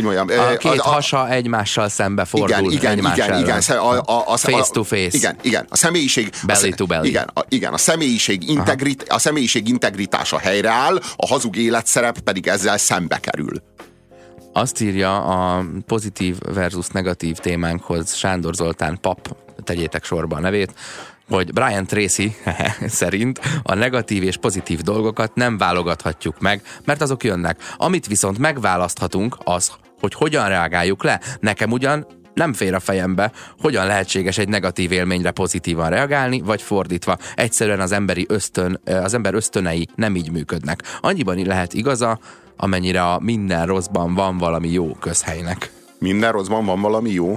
hogy 0.04 0.16
mondjam, 0.16 0.38
a 0.38 0.56
két 0.56 0.78
a, 0.78 0.88
a, 0.88 0.92
hasa 0.92 1.30
egymással 1.30 1.88
szembe 1.88 2.24
fordul. 2.24 2.72
Igen, 2.72 2.98
igen, 2.98 3.12
igen, 3.12 3.38
igen. 3.38 3.60
A, 3.68 4.12
a, 4.12 4.24
a, 4.26 4.36
face 4.36 4.70
to 4.72 4.82
face. 4.82 5.16
Igen, 5.16 5.36
igen. 5.42 5.66
A 5.68 5.76
személyiség... 5.76 6.30
Belly 6.46 6.70
a, 6.70 6.74
to 6.74 6.86
belly. 6.86 7.08
Igen, 7.08 7.30
a, 7.34 7.40
igen, 7.48 7.72
a 7.72 7.78
személyiség, 7.78 8.48
integrit, 8.48 9.02
a 9.08 9.18
személyiség 9.18 9.68
integritása 9.68 10.38
helyreáll, 10.38 11.00
a 11.16 11.26
hazug 11.26 11.56
életszerep 11.56 12.18
pedig 12.18 12.46
ezzel 12.46 12.78
szembe 12.78 13.18
kerül. 13.18 13.62
Azt 14.52 14.80
írja 14.80 15.24
a 15.24 15.64
pozitív 15.86 16.36
versus 16.54 16.86
negatív 16.86 17.36
témánkhoz 17.36 18.14
Sándor 18.14 18.54
Zoltán 18.54 18.98
pap, 19.00 19.36
tegyétek 19.64 20.04
sorba 20.04 20.36
a 20.36 20.40
nevét, 20.40 20.72
hogy 21.28 21.52
Brian 21.52 21.86
Tracy 21.86 22.36
szerint 23.00 23.40
a 23.62 23.74
negatív 23.74 24.22
és 24.22 24.36
pozitív 24.36 24.80
dolgokat 24.80 25.34
nem 25.34 25.58
válogathatjuk 25.58 26.40
meg, 26.40 26.62
mert 26.84 27.00
azok 27.00 27.24
jönnek. 27.24 27.74
Amit 27.76 28.06
viszont 28.06 28.38
megválaszthatunk, 28.38 29.36
az, 29.44 29.72
hogy 30.00 30.14
hogyan 30.14 30.48
reagáljuk 30.48 31.02
le. 31.02 31.20
Nekem 31.40 31.70
ugyan 31.70 32.06
nem 32.34 32.52
fér 32.52 32.74
a 32.74 32.80
fejembe, 32.80 33.32
hogyan 33.60 33.86
lehetséges 33.86 34.38
egy 34.38 34.48
negatív 34.48 34.92
élményre 34.92 35.30
pozitívan 35.30 35.90
reagálni, 35.90 36.40
vagy 36.40 36.62
fordítva. 36.62 37.16
Egyszerűen 37.34 37.80
az 37.80 37.92
emberi 37.92 38.26
ösztön, 38.28 38.80
az 38.84 39.14
ember 39.14 39.34
ösztönei 39.34 39.88
nem 39.94 40.16
így 40.16 40.30
működnek. 40.30 40.82
Annyiban 41.00 41.42
lehet 41.46 41.74
igaza, 41.74 42.18
amennyire 42.56 43.02
a 43.02 43.18
minden 43.22 43.66
rosszban 43.66 44.14
van 44.14 44.38
valami 44.38 44.68
jó 44.68 44.96
közhelynek. 45.00 45.70
Minden 45.98 46.32
rosszban 46.32 46.64
van 46.64 46.80
valami 46.80 47.10
jó? 47.10 47.36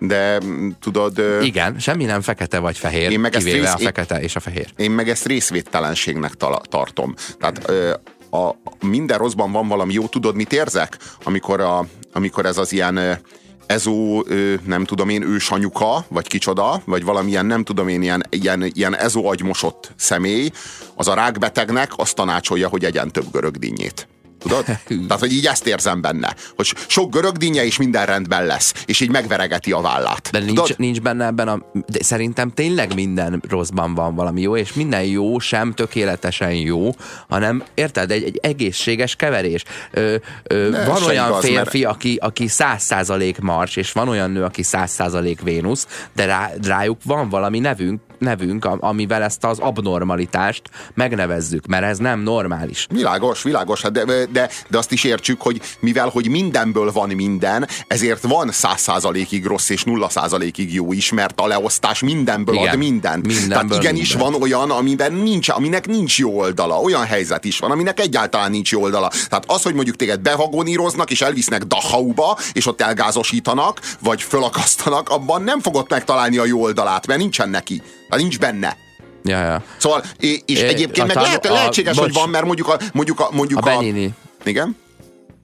de 0.00 0.40
mm, 0.44 0.68
tudod... 0.80 1.22
Igen, 1.42 1.78
semmi 1.78 2.04
nem 2.04 2.20
fekete 2.20 2.58
vagy 2.58 2.78
fehér, 2.78 3.10
én 3.10 3.20
meg 3.20 3.30
kivéve 3.30 3.58
rész, 3.58 3.72
a 3.72 3.78
fekete 3.78 4.22
és 4.22 4.36
a 4.36 4.40
fehér. 4.40 4.72
Én 4.76 4.90
meg 4.90 5.08
ezt 5.08 5.26
részvédtelenségnek 5.26 6.32
tartom. 6.68 7.14
Tehát 7.38 7.64
a, 7.64 8.00
a, 8.30 8.50
minden 8.86 9.18
rosszban 9.18 9.52
van 9.52 9.68
valami 9.68 9.92
jó, 9.92 10.06
tudod, 10.06 10.34
mit 10.34 10.52
érzek? 10.52 10.98
Amikor, 11.24 11.60
a, 11.60 11.86
amikor 12.12 12.46
ez 12.46 12.58
az 12.58 12.72
ilyen 12.72 13.20
ezó, 13.66 14.24
nem 14.64 14.84
tudom 14.84 15.08
én, 15.08 15.22
ősanyuka, 15.22 16.04
vagy 16.08 16.26
kicsoda, 16.26 16.82
vagy 16.84 17.04
valamilyen, 17.04 17.46
nem 17.46 17.64
tudom 17.64 17.88
én, 17.88 18.02
ilyen, 18.02 18.26
ilyen, 18.30 18.70
ilyen 18.74 18.96
ezó 18.96 19.26
agymosott 19.26 19.92
személy, 19.96 20.50
az 20.94 21.08
a 21.08 21.14
rákbetegnek 21.14 21.92
azt 21.96 22.14
tanácsolja, 22.14 22.68
hogy 22.68 22.84
egyen 22.84 23.10
több 23.10 23.30
görögdínyét. 23.32 24.08
Tudod? 24.40 24.64
Tehát, 25.06 25.20
hogy 25.20 25.32
így 25.32 25.46
ezt 25.46 25.66
érzem 25.66 26.00
benne. 26.00 26.34
Hogy 26.56 26.72
sok 26.86 27.10
görögdínje 27.10 27.64
és 27.64 27.76
minden 27.78 28.06
rendben 28.06 28.46
lesz. 28.46 28.74
És 28.86 29.00
így 29.00 29.10
megveregeti 29.10 29.72
a 29.72 29.80
vállát. 29.80 30.28
De 30.32 30.38
nincs, 30.38 30.58
Tudod? 30.60 30.78
nincs 30.78 31.00
benne 31.00 31.26
ebben 31.26 31.48
a... 31.48 31.58
De 31.86 32.02
szerintem 32.02 32.50
tényleg 32.50 32.94
minden 32.94 33.42
rosszban 33.48 33.94
van 33.94 34.14
valami 34.14 34.40
jó, 34.40 34.56
és 34.56 34.72
minden 34.72 35.04
jó 35.04 35.38
sem 35.38 35.72
tökéletesen 35.72 36.52
jó, 36.52 36.90
hanem 37.28 37.62
érted, 37.74 38.10
egy, 38.10 38.22
egy 38.24 38.38
egészséges 38.42 39.16
keverés. 39.16 39.64
Ö, 39.90 40.14
ö, 40.42 40.68
Ne, 40.68 40.84
van 40.84 41.02
olyan 41.02 41.28
igaz, 41.28 41.44
férfi, 41.44 41.80
mert- 41.82 41.94
aki, 41.94 42.16
aki 42.20 42.46
100% 42.48 43.40
Mars, 43.40 43.76
és 43.76 43.92
van 43.92 44.08
olyan 44.08 44.30
nő, 44.30 44.44
aki 44.44 44.62
100% 44.64 45.36
Vénusz, 45.42 45.86
de 46.14 46.24
rá, 46.24 46.50
rájuk 46.62 46.98
van 47.04 47.28
valami 47.28 47.58
nevünk, 47.58 48.00
nevünk, 48.20 48.64
am- 48.64 48.78
amivel 48.80 49.22
ezt 49.22 49.44
az 49.44 49.58
abnormalitást 49.58 50.62
megnevezzük, 50.94 51.66
mert 51.66 51.84
ez 51.84 51.98
nem 51.98 52.20
normális. 52.20 52.86
Világos, 52.90 53.42
világos, 53.42 53.82
hát 53.82 53.92
de, 53.92 54.04
de, 54.32 54.48
de 54.68 54.78
azt 54.78 54.92
is 54.92 55.04
értsük, 55.04 55.40
hogy 55.42 55.60
mivel, 55.80 56.08
hogy 56.08 56.28
mindenből 56.28 56.92
van 56.92 57.08
minden, 57.08 57.68
ezért 57.86 58.22
van 58.22 58.50
száz 58.50 58.80
százalékig 58.80 59.44
rossz 59.44 59.68
és 59.68 59.84
nulla 59.84 60.08
százalékig 60.08 60.74
jó 60.74 60.92
is, 60.92 61.12
mert 61.12 61.40
a 61.40 61.46
leosztás 61.46 62.00
mindenből 62.00 62.54
Igen, 62.54 62.68
ad 62.68 62.76
mindent. 62.78 63.26
mindenből 63.26 63.48
Tehát 63.68 63.82
igenis 63.82 64.08
mindent. 64.08 64.32
van 64.32 64.42
olyan, 64.42 64.70
amiben 64.70 65.12
nincs, 65.12 65.48
aminek 65.48 65.86
nincs 65.86 66.18
jó 66.18 66.38
oldala. 66.38 66.80
Olyan 66.80 67.04
helyzet 67.04 67.44
is 67.44 67.58
van, 67.58 67.70
aminek 67.70 68.00
egyáltalán 68.00 68.50
nincs 68.50 68.70
jó 68.72 68.82
oldala. 68.82 69.08
Tehát 69.28 69.44
az, 69.46 69.62
hogy 69.62 69.74
mondjuk 69.74 69.96
téged 69.96 70.20
bevagoníroznak, 70.20 71.10
és 71.10 71.20
elvisznek 71.20 71.62
Dachauba, 71.64 72.38
és 72.52 72.66
ott 72.66 72.80
elgázosítanak, 72.80 73.80
vagy 74.00 74.22
fölakasztanak, 74.22 75.08
abban 75.08 75.42
nem 75.42 75.60
fogod 75.60 75.86
megtalálni 75.88 76.36
a 76.38 76.44
jó 76.44 76.62
oldalát, 76.62 77.06
mert 77.06 77.20
nincsen 77.20 77.48
neki. 77.48 77.82
Nincs 78.16 78.38
benne. 78.38 78.76
Ja, 79.24 79.38
ja. 79.42 79.62
Szóval, 79.76 80.02
és 80.18 80.60
É, 80.60 80.64
egyébként 80.66 81.10
a 81.10 81.14
meg 81.14 81.16
lehet, 81.24 81.46
a- 81.46 81.52
lehetséges, 81.52 81.98
hogy 81.98 82.06
bocs. 82.12 82.18
van, 82.20 82.28
mert 82.28 82.44
mondjuk 82.44 82.68
a, 82.68 82.76
mondjuk 82.92 83.20
a, 83.20 83.28
mondjuk 83.32 83.58
A 83.58 83.62
Benyini, 83.62 84.14
igen? 84.44 84.76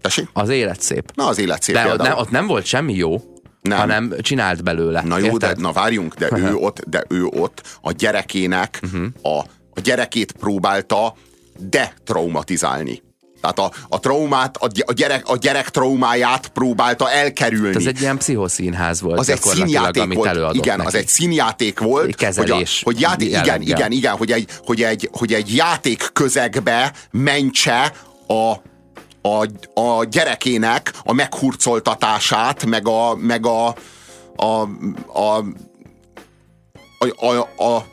Tessék? 0.01 0.29
az 0.33 0.49
élet 0.49 0.81
szép. 0.81 1.11
Na, 1.15 1.27
az 1.27 1.39
élet 1.39 1.63
szép 1.63 1.75
De 1.75 1.81
ott 1.83 1.89
például. 1.89 2.09
nem, 2.09 2.19
ott 2.19 2.31
nem 2.31 2.47
volt 2.47 2.65
semmi 2.65 2.95
jó, 2.95 3.17
Nem. 3.61 3.79
hanem 3.79 4.15
csinált 4.21 4.63
belőle. 4.65 5.03
Na 5.05 5.19
jó, 5.19 5.37
de, 5.37 5.47
Érted? 5.47 5.61
na 5.63 5.73
várjunk, 5.73 6.15
de 6.15 6.29
ő 6.37 6.55
ott, 6.67 6.83
de 6.89 7.05
ő 7.09 7.25
ott 7.25 7.63
a 7.81 7.93
gyerekének 7.93 8.81
Mhm. 8.93 9.05
a, 9.23 9.39
a 9.75 9.81
gyerekét 9.83 10.33
próbálta 10.33 11.15
detraumatizálni. 11.59 13.03
Tehát 13.55 13.73
a, 13.73 13.77
a 13.89 14.01
traumát, 14.01 14.57
a, 14.57 14.67
gy- 14.69 14.85
a, 14.87 14.93
gyerek, 14.93 15.29
a 15.29 15.37
gyerek 15.37 15.71
traumáját 15.71 16.49
próbálta 16.49 17.11
elkerülni. 17.11 17.77
Ez 17.77 17.87
egy 17.87 18.01
ilyen 18.01 18.19
pszichoszínház 18.19 19.01
volt 19.01 19.19
az 19.19 19.29
egy 19.29 19.43
színjáték 19.43 20.03
amit 20.03 20.17
volt. 20.17 20.55
Igen, 20.55 20.77
neki. 20.77 20.89
az 20.89 20.95
egy 20.95 21.09
színjáték 21.09 21.79
volt. 21.79 22.15
Kezelés 22.15 22.83
hogy, 22.83 22.95
a, 22.95 23.07
hogy 23.07 23.21
játék, 23.21 23.29
igen, 23.29 23.63
igen, 23.63 23.93
igen, 23.93 24.17
hogy 24.17 24.33
egy, 24.33 24.49
hogy, 24.65 24.83
egy, 24.83 25.09
hogy 25.13 25.33
egy 25.33 25.55
játék 25.55 26.11
közegbe 26.13 26.93
mentse 27.11 27.93
a, 28.27 28.53
a, 29.29 29.47
a 29.81 30.05
gyerekének 30.05 30.93
a 31.05 31.13
meghurcoltatását, 31.13 32.65
meg 32.65 32.89
a, 32.89 33.17
meg 33.17 33.47
a, 33.47 33.75
a, 34.37 34.69
a, 35.07 35.45
a, 36.99 37.27
a, 37.27 37.65
a 37.65 37.87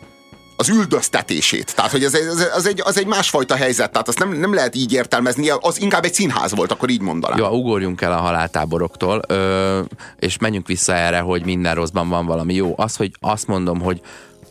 az 0.64 0.70
üldöztetését. 0.70 1.76
Tehát, 1.76 1.91
hogy 1.91 2.03
ez, 2.03 2.14
ez, 2.14 2.47
az, 2.55 2.68
egy, 2.68 2.82
az 2.84 2.97
egy 2.97 3.05
másfajta 3.05 3.55
helyzet. 3.55 3.91
Tehát 3.91 4.07
azt 4.07 4.20
nem, 4.20 4.32
nem 4.32 4.53
lehet 4.53 4.76
így 4.76 4.93
értelmezni. 4.93 5.49
Az 5.49 5.82
inkább 5.82 6.03
egy 6.03 6.14
színház 6.14 6.55
volt, 6.55 6.72
akkor 6.72 6.89
így 6.89 7.01
mondanám. 7.01 7.38
Jó, 7.38 7.47
ugorjunk 7.47 8.01
el 8.01 8.11
a 8.11 8.18
haláltáboroktól, 8.18 9.22
ö, 9.28 9.82
és 10.20 10.38
menjünk 10.38 10.68
vissza 10.68 10.93
erre, 10.93 11.20
hogy 11.20 11.45
minden 11.45 11.76
rosszban 11.76 12.09
van 12.09 12.26
valami 12.26 12.53
jó. 12.53 12.74
Az, 12.76 12.95
hogy 12.95 13.11
azt 13.20 13.47
mondom, 13.47 13.82
hogy 13.82 14.01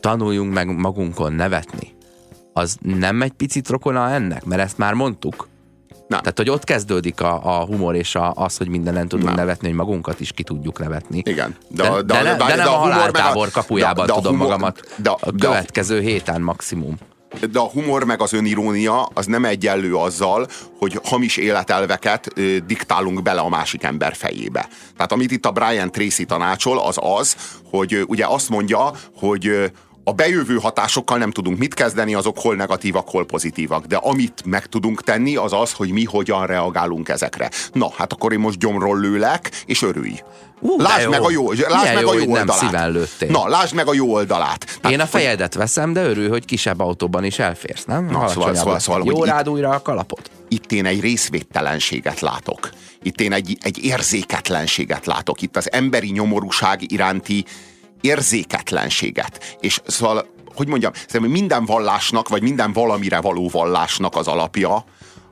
tanuljunk 0.01 0.53
meg 0.53 0.77
magunkon 0.77 1.33
nevetni, 1.33 1.95
az 2.53 2.77
nem 2.81 3.23
egy 3.23 3.33
picit 3.33 3.69
rokona 3.69 4.11
ennek? 4.11 4.45
Mert 4.45 4.63
ezt 4.63 4.79
már 4.79 4.95
mondtuk. 4.95 5.49
Nem. 6.13 6.21
Tehát, 6.21 6.39
hogy 6.39 6.51
ott 6.51 6.65
kezdődik 6.65 7.21
a, 7.21 7.61
a 7.61 7.65
humor 7.65 7.95
és 7.95 8.15
a, 8.15 8.33
az, 8.37 8.57
hogy 8.57 8.69
mindenen 8.69 9.09
tudunk 9.09 9.27
Nem. 9.29 9.37
nevetni, 9.37 9.67
hogy 9.67 9.77
magunkat 9.77 10.21
is 10.21 10.33
ki 10.33 10.43
tudjuk 10.43 10.79
nevetni. 10.79 11.23
Igen. 11.25 11.57
De, 11.69 11.83
de, 11.91 12.03
de, 12.03 12.23
ne, 12.23 12.37
várj, 12.37 12.57
de 12.57 12.65
nem 12.65 12.73
a, 12.73 12.85
meg 12.87 12.93
haláltábor 12.93 13.51
kapujában 13.51 14.07
de- 14.07 14.13
de 14.13 14.19
a 14.19 14.21
tudom 14.21 14.33
humor- 14.33 14.49
magamat 14.49 14.81
de, 14.97 15.11
a 15.11 15.31
de, 15.31 15.47
következő 15.47 16.01
héten 16.01 16.41
maximum. 16.41 16.97
de 17.53 17.59
a 17.59 17.69
humor 17.69 18.05
meg 18.05 18.21
az 18.21 18.33
önirónia 18.33 19.03
az 19.15 19.27
nem 19.27 19.45
egyenlő 19.45 19.95
azzal, 19.95 20.47
hogy 20.79 21.01
hamis 21.05 21.37
életelveket 21.37 22.29
ö, 22.35 22.57
diktálunk 22.67 23.23
bele 23.23 23.41
a 23.41 23.49
másik 23.49 23.83
ember 23.83 24.15
fejébe. 24.15 24.69
Tehát 24.97 25.13
amit 25.13 25.31
itt 25.31 25.47
a 25.47 25.51
Brian 25.51 25.91
Tracy 25.93 26.25
tanácsol, 26.25 26.79
az 26.79 26.97
az, 27.01 27.37
hogy 27.71 27.95
ö, 27.95 28.01
ugye 28.07 28.27
azt 28.27 28.49
mondja, 28.49 28.91
hogy 29.17 29.47
ö, 29.47 29.65
a 30.05 30.13
bejövő 30.13 30.57
hatásokkal 30.57 31.19
nem 31.19 31.31
tudunk 31.31 31.59
mit 31.59 31.75
kezdeni, 31.75 32.15
azok 32.15 32.39
hol 32.39 32.55
negatívak, 32.57 33.09
hol 33.09 33.27
pozitívak. 33.27 33.85
De 33.87 33.97
amit 33.97 34.43
meg 34.45 34.67
tudunk 34.67 35.03
tenni, 35.03 35.37
az 35.37 35.53
az, 35.53 35.73
hogy 35.73 35.91
mi 35.91 36.05
hogyan 36.05 36.47
reagálunk 36.47 37.09
ezekre. 37.09 37.51
Na, 37.73 37.91
hát 37.97 38.13
akkor 38.13 38.33
én 38.33 38.39
most 38.39 38.59
gyomról 38.59 39.01
lőlek, 39.01 39.51
és 39.67 39.83
örülj. 39.83 40.21
De 40.77 40.83
lásd 40.83 41.05
jó. 41.05 41.11
meg 41.11 41.23
a 41.23 41.31
jó, 41.31 41.53
lásd 41.53 41.95
meg 41.95 42.03
jó, 42.03 42.09
a 42.09 42.13
hogy 42.13 42.23
jó 42.23 42.33
oldalát. 42.33 43.29
Na, 43.29 43.49
lásd 43.49 43.75
meg 43.75 43.89
a 43.89 43.95
jó 43.95 44.13
oldalát. 44.13 44.65
Tehát, 44.81 44.97
Én 44.97 45.01
a 45.01 45.07
fejedet 45.07 45.55
veszem, 45.55 45.93
de 45.93 46.05
örül, 46.05 46.29
hogy 46.29 46.45
kisebb 46.45 46.81
autóban 46.81 47.25
is 47.25 47.39
elférsz, 47.39 47.85
nem? 47.85 48.07
szóval- 48.07 48.23
Alacsonyabb 48.23 48.55
szóval- 48.55 48.73
lesz. 48.73 48.83
szóval, 48.83 49.03
Jó 49.05 49.19
hogy 49.19 49.29
rád 49.29 49.49
újra 49.49 49.71
a 49.71 49.83
kalapot. 49.83 50.31
itt 50.49 50.73
én 50.73 50.87
egy 50.87 51.01
részvédtelenséget 51.01 52.21
látok. 52.21 52.71
Itt 53.03 53.21
én 53.21 53.33
egy, 53.33 53.59
egy 53.61 53.85
érzéketlenséget 53.85 55.07
látok. 55.07 55.43
Itt 55.43 55.57
az 55.57 55.73
emberi 55.73 56.11
nyomorúság 56.11 56.93
iránti 56.93 57.45
érzéketlenséget. 58.03 59.57
És 59.61 59.81
szóval, 59.87 60.27
hogy 60.55 60.69
mondjam, 60.69 60.93
szerintem 61.07 61.31
minden 61.31 61.65
vallásnak, 61.65 62.29
vagy 62.29 62.43
minden 62.43 62.73
valamire 62.73 63.21
való 63.21 63.49
vallásnak 63.49 64.17
az 64.17 64.29
alapja, 64.29 64.85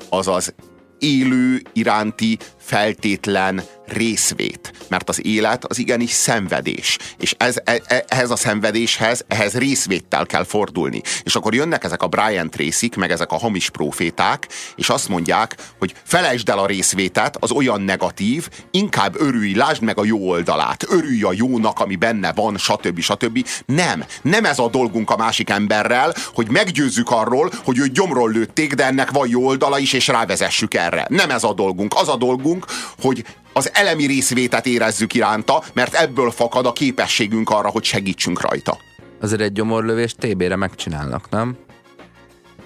az 0.08 0.28
az 0.28 0.54
élő 0.98 1.62
iránti 1.72 2.38
feltétlen 2.58 3.62
részvét. 3.92 4.72
Mert 4.88 5.08
az 5.08 5.26
élet 5.26 5.64
az 5.64 5.78
igenis 5.78 6.10
szenvedés. 6.10 6.98
És 7.18 7.34
ez, 7.38 7.56
e, 7.64 7.80
e- 7.84 8.04
ehhez 8.08 8.30
a 8.30 8.36
szenvedéshez, 8.36 9.24
ehhez 9.28 9.54
részvéttel 9.58 10.26
kell 10.26 10.44
fordulni. 10.44 11.02
És 11.22 11.34
akkor 11.34 11.54
jönnek 11.54 11.84
ezek 11.84 12.02
a 12.02 12.06
Brian 12.06 12.50
tracy 12.50 12.90
meg 12.96 13.10
ezek 13.10 13.32
a 13.32 13.38
hamis 13.38 13.70
proféták, 13.70 14.48
és 14.76 14.88
azt 14.88 15.08
mondják, 15.08 15.56
hogy 15.78 15.94
felejtsd 16.04 16.48
el 16.48 16.58
a 16.58 16.66
részvétet, 16.66 17.36
az 17.40 17.50
olyan 17.50 17.80
negatív, 17.80 18.48
inkább 18.70 19.20
örülj, 19.20 19.54
lásd 19.54 19.82
meg 19.82 19.98
a 19.98 20.04
jó 20.04 20.28
oldalát, 20.28 20.84
örülj 20.88 21.22
a 21.22 21.32
jónak, 21.32 21.80
ami 21.80 21.96
benne 21.96 22.32
van, 22.32 22.56
stb. 22.58 23.00
stb. 23.00 23.46
Nem, 23.66 24.04
nem 24.22 24.44
ez 24.44 24.58
a 24.58 24.68
dolgunk 24.68 25.10
a 25.10 25.16
másik 25.16 25.50
emberrel, 25.50 26.14
hogy 26.34 26.50
meggyőzzük 26.50 27.10
arról, 27.10 27.50
hogy 27.64 27.78
ő 27.78 27.86
gyomról 27.86 28.30
lőtték, 28.30 28.74
de 28.74 28.86
ennek 28.86 29.10
van 29.10 29.28
jó 29.28 29.46
oldala 29.46 29.78
is, 29.78 29.92
és 29.92 30.06
rávezessük 30.06 30.74
erre. 30.74 31.06
Nem 31.08 31.30
ez 31.30 31.44
a 31.44 31.52
dolgunk. 31.52 31.94
Az 31.96 32.08
a 32.08 32.16
dolgunk, 32.16 32.66
hogy 33.00 33.24
az 33.52 33.70
elemi 33.74 34.06
részvétet 34.06 34.66
érezzük 34.66 35.14
iránta, 35.14 35.62
mert 35.72 35.94
ebből 35.94 36.30
fakad 36.30 36.66
a 36.66 36.72
képességünk 36.72 37.50
arra, 37.50 37.68
hogy 37.68 37.84
segítsünk 37.84 38.40
rajta. 38.40 38.78
Azért 39.20 39.40
egy 39.40 39.52
gyomorlövést 39.52 40.16
TB-re 40.18 40.56
megcsinálnak, 40.56 41.28
nem? 41.30 41.56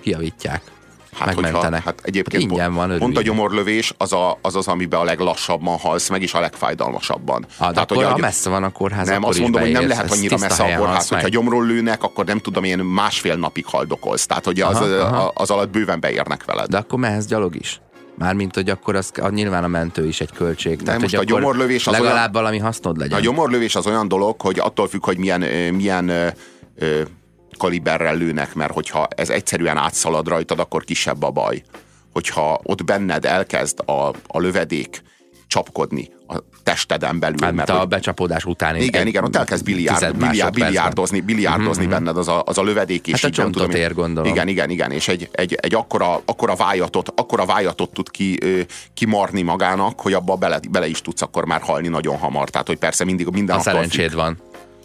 Kiavítják. 0.01 0.62
Hát, 1.18 1.26
Megmentenek. 1.26 1.62
hogyha, 1.62 1.80
hát 1.85 2.01
egyébként 2.03 2.43
Ingyen 2.43 2.74
van, 2.74 2.99
pont 2.99 3.16
a 3.18 3.22
gyomorlövés 3.22 3.95
az, 3.99 4.12
a, 4.12 4.39
az 4.43 4.57
az, 4.57 4.66
amiben 4.68 5.01
a 5.01 5.05
leglassabban 5.05 5.78
halsz 5.78 6.09
meg, 6.09 6.22
és 6.22 6.35
a 6.35 6.41
legfájdalmasabban. 6.41 7.47
Ah, 7.59 7.72
de 7.72 7.80
akkor, 7.80 7.97
hogy 7.97 8.07
ha 8.07 8.12
a- 8.12 8.16
messze 8.16 8.51
van 8.51 8.64
a 8.64 8.70
kórház, 8.72 9.09
nem, 9.09 9.24
azt 9.24 9.39
mondom, 9.39 9.61
hogy 9.61 9.72
nem 9.72 9.89
lehet 9.89 10.12
annyira 10.12 10.37
messze 10.39 10.62
a 10.62 10.76
kórház, 10.76 11.11
meg. 11.11 11.20
hogyha 11.22 11.28
gyomról 11.39 11.66
lőnek, 11.66 12.03
akkor 12.03 12.24
nem 12.24 12.39
tudom, 12.39 12.64
én 12.64 12.78
másfél 12.78 13.37
napig 13.37 13.64
haldokolsz. 13.66 14.26
Tehát, 14.26 14.45
hogy 14.45 14.61
az, 14.61 14.76
Aha, 14.76 14.87
aha. 14.95 15.32
az 15.35 15.51
alatt 15.51 15.70
bőven 15.70 16.01
beérnek 16.01 16.45
veled. 16.45 16.68
De 16.68 16.76
akkor 16.76 16.99
mehetsz 16.99 17.26
gyalog 17.26 17.57
is. 17.57 17.80
Mármint, 18.18 18.54
hogy 18.54 18.70
akkor 18.70 18.96
az, 18.96 19.10
a, 19.20 19.28
nyilván 19.28 19.64
a 19.64 19.68
mentő 19.68 20.06
is 20.06 20.20
egy 20.20 20.30
költség. 20.32 20.82
Tehát, 20.82 21.00
most 21.00 21.16
hogy 21.16 21.24
a 21.24 21.28
gyomorlövés 21.28 21.86
az 21.86 21.92
legalább 21.92 22.14
olyan- 22.16 22.32
valami 22.32 22.58
hasznod 22.58 22.98
legyen. 22.98 23.18
A 23.18 23.20
gyomorlövés 23.20 23.74
az 23.74 23.86
olyan 23.86 24.08
dolog, 24.08 24.40
hogy 24.40 24.58
attól 24.58 24.88
függ, 24.88 25.04
hogy 25.04 25.18
milyen, 25.18 25.40
milyen 25.74 26.08
ö, 26.08 26.26
ö, 26.76 27.02
kaliberrel 27.58 28.16
lőnek, 28.16 28.54
mert 28.54 28.72
hogyha 28.72 29.08
ez 29.16 29.30
egyszerűen 29.30 29.76
átszalad 29.76 30.28
rajtad, 30.28 30.58
akkor 30.58 30.84
kisebb 30.84 31.22
a 31.22 31.30
baj. 31.30 31.62
Hogyha 32.12 32.60
ott 32.62 32.84
benned 32.84 33.24
elkezd 33.24 33.80
a, 33.86 34.08
a 34.26 34.38
lövedék 34.40 35.02
csapkodni 35.55 36.11
a 36.28 36.36
testeden 36.62 37.18
belül, 37.18 37.36
Hát, 37.42 37.52
mert 37.55 37.70
a 37.70 37.78
hogy- 37.78 37.88
becsapódás 37.88 38.44
után 38.44 38.76
igen, 38.76 39.07
igen, 39.07 39.24
ott 39.24 39.36
elkezd 39.36 39.64
biliárd, 39.64 40.16
biliárd, 40.16 40.55
biliárdozni, 40.55 41.20
biliárdozni 41.20 41.86
benned 41.86 42.16
az 42.16 42.28
a, 42.28 42.42
az 42.46 42.59
a 42.59 42.62
lövedék. 42.62 43.07
És 43.07 43.12
Hát 43.12 43.22
a 43.24 43.26
így 43.26 43.36
nem 43.36 43.44
csontot 43.46 43.62
tudom, 43.62 43.80
ér, 43.80 43.94
gondolom. 43.94 44.30
Igen, 44.32 44.48
igen, 44.48 44.70
igen, 44.70 44.90
és 44.90 45.09
egy, 45.09 45.28
egy, 45.32 45.55
egy 45.62 45.74
akkora, 45.74 46.20
akkora, 46.24 46.55
vájatot, 46.55 47.12
akkora 47.16 47.44
vájatot 47.46 47.92
tud 47.92 48.11
ki, 48.11 48.38
kimarni 48.94 49.42
magának, 49.42 50.00
hogy 50.00 50.12
abba 50.12 50.36
bele, 50.36 50.61
bele 50.70 50.86
is 50.88 51.00
tudsz 51.02 51.22
akkor 51.22 51.44
már 51.44 51.61
halni 51.61 51.88
nagyon 51.88 52.16
hamar. 52.16 52.48
Tehát, 52.50 52.66
hogy 52.66 52.78
persze 52.78 53.05
mindig 53.05 53.26
minden 53.32 53.57
A 53.57 53.61
szerencséd 53.61 54.09
függ. 54.11 54.18
van. 54.18 54.38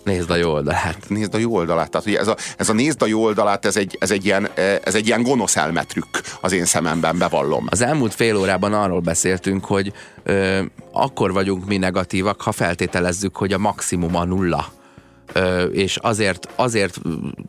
Nézd 0.04 0.30
a 0.30 0.36
jó 0.36 0.52
oldalát. 0.52 0.98
Nézd 1.08 1.34
a 1.34 1.38
jó 1.38 1.56
oldalát. 1.56 1.90
Tehát, 1.90 2.06
hogy 2.06 2.16
ez 2.16 2.28
a, 2.28 2.36
ez 2.58 2.70
a 2.70 2.74
nézd 2.74 3.02
a 3.02 3.06
jó 3.06 3.24
oldalát, 3.24 3.66
ez 3.66 3.78
egy, 3.78 3.98
ez 4.00 4.12
egy, 4.12 4.26
ilyen, 4.26 4.50
eh, 4.54 4.78
ez 4.84 4.96
egy 4.96 5.08
ilyen 5.08 5.24
gonosz 5.24 5.56
elmetrükk 5.56 6.18
az 6.42 6.52
én 6.52 6.66
szememben, 6.66 7.18
bevallom. 7.18 7.66
Az 7.70 7.82
elmúlt 7.82 8.14
fél 8.14 8.38
órában 8.38 8.74
arról 8.74 9.00
beszéltünk, 9.00 9.66
hogy 9.66 9.94
ö, 10.24 10.62
akkor 10.92 11.34
vagyunk 11.34 11.66
mi 11.66 11.78
negatívak, 11.78 12.42
ha 12.42 12.52
feltételezzük, 12.52 13.36
hogy 13.36 13.54
a 13.54 13.58
maximum 13.58 14.16
a 14.16 14.26
nulla. 14.26 14.72
És 15.72 15.98
azért, 15.98 16.48
azért 16.56 17.00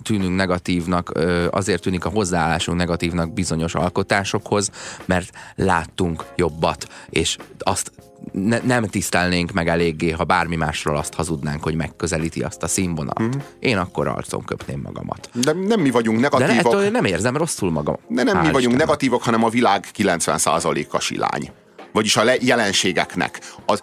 tűnünk 0.03 0.37
negatívnak, 0.37 1.13
azért 1.51 1.83
tűnik 1.83 2.05
a 2.05 2.09
hozzáállásunk 2.09 2.79
negatívnak 2.79 3.33
bizonyos 3.33 3.75
alkotásokhoz, 3.75 4.71
mert 5.05 5.31
láttunk 5.55 6.25
jobbat, 6.37 6.87
és 7.11 7.37
azt 7.59 7.93
ne, 8.33 8.59
nem 8.59 8.85
tisztelnénk 8.85 9.53
meg 9.53 9.69
eléggé, 9.69 10.11
ha 10.11 10.25
bármi 10.25 10.57
másról 10.57 10.97
azt 10.97 11.15
hazudnánk, 11.15 11.63
hogy 11.63 11.75
megközelíti 11.75 12.41
azt 12.43 12.63
a 12.63 12.67
színvonalat. 12.69 13.37
Mm. 13.37 13.41
Én 13.59 13.77
akkor 13.79 14.09
arcon 14.09 14.45
köpném 14.45 14.81
magamat. 14.81 15.31
De 15.33 15.53
nem 15.53 15.81
mi 15.81 15.91
vagyunk 15.91 16.17
De 16.21 16.23
negatívak. 16.23 16.49
lehet, 16.73 16.83
hogy 16.83 16.93
nem 16.93 17.05
érzem 17.05 17.37
rosszul 17.37 17.71
magam. 17.71 17.97
De 18.09 18.23
nem 18.23 18.37
Hál' 18.37 18.41
mi 18.41 18.45
vagyunk 18.45 18.57
Istennek. 18.59 18.87
negatívak, 18.87 19.23
hanem 19.23 19.45
a 19.45 19.49
világ 19.49 19.85
90%-a 19.97 21.01
silány. 21.01 21.51
Vagyis 21.93 22.17
a 22.17 22.25
le- 22.25 22.37
jelenségeknek. 22.41 23.41
Az, 23.67 23.81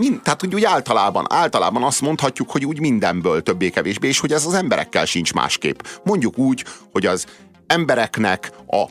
mind, 0.00 0.20
tehát 0.22 0.44
úgy, 0.44 0.54
úgy 0.54 0.64
általában, 0.64 1.26
általában 1.28 1.82
azt 1.82 2.00
mondhatjuk, 2.00 2.50
hogy 2.50 2.64
úgy 2.64 2.80
mindenből 2.80 3.42
többé-kevésbé, 3.42 4.08
és 4.08 4.20
hogy 4.20 4.32
ez 4.32 4.46
az 4.46 4.54
emberekkel 4.54 5.04
sincs 5.04 5.32
másképp. 5.32 5.80
Mondjuk 6.04 6.38
úgy, 6.38 6.64
hogy 6.92 7.06
az 7.06 7.26
embereknek 7.66 8.52
a 8.66 8.84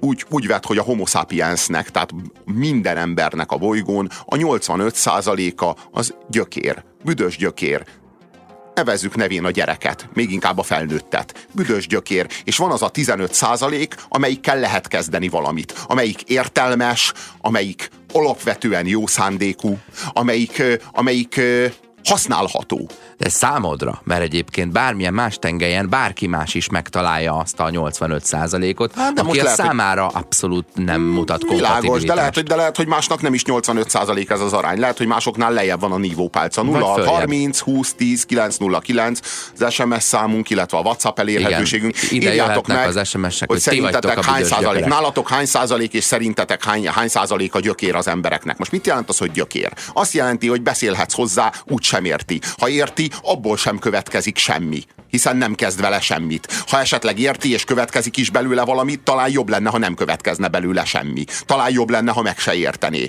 úgy, 0.00 0.24
úgy 0.30 0.46
vett, 0.46 0.66
hogy 0.66 0.78
a 0.78 0.82
homo 0.82 1.06
sapiensnek, 1.06 1.90
tehát 1.90 2.10
minden 2.44 2.96
embernek 2.96 3.52
a 3.52 3.56
bolygón 3.56 4.10
a 4.24 4.36
85%-a 4.36 5.80
az 5.92 6.14
gyökér, 6.28 6.84
büdös 7.04 7.36
gyökér, 7.36 7.84
nevezzük 8.84 9.16
nevén 9.16 9.44
a 9.44 9.50
gyereket, 9.50 10.08
még 10.14 10.32
inkább 10.32 10.58
a 10.58 10.62
felnőttet. 10.62 11.46
Büdös 11.52 11.86
gyökér, 11.86 12.26
és 12.44 12.56
van 12.56 12.70
az 12.70 12.82
a 12.82 12.88
15 12.88 13.34
százalék, 13.34 13.94
amelyikkel 14.08 14.58
lehet 14.58 14.88
kezdeni 14.88 15.28
valamit. 15.28 15.74
Amelyik 15.86 16.22
értelmes, 16.22 17.12
amelyik 17.40 17.90
alapvetően 18.12 18.86
jó 18.86 19.06
szándékú, 19.06 19.78
amelyik, 20.12 20.62
amelyik 20.92 21.40
használható. 22.04 22.88
De 23.20 23.28
számodra, 23.28 24.00
mert 24.04 24.22
egyébként 24.22 24.72
bármilyen 24.72 25.14
más 25.14 25.38
tengelyen 25.38 25.88
bárki 25.88 26.26
más 26.26 26.54
is 26.54 26.68
megtalálja 26.68 27.36
azt 27.36 27.60
a 27.60 27.70
85 27.70 28.22
ot 28.76 28.94
Hát, 28.94 29.14
de 29.14 29.20
aki 29.20 29.38
a 29.38 29.42
lehet, 29.42 29.58
hogy- 29.58 29.66
számára 29.66 30.06
abszolút 30.06 30.66
nem 30.74 31.00
mutat 31.00 31.42
Világos, 31.48 32.02
de 32.02 32.14
lehet, 32.14 32.34
hogy, 32.34 32.44
de 32.44 32.54
lehet, 32.54 32.76
hogy 32.76 32.86
másnak 32.86 33.22
nem 33.22 33.34
is 33.34 33.44
85 33.44 33.90
százalék 33.90 34.30
ez 34.30 34.40
az 34.40 34.52
arány. 34.52 34.78
Lehet, 34.78 34.98
hogy 34.98 35.06
másoknál 35.06 35.52
lejjebb 35.52 35.80
van 35.80 35.92
a 35.92 35.96
nívópálca. 35.98 36.62
0 36.62 36.78
Vagy 36.78 36.92
följebb. 36.94 37.12
30 37.12 37.58
20 37.58 37.94
10 37.94 38.24
9 38.24 38.56
0 38.56 38.78
9 38.78 39.20
az 39.58 39.72
SMS 39.72 40.02
számunk, 40.02 40.50
illetve 40.50 40.78
a 40.78 40.80
WhatsApp 40.80 41.18
elérhetőségünk. 41.18 42.02
Ide 42.10 42.30
Írjátok 42.30 42.68
jöhetnek 42.68 42.96
az 42.96 43.08
SMS-ek, 43.08 43.48
hogy 43.50 43.58
szerintetek 43.60 44.24
hány 44.24 44.44
százalék, 44.44 44.66
gyökerek. 44.66 44.88
nálatok 44.88 45.28
hány 45.28 45.46
százalék, 45.46 45.92
és 45.92 46.04
szerintetek 46.04 46.64
hány, 46.64 46.88
hány 46.88 47.08
százalék 47.08 47.54
a 47.54 47.60
gyökér 47.60 47.94
az 47.94 48.08
embereknek. 48.08 48.58
Most 48.58 48.72
mit 48.72 48.86
jelent 48.86 49.08
az, 49.08 49.18
hogy 49.18 49.30
gyökér? 49.30 49.72
Azt 49.92 50.12
jelenti, 50.12 50.48
hogy 50.48 50.62
beszélhetsz 50.62 51.14
hozzá, 51.14 51.52
úgy 51.66 51.82
sem 51.82 52.04
érti. 52.04 52.40
Ha 52.58 52.68
érti, 52.68 53.09
abból 53.22 53.56
sem 53.56 53.78
következik 53.78 54.36
semmi 54.36 54.82
hiszen 55.10 55.36
nem 55.36 55.54
kezd 55.54 55.80
vele 55.80 56.00
semmit. 56.00 56.64
Ha 56.66 56.80
esetleg 56.80 57.18
érti 57.18 57.52
és 57.52 57.64
következik 57.64 58.16
is 58.16 58.30
belőle 58.30 58.64
valamit, 58.64 59.00
talán 59.00 59.30
jobb 59.30 59.48
lenne, 59.48 59.70
ha 59.70 59.78
nem 59.78 59.94
következne 59.94 60.48
belőle 60.48 60.84
semmi. 60.84 61.24
Talán 61.46 61.72
jobb 61.72 61.90
lenne, 61.90 62.12
ha 62.12 62.22
meg 62.22 62.38
se 62.38 62.54
értené. 62.54 63.08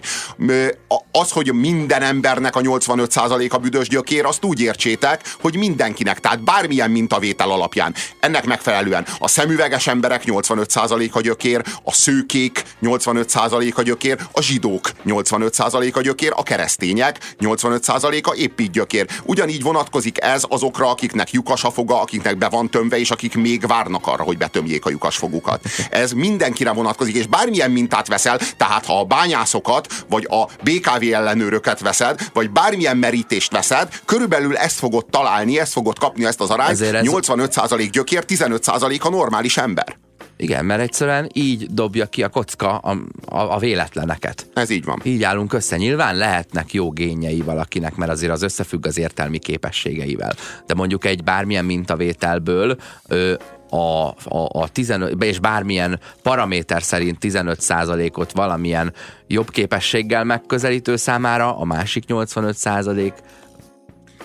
Az, 1.12 1.32
hogy 1.32 1.54
minden 1.54 2.02
embernek 2.02 2.56
a 2.56 2.60
85%-a 2.62 3.58
büdös 3.58 3.88
gyökér, 3.88 4.26
azt 4.26 4.44
úgy 4.44 4.62
értsétek, 4.62 5.36
hogy 5.42 5.56
mindenkinek, 5.56 6.20
tehát 6.20 6.44
bármilyen 6.44 6.92
mintavétel 6.92 7.52
alapján. 7.52 7.96
Ennek 8.20 8.46
megfelelően 8.46 9.06
a 9.20 9.28
szemüveges 9.28 9.88
emberek 9.88 10.24
85%-a 10.26 11.22
gyökér, 11.22 11.64
a 11.84 11.94
szőkék 11.94 12.64
85%-a 12.82 13.82
gyökér, 13.82 14.18
a 14.32 14.42
zsidók 14.42 14.90
85%-a 15.06 16.02
gyökér, 16.02 16.32
a 16.36 16.44
keresztények 16.44 17.36
85%-a 17.40 18.36
épp 18.38 18.60
így 18.60 18.70
gyökér. 18.70 19.08
Ugyanígy 19.24 19.64
vonatkozik 19.64 20.22
ez 20.22 20.44
azokra, 20.50 20.90
akiknek 20.90 21.32
lyukas 21.32 21.64
a 21.64 21.72
foga, 21.92 22.04
akiknek 22.04 22.38
be 22.38 22.50
van 22.50 22.70
tömve, 22.70 23.00
és 23.00 23.12
akik 23.12 23.36
még 23.36 23.68
várnak 23.68 24.08
arra, 24.08 24.24
hogy 24.24 24.38
betömjék 24.38 24.86
a 24.86 24.90
lyukas 24.90 25.18
fogukat. 25.18 25.62
Ez 25.90 26.12
mindenkire 26.12 26.72
vonatkozik, 26.72 27.16
és 27.16 27.28
bármilyen 27.28 27.72
mintát 27.72 28.08
veszel, 28.08 28.40
tehát 28.58 28.86
ha 28.86 29.00
a 29.00 29.04
bányászokat, 29.04 29.88
vagy 30.10 30.28
a 30.30 30.46
BKV 30.64 31.14
ellenőröket 31.14 31.80
veszed, 31.80 32.20
vagy 32.34 32.50
bármilyen 32.50 32.98
merítést 32.98 33.52
veszed, 33.52 34.00
körülbelül 34.06 34.58
ezt 34.58 34.78
fogod 34.78 35.06
találni, 35.06 35.60
ezt 35.60 35.72
fogod 35.72 36.00
kapni, 36.00 36.26
ezt 36.26 36.42
az 36.42 36.50
arányt. 36.50 36.70
Ezért 36.70 36.94
ez- 36.94 37.06
85% 37.06 37.90
gyökér, 37.92 38.24
15% 38.26 39.04
a 39.04 39.10
normális 39.10 39.58
ember. 39.58 39.98
Igen, 40.42 40.66
mert 40.66 40.82
egyszerűen 40.82 41.30
így 41.34 41.74
dobja 41.74 42.06
ki 42.06 42.24
a 42.24 42.30
kocka 42.30 42.78
a, 42.78 42.98
a, 43.26 43.40
a 43.40 43.58
véletleneket. 43.58 44.48
Ez 44.54 44.70
így 44.70 44.86
van. 44.86 45.00
Így 45.04 45.24
állunk 45.24 45.54
össze. 45.54 45.78
Nyilván 45.78 46.16
lehetnek 46.16 46.74
jó 46.74 46.92
génjei 46.92 47.42
valakinek, 47.42 47.96
mert 47.96 48.12
azért 48.12 48.32
az 48.32 48.42
összefügg 48.42 48.86
az 48.86 48.98
értelmi 48.98 49.40
képességeivel. 49.40 50.34
De 50.66 50.74
mondjuk 50.74 51.06
egy 51.06 51.24
bármilyen 51.24 51.66
mintavételből 51.66 52.78
ö, 53.08 53.34
a, 53.70 54.08
a, 54.08 54.50
a 54.52 54.68
15, 54.68 55.24
és 55.24 55.40
bármilyen 55.40 56.00
paraméter 56.22 56.84
szerint 56.84 57.18
15%-ot 57.22 58.32
valamilyen 58.32 58.94
jobb 59.28 59.50
képességgel 59.50 60.24
megközelítő 60.24 60.96
számára, 60.96 61.58
a 61.58 61.66
másik 61.66 62.04
85% 62.08 63.14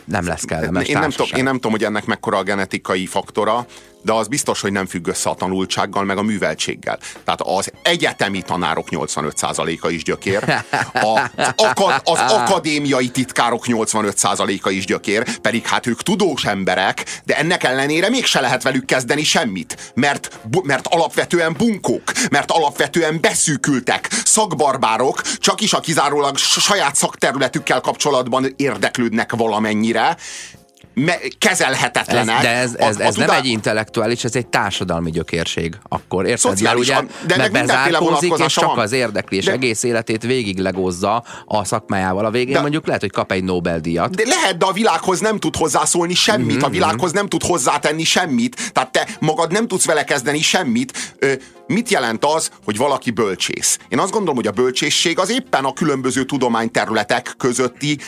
nem 0.05 0.27
lesz 0.27 0.45
kellemes 0.45 0.89
Én 0.89 0.99
nem, 0.99 1.11
tudom, 1.11 1.27
én 1.37 1.45
nem 1.45 1.55
tudom, 1.55 1.73
hogy 1.73 1.85
ennek 1.85 2.05
mekkora 2.05 2.37
a 2.37 2.43
genetikai 2.43 3.07
faktora, 3.07 3.67
de 4.07 4.13
az 4.13 4.29
biztos, 4.29 4.61
hogy 4.61 4.73
nem 4.73 4.87
függ 4.87 5.07
össze 5.07 5.31
a 5.31 5.35
tanultsággal, 5.35 6.05
meg 6.05 6.19
a 6.19 6.23
műveltséggel. 6.23 6.99
Tehát 7.25 7.41
az 7.41 7.73
egyetemi 7.83 8.43
tanárok 8.43 8.89
85%-a 8.91 9.89
is 9.89 10.03
gyökér, 10.03 10.65
az, 10.93 11.21
akad, 11.57 12.01
az 12.05 12.19
akadémiai 12.33 13.09
titkárok 13.09 13.65
85%-a 13.67 14.71
is 14.71 14.85
gyökér, 14.85 15.39
pedig 15.39 15.67
hát 15.67 15.87
ők 15.87 16.03
tudós 16.03 16.45
emberek, 16.45 17.21
de 17.25 17.37
ennek 17.37 17.65
ellenére 17.65 18.09
mégse 18.09 18.41
lehet 18.41 18.63
velük 18.63 18.85
kezdeni 18.85 19.25
semmit, 19.25 19.93
mert, 19.95 20.39
mert 20.63 20.87
alapvetően 20.87 21.55
bunkók, 21.59 22.13
mert 22.31 22.51
alapvetően 22.51 23.21
beszűkültek, 23.21 24.09
szakbarbárok, 24.25 25.23
csak 25.23 25.61
is 25.61 25.73
a 25.73 25.81
kizárólag 25.81 26.37
saját 26.37 26.95
szakterületükkel 26.95 27.81
kapcsolatban 27.81 28.53
érdeklődnek 28.57 29.33
valamennyire, 29.33 30.17
me- 31.01 31.21
Ez, 31.23 31.29
kezelhetetlenek. 31.39 32.43
de 32.43 32.49
ez, 32.51 32.75
A- 32.79 32.83
ez, 32.83 32.99
a 32.99 33.03
ez 33.03 33.15
nem 33.17 33.27
tudá- 33.27 33.39
egy 33.39 33.47
intellektuális, 33.47 34.25
ez 34.25 34.37
egy 34.37 34.47
társadalmi 34.47 35.11
gyökérség. 35.11 35.79
Akkor 35.89 36.27
érted? 36.27 36.45
Mert 36.45 36.57
Szociális, 36.57 36.89
ugye 36.89 37.01
de 37.27 37.37
mert 37.37 37.53
bezárkózik, 37.53 38.33
és 38.39 38.53
csak 38.53 38.65
van. 38.75 38.79
az 38.79 38.93
érdekli, 38.93 39.37
és 39.37 39.45
De- 39.45 39.53
egész 39.53 39.83
életét 39.83 40.23
végig 40.23 40.59
legozza 40.59 41.25
a 41.47 41.65
szakmájával. 41.65 42.25
A 42.25 42.31
végén 42.31 42.55
De- 42.55 42.61
mondjuk 42.61 42.87
lehet, 42.87 43.01
hogy 43.01 43.11
kap 43.11 43.33
egy 43.33 43.45
Nobel-díjat. 43.45 44.15
De 44.15 44.23
lehet, 44.27 44.57
de 44.59 44.65
a 44.67 44.73
világhoz 44.73 45.21
nem 45.21 45.39
tud 45.39 45.57
hozzászólni 45.57 46.15
semmit, 46.15 46.57
Mhm, 46.57 46.65
a 46.65 46.69
világhoz 46.69 47.13
nem 47.13 47.29
tud 47.29 47.43
hozzátenni 47.43 48.05
semmit, 48.05 48.73
tehát 48.73 48.93
te 48.93 49.07
magad 49.21 49.53
nem 49.53 49.69
tudsz 49.69 49.85
vele 49.87 50.05
kezdeni 50.05 50.41
semmit. 50.41 51.15
Ö, 51.19 51.33
mit 51.67 51.89
jelent 51.91 52.25
az, 52.25 52.51
hogy 52.65 52.77
valaki 52.77 53.11
bölcsész? 53.11 53.79
Én 53.89 53.99
azt 53.99 54.11
gondolom, 54.11 54.37
hogy 54.37 54.47
a 54.47 54.51
bölcsészség 54.51 55.19
az 55.19 55.31
éppen 55.31 55.65
a 55.65 55.73
különböző 55.73 56.25
tudományterületek 56.25 57.35
közötti 57.39 57.99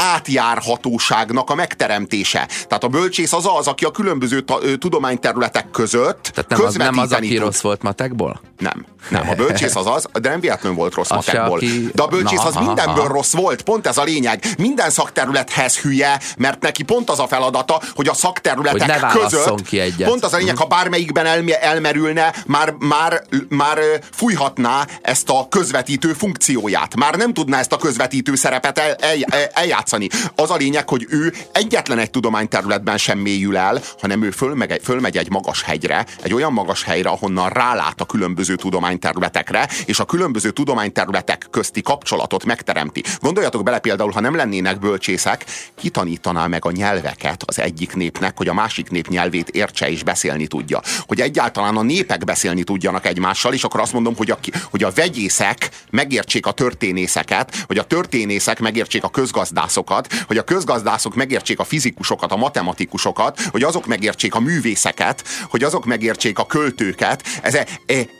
átjárhatóságnak 0.00 1.50
a 1.50 1.54
megteremtése. 1.54 2.46
Tehát 2.68 2.84
a 2.84 2.88
bölcsész 2.88 3.32
az 3.32 3.46
az, 3.58 3.66
aki 3.66 3.84
a 3.84 3.90
különböző 3.90 4.44
tudományterületek 4.78 5.70
között 5.70 6.22
Tehát 6.34 6.50
nem 6.50 6.64
az, 6.64 6.74
nem 6.74 6.98
az, 6.98 7.12
aki 7.12 7.28
tud. 7.28 7.38
rossz 7.38 7.60
volt 7.60 7.82
matekból? 7.82 8.40
Nem. 8.58 8.86
Nem, 9.08 9.28
a 9.28 9.34
bölcsész 9.34 9.74
az 9.76 9.86
az, 9.86 10.06
de 10.20 10.28
nem 10.28 10.40
véletlenül 10.40 10.78
volt 10.78 10.94
rossz 10.94 11.10
Az 11.10 11.24
se, 11.24 11.32
matekból. 11.32 11.56
aki- 11.58 11.88
De 11.94 12.02
a 12.02 12.06
bölcsész 12.06 12.38
Na, 12.38 12.44
az 12.46 12.54
aha, 12.56 12.64
mindenből 12.66 13.04
aha. 13.04 13.12
rossz 13.12 13.32
volt, 13.32 13.62
pont 13.62 13.86
ez 13.86 13.98
a 13.98 14.02
lényeg. 14.02 14.44
Minden 14.58 14.90
szakterülethez 14.90 15.78
hülye, 15.78 16.20
mert 16.38 16.60
neki 16.62 16.82
pont 16.82 17.10
az 17.10 17.18
a 17.18 17.26
feladata, 17.26 17.80
hogy 17.94 18.08
a 18.08 18.14
szakterületek 18.14 19.00
Hogy 19.02 19.20
között, 19.22 19.62
ki 19.62 19.78
egyet. 19.80 20.08
pont 20.08 20.24
az 20.24 20.32
a 20.32 20.36
lényeg, 20.36 20.56
ha 20.56 20.64
bármelyikben 20.66 21.26
elme- 21.26 21.58
elmerülne, 21.62 22.34
már, 22.46 22.74
már, 22.78 23.22
már 23.48 23.78
fújhatná 24.12 24.86
ezt 25.02 25.28
a 25.30 25.46
közvetítő 25.48 26.12
funkcióját. 26.12 26.96
Már 26.96 27.14
nem 27.14 27.32
tudná 27.32 27.58
ezt 27.58 27.72
a 27.72 27.76
közvetítő 27.76 28.34
szerepet 28.34 28.78
el, 28.78 28.94
el, 28.94 29.16
el, 29.30 29.44
eljátszani. 29.52 29.88
Az 30.34 30.50
a 30.50 30.56
lényeg, 30.56 30.88
hogy 30.88 31.06
ő 31.08 31.32
egyetlen 31.52 31.98
egy 31.98 32.10
tudományterületben 32.10 32.98
sem 32.98 33.18
mélyül 33.18 33.56
el, 33.56 33.80
hanem 34.00 34.22
ő 34.22 34.30
fölmegy, 34.30 34.80
fölmegy 34.82 35.16
egy 35.16 35.30
magas 35.30 35.62
hegyre, 35.62 36.06
egy 36.22 36.34
olyan 36.34 36.52
magas 36.52 36.82
helyre, 36.82 37.08
ahonnan 37.08 37.48
rálát 37.48 38.00
a 38.00 38.04
különböző 38.04 38.54
tudományterületekre, 38.54 39.68
és 39.86 39.98
a 39.98 40.04
különböző 40.04 40.50
tudományterületek 40.50 41.46
közti 41.50 41.82
kapcsolatot 41.82 42.44
megteremti. 42.44 43.02
Gondoljatok 43.20 43.62
bele 43.62 43.78
például, 43.78 44.10
ha 44.10 44.20
nem 44.20 44.34
lennének 44.34 44.78
bölcsészek, 44.78 45.44
kitanítaná 45.74 46.46
meg 46.46 46.64
a 46.64 46.70
nyelveket 46.70 47.42
az 47.46 47.58
egyik 47.58 47.94
népnek, 47.94 48.36
hogy 48.36 48.48
a 48.48 48.54
másik 48.54 48.90
nép 48.90 49.08
nyelvét 49.08 49.48
értse 49.48 49.90
és 49.90 50.02
beszélni 50.02 50.46
tudja. 50.46 50.80
Hogy 51.06 51.20
egyáltalán 51.20 51.76
a 51.76 51.82
népek 51.82 52.24
beszélni 52.24 52.62
tudjanak 52.62 53.06
egymással, 53.06 53.52
és 53.52 53.64
akkor 53.64 53.80
azt 53.80 53.92
mondom, 53.92 54.16
hogy 54.16 54.30
a, 54.30 54.38
hogy 54.70 54.82
a 54.82 54.90
vegyészek 54.94 55.68
megértsék 55.90 56.46
a 56.46 56.52
történészeket, 56.52 57.64
hogy 57.66 57.78
a 57.78 57.84
történészek 57.84 58.60
megértsék 58.60 59.04
a 59.04 59.08
közgazdászokat, 59.08 59.79
hogy 60.26 60.38
a 60.38 60.42
közgazdászok 60.42 61.14
megértsék 61.14 61.58
a 61.58 61.64
fizikusokat, 61.64 62.32
a 62.32 62.36
matematikusokat, 62.36 63.40
hogy 63.40 63.62
azok 63.62 63.86
megértsék 63.86 64.34
a 64.34 64.40
művészeket, 64.40 65.24
hogy 65.48 65.62
azok 65.62 65.84
megértsék 65.84 66.38
a 66.38 66.46
költőket. 66.46 67.22
Ez, 67.42 67.54
e- 67.54 67.66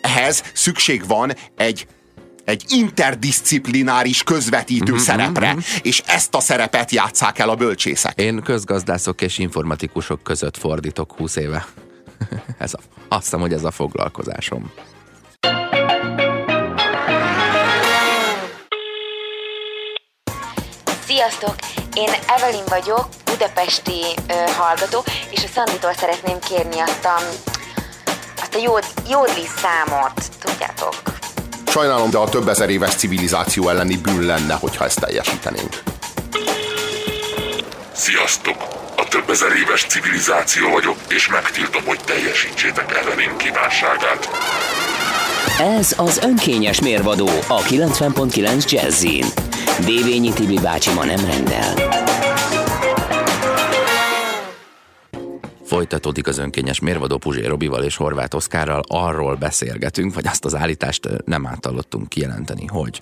ehhez 0.00 0.42
szükség 0.54 1.06
van 1.06 1.32
egy 1.56 1.86
egy 2.44 2.64
interdisziplináris 2.68 4.22
közvetítő 4.22 4.92
Mhm, 4.92 5.00
szerepre, 5.00 5.56
és 5.82 6.02
ezt 6.06 6.34
a 6.34 6.40
szerepet 6.40 6.90
játsszák 6.90 7.38
el 7.38 7.48
a 7.48 7.54
bölcsészek. 7.54 8.20
Én 8.20 8.42
közgazdászok 8.42 9.20
és 9.20 9.38
informatikusok 9.38 10.22
között 10.22 10.56
fordítok 10.56 11.12
20 11.16 11.36
éve. 11.36 11.66
ez 12.58 12.74
a, 12.74 12.78
azt 13.08 13.22
hiszem, 13.22 13.40
hogy 13.40 13.52
ez 13.52 13.64
a 13.64 13.70
foglalkozásom. 13.70 14.70
Sziasztok! 21.30 21.56
Én 21.94 22.10
Evelyn 22.36 22.64
vagyok, 22.68 23.08
budapesti 23.24 24.00
ö, 24.28 24.32
hallgató, 24.58 25.04
és 25.30 25.44
a 25.44 25.46
Szanditól 25.54 25.92
szeretném 25.98 26.38
kérni 26.38 26.80
azt 26.80 27.04
a, 27.04 27.16
azt 28.42 28.54
a 28.54 28.58
jód, 28.58 28.84
jódli 29.08 29.46
számot, 29.62 30.12
tudjátok? 30.40 30.94
Sajnálom, 31.66 32.10
de 32.10 32.18
a 32.18 32.28
több 32.28 32.48
ezer 32.48 32.70
éves 32.70 32.94
civilizáció 32.94 33.68
elleni 33.68 33.96
bűn 33.96 34.22
lenne, 34.22 34.54
hogyha 34.54 34.84
ezt 34.84 35.00
teljesítenénk. 35.00 35.82
Sziasztok! 37.92 38.56
A 38.96 39.04
több 39.08 39.30
ezer 39.30 39.52
éves 39.52 39.86
civilizáció 39.88 40.70
vagyok, 40.70 40.96
és 41.08 41.28
megtiltom, 41.28 41.82
hogy 41.86 42.00
teljesítsétek 42.04 42.96
Evelyn 42.96 43.36
kívánságát. 43.36 44.28
Ez 45.58 45.92
az 45.96 46.18
önkényes 46.22 46.80
mérvadó 46.80 47.28
a 47.48 47.60
90.9 47.62 48.70
Jazzin. 48.70 49.49
Dévényi 49.78 50.32
Tibi 50.32 50.58
bácsi 50.62 50.92
ma 50.92 51.04
nem 51.04 51.24
rendel. 51.24 51.74
Folytatódik 55.64 56.26
az 56.26 56.38
önkényes 56.38 56.80
mérvadó 56.80 57.18
Puzsé 57.18 57.46
Robival 57.46 57.82
és 57.82 57.96
Horváth 57.96 58.36
Oszkárral. 58.36 58.82
Arról 58.86 59.34
beszélgetünk, 59.34 60.14
vagy 60.14 60.26
azt 60.26 60.44
az 60.44 60.54
állítást 60.54 61.08
nem 61.24 61.46
átallottunk 61.46 62.08
kijelenteni, 62.08 62.66
hogy 62.66 63.00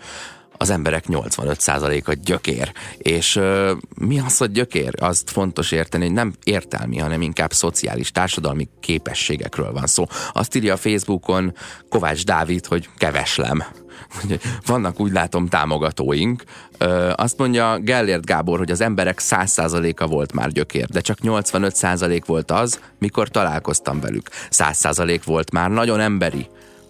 az 0.59 0.71
emberek 0.71 1.05
85%-a 1.09 2.13
gyökér. 2.25 2.73
És 2.99 3.37
ö, 3.37 3.73
mi 3.95 4.21
az, 4.21 4.37
hogy 4.37 4.51
gyökér? 4.51 4.95
Azt 4.99 5.31
fontos 5.31 5.73
érteni, 5.73 6.05
hogy 6.05 6.15
nem 6.15 6.35
értelmi, 6.45 6.99
hanem 6.99 7.23
inkább 7.23 7.53
szociális, 7.53 8.11
társadalmi 8.11 8.69
képességekről 8.81 9.73
van 9.73 9.87
szó. 9.87 10.07
Azt 10.33 10.55
írja 10.55 10.73
a 10.73 10.77
Facebookon 10.77 11.55
Kovács 11.89 12.25
Dávid, 12.25 12.67
hogy 12.67 12.89
keveslem. 12.97 13.65
Vannak 14.67 15.01
úgy 15.01 15.13
látom 15.13 15.49
támogatóink. 15.49 16.43
Ö, 16.79 17.13
azt 17.17 17.39
mondja 17.39 17.79
Gellért 17.79 18.27
Gábor, 18.27 18.59
hogy 18.59 18.71
az 18.71 18.81
emberek 18.81 19.19
100%-a 19.21 20.07
volt 20.07 20.33
már 20.33 20.51
gyökér, 20.51 20.87
de 20.87 21.01
csak 21.01 21.19
85% 21.23 22.23
volt 22.27 22.51
az, 22.51 22.81
mikor 22.99 23.29
találkoztam 23.29 24.01
velük. 24.01 24.29
100% 24.51 25.21
volt 25.25 25.53
már 25.53 25.71
nagyon 25.71 26.01
emberi, 26.01 26.47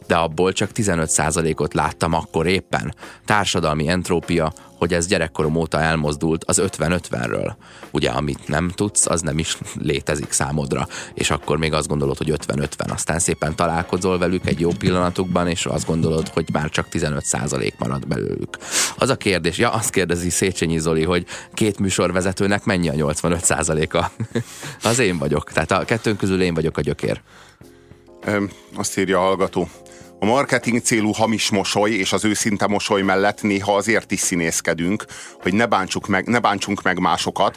de 0.06 0.14
abból 0.14 0.52
csak 0.52 0.70
15%-ot 0.74 1.74
láttam 1.74 2.12
akkor 2.12 2.46
éppen. 2.46 2.94
Társadalmi 3.24 3.88
entrópia, 3.88 4.52
hogy 4.78 4.94
ez 4.94 5.06
gyerekkorom 5.06 5.56
óta 5.56 5.80
elmozdult 5.80 6.44
az 6.44 6.62
50-50-ről. 6.64 7.52
Ugye, 7.90 8.10
amit 8.10 8.48
nem 8.48 8.68
tudsz, 8.68 9.06
az 9.06 9.20
nem 9.20 9.38
is 9.38 9.58
létezik 9.78 10.32
számodra, 10.32 10.88
és 11.14 11.30
akkor 11.30 11.58
még 11.58 11.72
azt 11.72 11.88
gondolod, 11.88 12.16
hogy 12.16 12.34
50-50, 12.46 12.92
aztán 12.92 13.18
szépen 13.18 13.54
találkozol 13.54 14.18
velük 14.18 14.46
egy 14.46 14.60
jó 14.60 14.70
pillanatukban, 14.70 15.48
és 15.48 15.66
azt 15.66 15.86
gondolod, 15.86 16.28
hogy 16.28 16.48
már 16.52 16.70
csak 16.70 16.86
15% 16.92 17.72
marad 17.78 18.06
belőlük. 18.06 18.58
Az 18.96 19.08
a 19.08 19.16
kérdés, 19.16 19.58
ja, 19.58 19.70
azt 19.70 19.90
kérdezi 19.90 20.30
Széchenyi 20.30 20.78
Zoli, 20.78 21.04
hogy 21.04 21.26
két 21.54 21.78
műsorvezetőnek 21.78 22.64
mennyi 22.64 22.88
a 22.88 22.92
85%-a? 22.92 24.10
az 24.88 24.98
én 24.98 25.18
vagyok, 25.18 25.52
tehát 25.52 25.70
a 25.70 25.84
kettőnk 25.84 26.18
közül 26.18 26.42
én 26.42 26.54
vagyok 26.54 26.76
a 26.76 26.80
gyökér. 26.80 27.20
Azt 28.74 28.98
írja 28.98 29.18
a 29.18 29.22
hallgató. 29.22 29.68
A 30.20 30.24
marketing 30.24 30.82
célú 30.82 31.12
hamis 31.12 31.50
mosoly 31.50 31.90
és 31.90 32.12
az 32.12 32.24
őszinte 32.24 32.66
mosoly 32.66 33.02
mellett 33.02 33.42
néha 33.42 33.76
azért 33.76 34.10
is 34.10 34.20
színészkedünk, 34.20 35.04
hogy 35.40 35.54
ne, 35.54 35.66
bántsuk 35.66 36.06
meg, 36.06 36.26
ne 36.26 36.38
bántsunk 36.38 36.82
meg 36.82 36.98
másokat, 36.98 37.56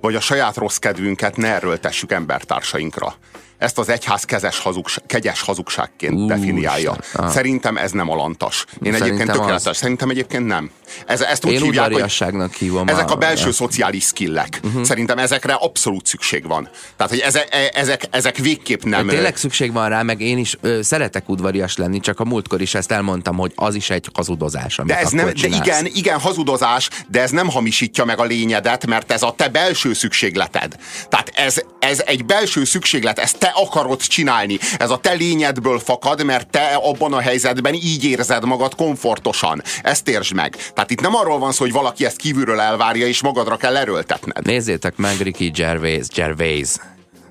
vagy 0.00 0.14
a 0.14 0.20
saját 0.20 0.56
rossz 0.56 0.76
kedvünket 0.76 1.36
ne 1.36 1.54
erőltessük 1.54 2.12
embertársainkra. 2.12 3.14
Ezt 3.60 3.78
az 3.78 3.88
egyház 3.88 4.24
kezes 4.24 4.58
hazugság, 4.58 5.04
kegyes 5.06 5.40
hazugságként 5.40 6.14
Ú, 6.14 6.26
definiálja. 6.26 6.96
Ah. 7.12 7.30
Szerintem 7.30 7.76
ez 7.76 7.90
nem 7.90 8.10
alantas. 8.10 8.64
Én 8.68 8.74
Szerintem 8.92 9.02
egyébként 9.06 9.30
tökéletes. 9.30 9.66
az. 9.66 9.76
Szerintem 9.76 10.10
egyébként 10.10 10.46
nem. 10.46 10.70
Ez, 11.06 11.20
ezt 11.20 11.44
úgy 11.44 11.52
Én 11.52 11.60
hívják, 11.62 11.92
hogy 11.92 12.52
hívom. 12.58 12.88
ezek 12.88 13.10
a 13.10 13.16
belső 13.16 13.48
a- 13.48 13.52
szociális 13.52 14.04
skillek. 14.04 14.60
Uh-huh. 14.64 14.82
Szerintem 14.84 15.18
ezekre 15.18 15.52
abszolút 15.52 16.06
szükség 16.06 16.46
van. 16.46 16.68
Tehát, 16.96 17.12
hogy 17.12 17.20
ezek, 17.20 17.48
e- 17.54 17.70
ezek, 17.74 18.06
ezek 18.10 18.36
végképp 18.36 18.82
nem... 18.82 18.90
Nem, 19.04 19.08
tényleg 19.08 19.36
szükség 19.36 19.72
van 19.72 19.88
rá, 19.88 20.02
meg 20.02 20.20
én 20.20 20.38
is 20.38 20.56
ö, 20.60 20.82
szeretek 20.82 21.28
udvarias 21.28 21.76
lenni, 21.76 22.00
csak 22.00 22.20
a 22.20 22.24
múltkor 22.24 22.60
is 22.60 22.74
ezt 22.74 22.90
elmondtam, 22.92 23.36
hogy 23.36 23.52
az 23.54 23.74
is 23.74 23.90
egy 23.90 24.08
hazudozás, 24.14 24.78
amit 24.78 24.92
De 24.92 24.98
ez 24.98 25.10
nem, 25.10 25.26
de 25.26 25.32
csinálsz. 25.32 25.66
igen, 25.66 25.86
igen, 25.86 26.18
hazudozás, 26.18 26.88
de 27.08 27.20
ez 27.20 27.30
nem 27.30 27.48
hamisítja 27.48 28.04
meg 28.04 28.18
a 28.18 28.24
lényedet, 28.24 28.86
mert 28.86 29.12
ez 29.12 29.22
a 29.22 29.34
te 29.36 29.48
belső 29.48 29.92
szükségleted. 29.92 30.76
Tehát 31.08 31.30
ez, 31.34 31.62
ez 31.78 32.02
egy 32.06 32.24
belső 32.24 32.64
szükséglet, 32.64 33.18
ezt 33.18 33.38
te 33.38 33.49
akarod 33.54 34.00
csinálni. 34.00 34.58
Ez 34.78 34.90
a 34.90 34.98
te 34.98 35.12
lényedből 35.12 35.78
fakad, 35.78 36.24
mert 36.24 36.50
te 36.50 36.80
abban 36.82 37.12
a 37.12 37.20
helyzetben 37.20 37.74
így 37.74 38.04
érzed 38.04 38.44
magad 38.44 38.74
komfortosan. 38.74 39.62
Ezt 39.82 40.08
értsd 40.08 40.34
meg. 40.34 40.56
Tehát 40.74 40.90
itt 40.90 41.00
nem 41.00 41.14
arról 41.14 41.38
van 41.38 41.52
szó, 41.52 41.64
hogy 41.64 41.72
valaki 41.72 42.04
ezt 42.04 42.16
kívülről 42.16 42.60
elvárja, 42.60 43.06
és 43.06 43.22
magadra 43.22 43.56
kell 43.56 43.76
erőltetned. 43.76 44.46
Nézzétek 44.46 44.96
meg 44.96 45.20
Ricky 45.20 45.50
Gervais, 45.50 46.06
Gervais 46.06 46.68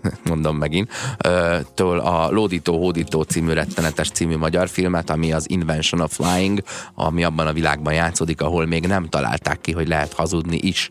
mondom 0.30 0.57
megint, 0.57 0.91
től 1.74 1.99
a 1.99 2.30
Lódító 2.32 2.78
Hódító 2.78 3.22
című 3.22 3.53
rettenetes 3.53 4.09
című 4.09 4.38
magyar 4.38 4.70
filmet, 4.70 5.09
ami 5.09 5.32
az 5.32 5.49
Invention 5.49 6.01
of 6.01 6.13
Flying, 6.13 6.61
ami 6.95 7.24
abban 7.24 7.47
a 7.47 7.53
világban 7.53 7.93
játszódik, 7.93 8.41
ahol 8.41 8.65
még 8.65 8.88
nem 8.88 9.05
találták 9.05 9.61
ki, 9.61 9.72
hogy 9.72 9.88
lehet 9.88 10.13
hazudni 10.13 10.57
is. 10.57 10.88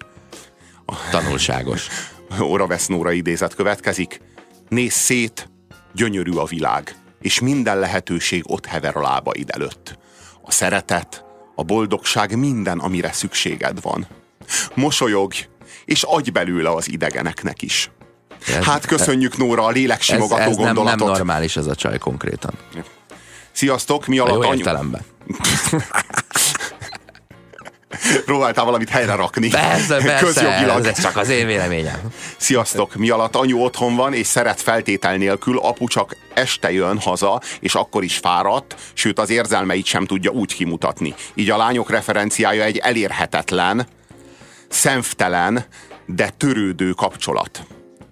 Tanulságos. 1.10 1.88
Óra 2.40 2.66
Vesznóra 2.66 3.12
idézet 3.12 3.54
következik. 3.54 4.20
Nézz 4.68 4.94
szét, 4.94 5.50
gyönyörű 5.94 6.32
a 6.32 6.44
világ, 6.44 6.96
és 7.20 7.40
minden 7.40 7.78
lehetőség 7.78 8.42
ott 8.46 8.66
hever 8.66 8.96
a 8.96 9.00
lábaid 9.00 9.50
előtt. 9.50 9.98
A 10.42 10.50
szeretet, 10.50 11.24
a 11.54 11.62
boldogság 11.62 12.36
minden, 12.38 12.78
amire 12.78 13.12
szükséged 13.12 13.80
van. 13.82 14.06
Mosolyogj, 14.74 15.48
és 15.84 16.02
adj 16.02 16.30
belőle 16.30 16.70
az 16.70 16.88
idegeneknek 16.90 17.62
is. 17.62 17.90
Ez- 18.46 18.64
Hát 18.64 18.86
köszönjük 18.86 19.36
Nóra 19.36 19.64
a 19.64 19.68
Ez, 19.68 19.74
léleksimogató 19.74 20.40
ez 20.50 20.56
nem, 20.56 20.64
nem 20.64 20.74
gondolatot. 20.74 21.08
normális 21.16 21.56
ez 21.56 21.66
a 21.66 21.74
csaj 21.74 21.98
konkrétan. 21.98 22.54
Sziasztok, 23.52 24.06
mi 24.06 24.18
A 24.18 24.24
alatt 24.24 24.42
jó 24.42 24.48
anyu... 24.48 24.58
értelemben. 24.58 25.02
Próbáltál 28.24 28.64
valamit 28.64 28.88
helyre 28.88 29.14
rakni. 29.14 29.48
Persze, 29.48 29.96
persze, 30.04 30.24
Közjogilag. 30.24 30.86
ez 30.86 31.00
csak 31.00 31.16
az 31.16 31.28
én 31.28 31.46
véleményem. 31.46 32.00
Sziasztok! 32.36 32.94
Mi 32.94 33.10
alatt 33.10 33.36
anyu 33.36 33.58
otthon 33.58 33.96
van, 33.96 34.14
és 34.14 34.26
szeret 34.26 34.60
feltétel 34.60 35.16
nélkül, 35.16 35.58
apu 35.58 35.86
csak 35.88 36.16
este 36.34 36.72
jön 36.72 36.98
haza, 36.98 37.40
és 37.60 37.74
akkor 37.74 38.04
is 38.04 38.16
fáradt, 38.16 38.74
sőt 38.92 39.18
az 39.18 39.30
érzelmeit 39.30 39.86
sem 39.86 40.06
tudja 40.06 40.30
úgy 40.30 40.54
kimutatni. 40.54 41.14
Így 41.34 41.50
a 41.50 41.56
lányok 41.56 41.90
referenciája 41.90 42.64
egy 42.64 42.76
elérhetetlen, 42.76 43.86
szemtelen, 44.68 45.64
de 46.06 46.28
törődő 46.36 46.90
kapcsolat. 46.90 47.66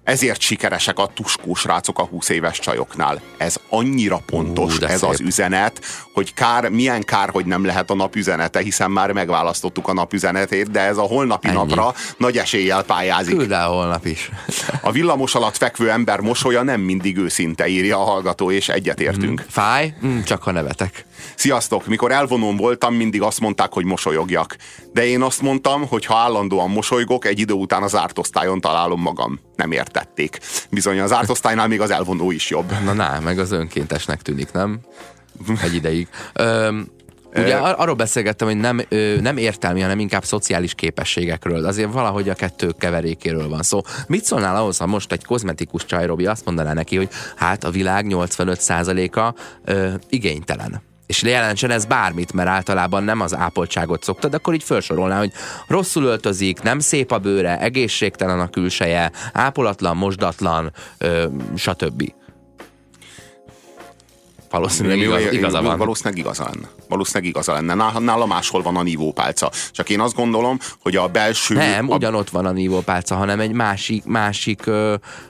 Ezért 0.06 0.40
sikeresek 0.40 0.98
a 0.98 1.10
tuskós 1.14 1.64
rácok 1.64 1.98
a 1.98 2.02
20 2.04 2.28
éves 2.28 2.58
csajoknál. 2.58 3.20
Ez 3.36 3.56
annyira 3.68 4.20
pontos, 4.26 4.78
Ú, 4.78 4.84
ez 4.84 4.98
szép. 4.98 5.08
az 5.08 5.20
üzenet, 5.20 5.80
hogy 6.12 6.34
kár, 6.34 6.68
milyen 6.68 7.02
kár, 7.02 7.30
hogy 7.30 7.46
nem 7.46 7.64
lehet 7.64 7.90
a 7.90 7.94
nap 7.94 8.16
üzenete, 8.16 8.60
hiszen 8.60 8.90
már 8.90 9.12
megválasztottuk 9.12 9.88
a 9.88 9.92
nap 9.92 10.12
üzenetét, 10.12 10.70
de 10.70 10.80
ez 10.80 10.96
a 10.96 11.02
holnapi 11.02 11.46
Ennyi. 11.48 11.56
napra 11.56 11.94
nagy 12.16 12.36
eséllyel 12.38 12.82
pályázik. 12.82 13.36
Küld 13.36 13.52
el 13.52 13.68
holnap 13.68 14.06
is. 14.06 14.30
A 14.80 14.92
villamos 14.92 15.34
alatt 15.34 15.56
fekvő 15.56 15.90
ember 15.90 16.20
mosolya 16.20 16.62
nem 16.62 16.80
mindig 16.80 17.16
őszinte, 17.16 17.66
írja 17.66 18.00
a 18.00 18.04
hallgató, 18.04 18.50
és 18.50 18.68
egyetértünk. 18.68 19.44
Fáj? 19.48 19.94
Mm, 20.06 20.20
csak 20.20 20.42
ha 20.42 20.50
nevetek. 20.50 21.06
Sziasztok! 21.34 21.86
Mikor 21.86 22.12
elvonón 22.12 22.56
voltam, 22.56 22.94
mindig 22.94 23.22
azt 23.22 23.40
mondták, 23.40 23.72
hogy 23.72 23.84
mosolyogjak. 23.84 24.56
De 24.92 25.06
én 25.06 25.22
azt 25.22 25.42
mondtam, 25.42 25.86
hogy 25.88 26.04
ha 26.04 26.16
állandóan 26.16 26.70
mosolygok, 26.70 27.24
egy 27.24 27.38
idő 27.38 27.52
után 27.52 27.82
az 27.82 27.90
zárt 27.90 28.18
osztályon 28.18 28.60
találom 28.60 29.00
magam. 29.00 29.40
Nem 29.56 29.72
értették. 29.96 30.38
Bizony 30.70 31.00
az 31.00 31.08
zárt 31.08 31.30
osztálynál 31.30 31.68
még 31.68 31.80
az 31.80 31.90
elvonó 31.90 32.30
is 32.30 32.50
jobb. 32.50 32.72
Na, 32.84 32.92
na, 32.92 33.20
meg 33.20 33.38
az 33.38 33.52
önkéntesnek 33.52 34.22
tűnik, 34.22 34.52
nem? 34.52 34.80
Egy 35.62 35.74
ideig. 35.74 36.08
Öm, 36.32 36.94
Ugye 37.34 37.54
ar- 37.56 37.78
arról 37.78 37.94
beszélgettem, 37.94 38.48
hogy 38.48 38.56
nem, 38.56 38.80
ö, 38.88 39.20
nem 39.20 39.36
értelmi, 39.36 39.80
hanem 39.80 39.98
inkább 39.98 40.24
szociális 40.24 40.74
képességekről. 40.74 41.64
Azért 41.64 41.92
valahogy 41.92 42.28
a 42.28 42.34
kettő 42.34 42.72
keverékéről 42.78 43.48
van 43.48 43.62
szó. 43.62 43.80
Mit 44.06 44.24
szólnál 44.24 44.56
ahhoz, 44.56 44.76
ha 44.76 44.86
most 44.86 45.12
egy 45.12 45.24
kozmetikus 45.24 45.84
csaj, 45.84 46.06
Robi, 46.06 46.26
azt 46.26 46.44
mondaná 46.44 46.72
neki, 46.72 46.96
hogy 46.96 47.08
hát 47.36 47.64
a 47.64 47.70
világ 47.70 48.06
85%-a 48.08 49.34
ö, 49.64 49.88
igénytelen. 50.08 50.82
És 51.06 51.22
jelentsen 51.22 51.70
ez 51.70 51.84
bármit, 51.84 52.32
mert 52.32 52.48
általában 52.48 53.04
nem 53.04 53.20
az 53.20 53.34
ápoltságot 53.34 54.02
szoktad, 54.02 54.34
akkor 54.34 54.54
így 54.54 54.62
felsorolná, 54.62 55.18
hogy 55.18 55.32
rosszul 55.66 56.04
öltözik, 56.04 56.62
nem 56.62 56.78
szép 56.78 57.12
a 57.12 57.18
bőre, 57.18 57.60
egészségtelen 57.60 58.40
a 58.40 58.50
külseje, 58.50 59.10
ápolatlan, 59.32 59.96
mosdatlan, 59.96 60.72
ö, 60.98 61.26
stb. 61.56 62.12
Valószínűleg 64.50 64.98
igaz, 64.98 65.32
igaza 65.32 65.62
van. 65.62 65.78
Valószínűleg 65.78 66.18
igaza 66.18 66.44
lenne. 66.44 66.68
Valószínűleg 66.88 67.28
igaza 67.28 67.52
lenne. 67.52 67.74
Nála, 67.74 67.98
nála 67.98 68.26
máshol 68.26 68.62
van 68.62 68.76
a 68.76 68.82
nívópálca. 68.82 69.50
Csak 69.70 69.90
én 69.90 70.00
azt 70.00 70.14
gondolom, 70.14 70.58
hogy 70.80 70.96
a 70.96 71.08
belső... 71.08 71.54
Nem, 71.54 71.90
a, 71.90 71.94
ugyanott 71.94 72.30
van 72.30 72.46
a 72.46 72.50
nívópálca, 72.50 73.14
hanem 73.14 73.40
egy 73.40 73.52
másik, 73.52 74.04
másik, 74.04 74.70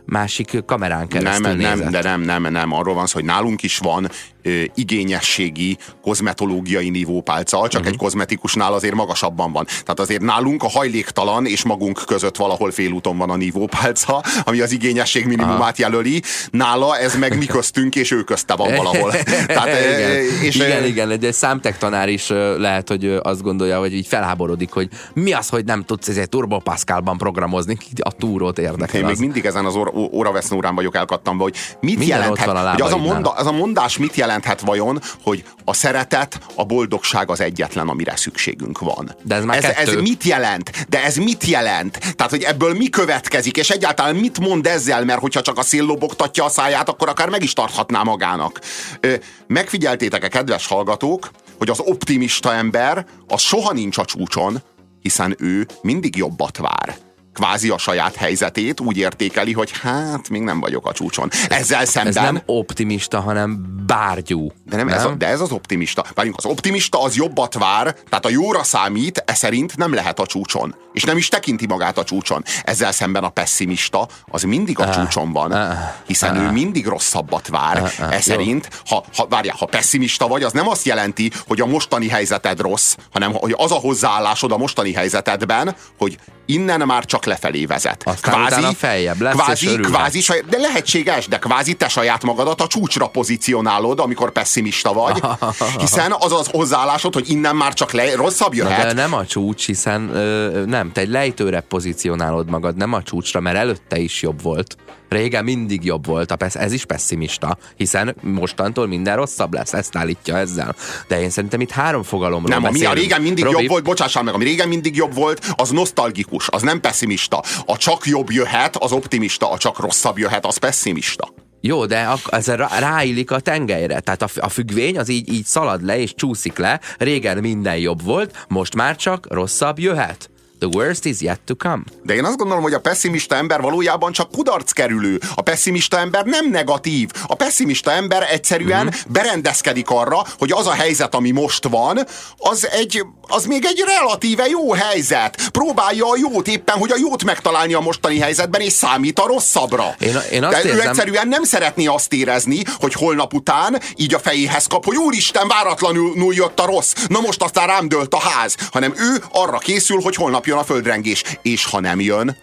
másik 0.04 0.62
kamerán 0.66 1.08
keresztül 1.08 1.46
nem, 1.46 1.56
nem, 1.56 1.76
nézett. 1.78 1.90
de 1.90 2.02
nem, 2.02 2.20
nem, 2.20 2.52
nem. 2.52 2.72
Arról 2.72 2.94
van 2.94 3.06
szó, 3.06 3.18
hogy 3.18 3.24
nálunk 3.24 3.62
is 3.62 3.78
van 3.78 4.08
ö, 4.46 4.62
igényességi, 4.74 5.76
kozmetológiai 6.02 6.88
nívópálca, 6.88 7.56
csak 7.56 7.72
uh-huh. 7.72 7.86
egy 7.86 7.96
kozmetikusnál 7.96 8.72
azért 8.72 8.94
magasabban 8.94 9.52
van. 9.52 9.64
Tehát 9.64 10.00
azért 10.00 10.22
nálunk 10.22 10.62
a 10.62 10.68
hajléktalan 10.68 11.46
és 11.46 11.64
magunk 11.64 12.02
között 12.06 12.36
valahol 12.36 12.70
félúton 12.70 13.18
van 13.18 13.30
a 13.30 13.36
nívópálca, 13.36 14.22
ami 14.44 14.60
az 14.60 14.72
igényesség 14.72 15.26
minimumát 15.26 15.78
jelöli. 15.78 16.22
Nála 16.50 16.98
ez 16.98 17.16
meg 17.16 17.38
mi 17.38 17.46
köztünk, 17.46 17.94
és 17.94 18.10
ő 18.10 18.22
közte 18.22 18.54
van 18.54 18.74
valahol. 18.74 19.12
Tehát, 19.46 19.68
igen, 19.68 20.42
és, 20.42 20.54
igen, 20.54 20.84
igen, 20.84 21.10
egy 21.10 21.32
számtek 21.32 21.78
tanár 21.78 22.08
is 22.08 22.28
lehet, 22.58 22.88
hogy 22.88 23.18
azt 23.22 23.42
gondolja, 23.42 23.78
hogy 23.78 23.94
így 23.94 24.06
felháborodik, 24.06 24.72
hogy 24.72 24.88
mi 25.14 25.32
az, 25.32 25.48
hogy 25.48 25.64
nem 25.64 25.84
tudsz 25.84 26.08
ezért 26.08 26.30
Turbo 26.30 26.58
Pascalban 26.58 27.18
programozni, 27.18 27.76
a 28.00 28.12
túrót 28.12 28.58
érdekel 28.58 28.94
Én 29.00 29.04
még 29.04 29.14
az. 29.14 29.18
mindig 29.18 29.44
ezen 29.44 29.64
az 29.64 29.74
óra, 29.74 29.90
óraveszórán 30.12 30.74
vagyok 30.74 30.94
elkattamva, 30.94 31.42
hogy 31.42 31.54
mit 31.80 31.98
Minden 31.98 32.18
jelenthet, 32.18 32.48
hogy 32.48 32.80
az 32.80 32.92
a, 32.92 32.96
monda, 32.96 33.30
az 33.30 33.46
a 33.46 33.52
mondás 33.52 33.98
mit 33.98 34.14
jelenthet 34.36 34.60
vajon, 34.60 35.00
hogy 35.22 35.44
a 35.64 35.74
szeretet, 35.74 36.38
a 36.54 36.64
boldogság 36.64 37.30
az 37.30 37.40
egyetlen, 37.40 37.88
amire 37.88 38.16
szükségünk 38.16 38.78
van. 38.78 39.16
De 39.22 39.34
ez 39.34 39.44
már 39.44 39.56
ez, 39.56 39.64
ez 39.64 39.74
kettő. 39.74 40.00
mit 40.00 40.22
jelent? 40.22 40.86
De 40.88 41.04
ez 41.04 41.16
mit 41.16 41.44
jelent? 41.44 41.98
Tehát, 42.16 42.32
hogy 42.32 42.42
ebből 42.42 42.74
mi 42.74 42.88
következik, 42.88 43.56
és 43.56 43.70
egyáltalán 43.70 44.16
mit 44.16 44.38
mond 44.40 44.66
ezzel, 44.66 45.04
mert 45.04 45.20
hogyha 45.20 45.42
csak 45.42 45.58
a 45.58 45.62
szél 45.62 45.84
lobogtatja 45.84 46.44
a 46.44 46.48
száját, 46.48 46.88
akkor 46.88 47.08
akár 47.08 47.28
meg 47.28 47.42
is 47.42 47.52
tarthatná 47.52 48.02
magának. 48.02 48.60
Ö, 49.00 49.14
megfigyeltétek-e, 49.46 50.28
kedves 50.28 50.66
hallgatók, 50.66 51.30
hogy 51.58 51.70
az 51.70 51.80
optimista 51.80 52.52
ember 52.54 53.06
az 53.28 53.40
soha 53.40 53.72
nincs 53.72 53.98
a 53.98 54.04
csúcson, 54.04 54.62
hiszen 55.02 55.36
ő 55.38 55.66
mindig 55.82 56.16
jobbat 56.16 56.56
vár. 56.56 57.05
Kvázi 57.36 57.68
a 57.68 57.78
saját 57.78 58.14
helyzetét 58.14 58.80
úgy 58.80 58.96
értékeli, 58.96 59.52
hogy 59.52 59.72
hát 59.82 60.28
még 60.28 60.42
nem 60.42 60.60
vagyok 60.60 60.86
a 60.86 60.92
csúcson. 60.92 61.30
Ezzel 61.48 61.80
Ez 61.80 61.88
szemben... 61.88 62.24
nem 62.24 62.42
optimista, 62.46 63.20
hanem 63.20 63.76
bárgyú. 63.86 64.52
De, 64.64 64.76
nem, 64.76 64.88
Ez 64.88 65.04
a, 65.04 65.14
de 65.14 65.26
ez 65.26 65.40
az 65.40 65.50
optimista. 65.50 66.04
Várjunk, 66.14 66.36
az 66.38 66.44
optimista 66.44 67.02
az 67.02 67.16
jobbat 67.16 67.54
vár, 67.54 67.94
tehát 68.08 68.26
a 68.26 68.28
jóra 68.28 68.62
számít, 68.62 69.22
e 69.26 69.34
szerint 69.34 69.76
nem 69.76 69.94
lehet 69.94 70.20
a 70.20 70.26
csúcson. 70.26 70.74
És 70.92 71.02
nem 71.02 71.16
is 71.16 71.28
tekinti 71.28 71.66
magát 71.66 71.98
a 71.98 72.04
csúcson. 72.04 72.44
Ezzel 72.62 72.92
szemben 72.92 73.24
a 73.24 73.28
pessimista 73.28 74.08
az 74.26 74.42
mindig 74.42 74.78
a 74.78 74.90
csúcson 74.90 75.32
van, 75.32 75.78
hiszen 76.06 76.36
ő 76.36 76.50
mindig 76.50 76.86
rosszabbat 76.86 77.48
vár. 77.48 77.92
E 78.10 78.20
szerint, 78.20 78.82
ha, 78.86 79.04
ha, 79.16 79.26
várjál, 79.28 79.56
ha 79.58 79.66
pessimista 79.66 80.28
vagy, 80.28 80.42
az 80.42 80.52
nem 80.52 80.68
azt 80.68 80.86
jelenti, 80.86 81.30
hogy 81.46 81.60
a 81.60 81.66
mostani 81.66 82.08
helyzeted 82.08 82.60
rossz, 82.60 82.96
hanem 83.12 83.32
hogy 83.32 83.54
az 83.56 83.72
a 83.72 83.74
hozzáállásod 83.74 84.52
a 84.52 84.56
mostani 84.56 84.92
helyzetedben, 84.92 85.76
hogy 85.98 86.18
innen 86.46 86.80
már 86.86 87.04
csak 87.04 87.25
lefelé 87.26 87.64
vezet. 87.64 88.02
Aztán 88.06 88.44
utána 88.44 88.72
feljebb 88.72 89.20
lesz, 89.20 89.34
és 89.34 89.40
kvázi, 89.40 89.76
kvázi 89.76 90.24
de 90.50 90.58
lehetséges, 90.58 91.28
de 91.28 91.38
kvázi 91.38 91.74
te 91.74 91.88
saját 91.88 92.22
magadat 92.22 92.60
a 92.60 92.66
csúcsra 92.66 93.06
pozícionálod, 93.06 94.00
amikor 94.00 94.32
pessimista 94.32 94.92
vagy, 94.92 95.22
hiszen 95.82 96.14
az 96.18 96.32
az 96.32 96.46
hozzáállásod, 96.46 97.14
hogy 97.14 97.30
innen 97.30 97.56
már 97.56 97.72
csak 97.74 97.92
le, 97.92 98.14
rosszabb 98.14 98.54
Na, 98.54 98.56
jöhet. 98.56 98.86
de 98.86 98.92
nem 98.92 99.14
a 99.14 99.26
csúcs, 99.26 99.66
hiszen 99.66 100.14
ö, 100.14 100.64
nem, 100.66 100.92
te 100.92 101.00
egy 101.00 101.08
lejtőre 101.08 101.60
pozícionálod 101.60 102.50
magad, 102.50 102.76
nem 102.76 102.92
a 102.92 103.02
csúcsra, 103.02 103.40
mert 103.40 103.56
előtte 103.56 103.98
is 103.98 104.22
jobb 104.22 104.42
volt. 104.42 104.76
Régen 105.08 105.44
mindig 105.44 105.84
jobb 105.84 106.06
volt, 106.06 106.30
a 106.30 106.36
ez 106.52 106.72
is 106.72 106.84
pessimista, 106.84 107.58
hiszen 107.76 108.16
mostantól 108.20 108.86
minden 108.86 109.16
rosszabb 109.16 109.54
lesz, 109.54 109.72
ezt 109.72 109.96
állítja 109.96 110.36
ezzel. 110.36 110.74
De 111.08 111.20
én 111.20 111.30
szerintem 111.30 111.60
itt 111.60 111.70
három 111.70 112.02
fogalomról 112.02 112.48
Nem, 112.48 112.64
ami 112.64 112.68
a 112.68 112.70
beszélünk. 112.72 112.98
régen 112.98 113.22
mindig 113.22 113.44
Robi, 113.44 113.60
jobb 113.60 113.70
volt, 113.70 113.84
bocsássál 113.84 114.22
meg, 114.22 114.34
ami 114.34 114.44
régen 114.44 114.68
mindig 114.68 114.96
jobb 114.96 115.14
volt, 115.14 115.54
az 115.56 115.70
nosztalgikus, 115.70 116.48
az 116.48 116.62
nem 116.62 116.80
pessimista. 116.80 117.42
A 117.66 117.76
csak 117.76 118.06
jobb 118.06 118.30
jöhet, 118.30 118.76
az 118.76 118.92
optimista, 118.92 119.50
a 119.50 119.58
csak 119.58 119.78
rosszabb 119.78 120.18
jöhet, 120.18 120.46
az 120.46 120.56
pessimista. 120.56 121.32
Jó, 121.60 121.86
de 121.86 122.08
ez 122.30 122.46
rá- 122.46 122.78
ráillik 122.78 123.30
a 123.30 123.40
tengelyre. 123.40 124.00
Tehát 124.00 124.22
a, 124.22 124.28
a 124.36 124.48
függvény 124.48 124.98
az 124.98 125.08
így, 125.08 125.32
így 125.32 125.44
szalad 125.44 125.84
le 125.84 125.98
és 125.98 126.14
csúszik 126.14 126.56
le. 126.58 126.80
Régen 126.98 127.38
minden 127.38 127.76
jobb 127.76 128.02
volt, 128.02 128.44
most 128.48 128.74
már 128.74 128.96
csak 128.96 129.26
rosszabb 129.30 129.78
jöhet. 129.78 130.30
The 130.58 130.68
worst 130.74 131.04
is 131.04 131.20
yet 131.20 131.40
to 131.40 131.54
come. 131.54 131.82
De 132.02 132.14
én 132.14 132.24
azt 132.24 132.36
gondolom, 132.36 132.62
hogy 132.62 132.72
a 132.72 132.80
pessimista 132.80 133.34
ember 133.34 133.60
valójában 133.60 134.12
csak 134.12 134.30
kudarc 134.30 134.72
kerülő. 134.72 135.20
A 135.34 135.42
pessimista 135.42 135.98
ember 135.98 136.24
nem 136.24 136.50
negatív. 136.50 137.10
A 137.26 137.34
pessimista 137.34 137.90
ember 137.90 138.26
egyszerűen 138.30 138.84
Mhm. 138.86 138.86
mm-hmm. 138.86 139.12
berendezkedik 139.12 139.90
arra, 139.90 140.24
hogy 140.38 140.52
az 140.52 140.66
a 140.66 140.72
helyzet, 140.72 141.14
ami 141.14 141.30
most 141.30 141.68
van, 141.68 142.06
az, 142.36 142.68
egy, 142.70 143.04
az 143.28 143.44
még 143.44 143.64
egy 143.64 143.82
relatíve 143.86 144.46
jó 144.46 144.72
helyzet. 144.72 145.48
Próbálja 145.52 146.10
a 146.10 146.16
jót 146.16 146.48
éppen, 146.48 146.76
hogy 146.78 146.90
a 146.92 146.96
jót 146.98 147.24
megtalálni 147.24 147.74
a 147.74 147.80
mostani 147.80 148.18
helyzetben, 148.18 148.60
és 148.60 148.72
számít 148.72 149.18
a 149.18 149.26
rosszabbra. 149.26 149.94
Én- 149.98 150.20
én 150.32 150.44
azt 150.44 150.62
De 150.62 150.68
ő 150.68 150.72
érzem- 150.72 150.88
egyszerűen 150.88 151.28
nem 151.28 151.42
szeretné 151.44 151.86
azt 151.86 152.12
érezni, 152.12 152.62
hogy 152.78 152.92
holnap 152.92 153.34
után 153.34 153.80
így 153.96 154.14
a 154.14 154.18
fejéhez 154.18 154.66
kap, 154.66 154.84
hogy 154.84 154.96
úristen, 154.96 155.48
váratlanul 155.48 156.34
jött 156.34 156.60
a 156.60 156.66
rossz, 156.66 156.92
na 157.08 157.20
most 157.20 157.42
aztán 157.42 157.66
rám 157.66 157.88
dőlt 157.88 158.14
a 158.14 158.20
ház, 158.20 158.56
hanem 158.72 158.94
ő 158.96 159.24
arra 159.32 159.58
készül, 159.58 160.00
hogy 160.00 160.14
holnap 160.14 160.45
jön 160.46 160.58
a 160.58 160.64
földrengés, 160.64 161.22
és 161.42 161.64
ha 161.64 161.80
nem 161.80 162.00
jön, 162.00 162.36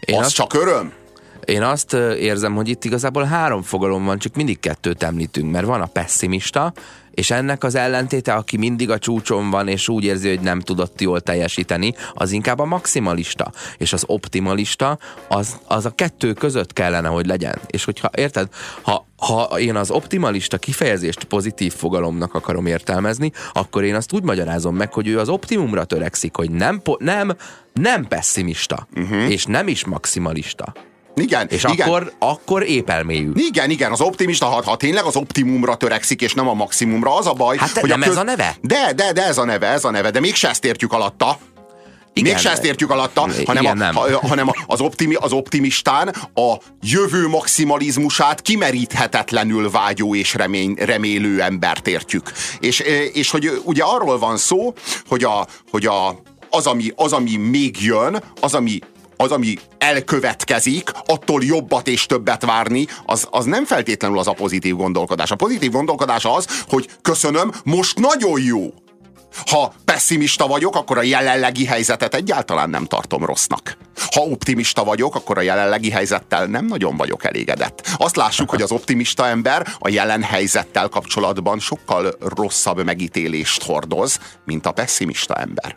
Én 0.00 0.18
az 0.18 0.24
azt- 0.24 0.34
csak 0.34 0.54
öröm. 0.54 0.92
Én 1.44 1.62
azt 1.62 1.92
érzem, 2.18 2.54
hogy 2.54 2.68
itt 2.68 2.84
igazából 2.84 3.24
három 3.24 3.62
fogalom 3.62 4.04
van, 4.04 4.18
csak 4.18 4.34
mindig 4.34 4.60
kettőt 4.60 5.02
említünk, 5.02 5.50
mert 5.52 5.66
van 5.66 5.80
a 5.80 5.86
pessimista, 5.86 6.72
és 7.14 7.30
ennek 7.30 7.64
az 7.64 7.74
ellentéte, 7.74 8.32
aki 8.32 8.56
mindig 8.56 8.90
a 8.90 8.98
csúcson 8.98 9.50
van, 9.50 9.68
és 9.68 9.88
úgy 9.88 10.04
érzi, 10.04 10.28
hogy 10.28 10.40
nem 10.40 10.60
tudott 10.60 11.00
jól 11.00 11.20
teljesíteni, 11.20 11.94
az 12.14 12.32
inkább 12.32 12.58
a 12.58 12.64
maximalista. 12.64 13.52
És 13.78 13.92
az 13.92 14.04
optimalista, 14.06 14.98
az, 15.28 15.56
az 15.66 15.86
a 15.86 15.90
kettő 15.90 16.32
között 16.32 16.72
kellene, 16.72 17.08
hogy 17.08 17.26
legyen. 17.26 17.58
És 17.66 17.84
hogyha, 17.84 18.10
érted, 18.16 18.48
ha, 18.82 19.06
ha 19.16 19.58
én 19.58 19.76
az 19.76 19.90
optimalista 19.90 20.58
kifejezést 20.58 21.24
pozitív 21.24 21.72
fogalomnak 21.74 22.34
akarom 22.34 22.66
értelmezni, 22.66 23.32
akkor 23.52 23.84
én 23.84 23.94
azt 23.94 24.12
úgy 24.12 24.22
magyarázom 24.22 24.76
meg, 24.76 24.92
hogy 24.92 25.08
ő 25.08 25.18
az 25.18 25.28
optimumra 25.28 25.84
törekszik, 25.84 26.36
hogy 26.36 26.50
nem, 26.50 26.82
nem, 26.98 27.36
nem 27.72 28.06
pessimista, 28.08 28.86
uh-huh. 28.96 29.30
és 29.30 29.44
nem 29.44 29.68
is 29.68 29.84
maximalista. 29.84 30.72
Igen, 31.16 31.46
És 31.50 31.64
igen. 31.72 31.86
akkor, 31.86 32.12
akkor 32.18 32.62
épp 32.62 32.90
elmélyül. 32.90 33.32
Igen, 33.36 33.70
igen, 33.70 33.92
az 33.92 34.00
optimista, 34.00 34.46
ha, 34.46 34.62
ha 34.64 34.76
tényleg 34.76 35.04
az 35.04 35.16
optimumra 35.16 35.74
törekszik, 35.74 36.22
és 36.22 36.34
nem 36.34 36.48
a 36.48 36.54
maximumra, 36.54 37.16
az 37.16 37.26
a 37.26 37.32
baj, 37.32 37.56
Hát 37.56 37.78
hogy 37.78 37.88
nem 37.88 38.02
a 38.02 38.04
ez 38.04 38.16
a 38.16 38.22
neve? 38.22 38.56
De, 38.60 38.92
de, 38.96 39.12
de 39.12 39.24
ez 39.24 39.38
a 39.38 39.44
neve, 39.44 39.66
ez 39.66 39.84
a 39.84 39.90
neve, 39.90 40.10
de 40.10 40.20
mégse 40.20 40.48
ezt 40.48 40.64
értjük 40.64 40.92
alatta. 40.92 41.38
Igen. 42.16 42.32
Mégse 42.32 42.50
ezt 42.50 42.64
értjük 42.64 42.90
alatta, 42.90 43.28
Igen, 43.32 43.46
hanem, 43.46 43.66
a, 43.66 43.74
nem. 43.74 43.94
ha, 43.94 44.26
hanem 44.28 44.50
az, 44.66 44.80
optimi, 44.80 45.14
az 45.14 45.32
optimistán 45.32 46.08
a 46.34 46.54
jövő 46.82 47.28
maximalizmusát 47.28 48.42
kimeríthetetlenül 48.42 49.70
vágyó 49.70 50.14
és 50.14 50.34
remény, 50.34 50.74
remélő 50.78 51.42
embert 51.42 51.86
értjük. 51.86 52.32
És, 52.60 52.80
és 53.12 53.30
hogy 53.30 53.60
ugye 53.64 53.82
arról 53.82 54.18
van 54.18 54.36
szó, 54.36 54.72
hogy, 55.08 55.24
a, 55.24 55.46
hogy 55.70 55.86
a, 55.86 56.22
az, 56.50 56.66
ami, 56.66 56.92
az, 56.96 57.12
ami 57.12 57.36
még 57.36 57.82
jön, 57.82 58.22
az, 58.40 58.54
ami 58.54 58.78
az, 59.16 59.30
ami 59.30 59.58
elkövetkezik, 59.78 60.90
attól 61.06 61.44
jobbat 61.44 61.88
és 61.88 62.06
többet 62.06 62.44
várni, 62.44 62.86
az, 63.06 63.26
az 63.30 63.44
nem 63.44 63.64
feltétlenül 63.64 64.18
az 64.18 64.26
a 64.26 64.32
pozitív 64.32 64.76
gondolkodás. 64.76 65.30
A 65.30 65.36
pozitív 65.36 65.70
gondolkodás 65.70 66.24
az, 66.24 66.62
hogy 66.68 66.88
köszönöm, 67.02 67.52
most 67.64 67.98
nagyon 67.98 68.40
jó. 68.42 68.72
Ha 69.50 69.72
pessimista 69.84 70.46
vagyok, 70.46 70.76
akkor 70.76 70.98
a 70.98 71.02
jelenlegi 71.02 71.64
helyzetet 71.64 72.14
egyáltalán 72.14 72.70
nem 72.70 72.84
tartom 72.84 73.24
rossznak. 73.24 73.76
Ha 74.14 74.20
optimista 74.20 74.84
vagyok, 74.84 75.14
akkor 75.14 75.38
a 75.38 75.40
jelenlegi 75.40 75.90
helyzettel 75.90 76.46
nem 76.46 76.66
nagyon 76.66 76.96
vagyok 76.96 77.24
elégedett. 77.24 77.88
Azt 77.96 78.16
lássuk, 78.16 78.50
hogy 78.50 78.62
az 78.62 78.72
optimista 78.72 79.26
ember 79.26 79.66
a 79.78 79.88
jelen 79.88 80.22
helyzettel 80.22 80.88
kapcsolatban 80.88 81.58
sokkal 81.58 82.14
rosszabb 82.20 82.84
megítélést 82.84 83.62
hordoz, 83.62 84.18
mint 84.44 84.66
a 84.66 84.72
pessimista 84.72 85.34
ember. 85.34 85.76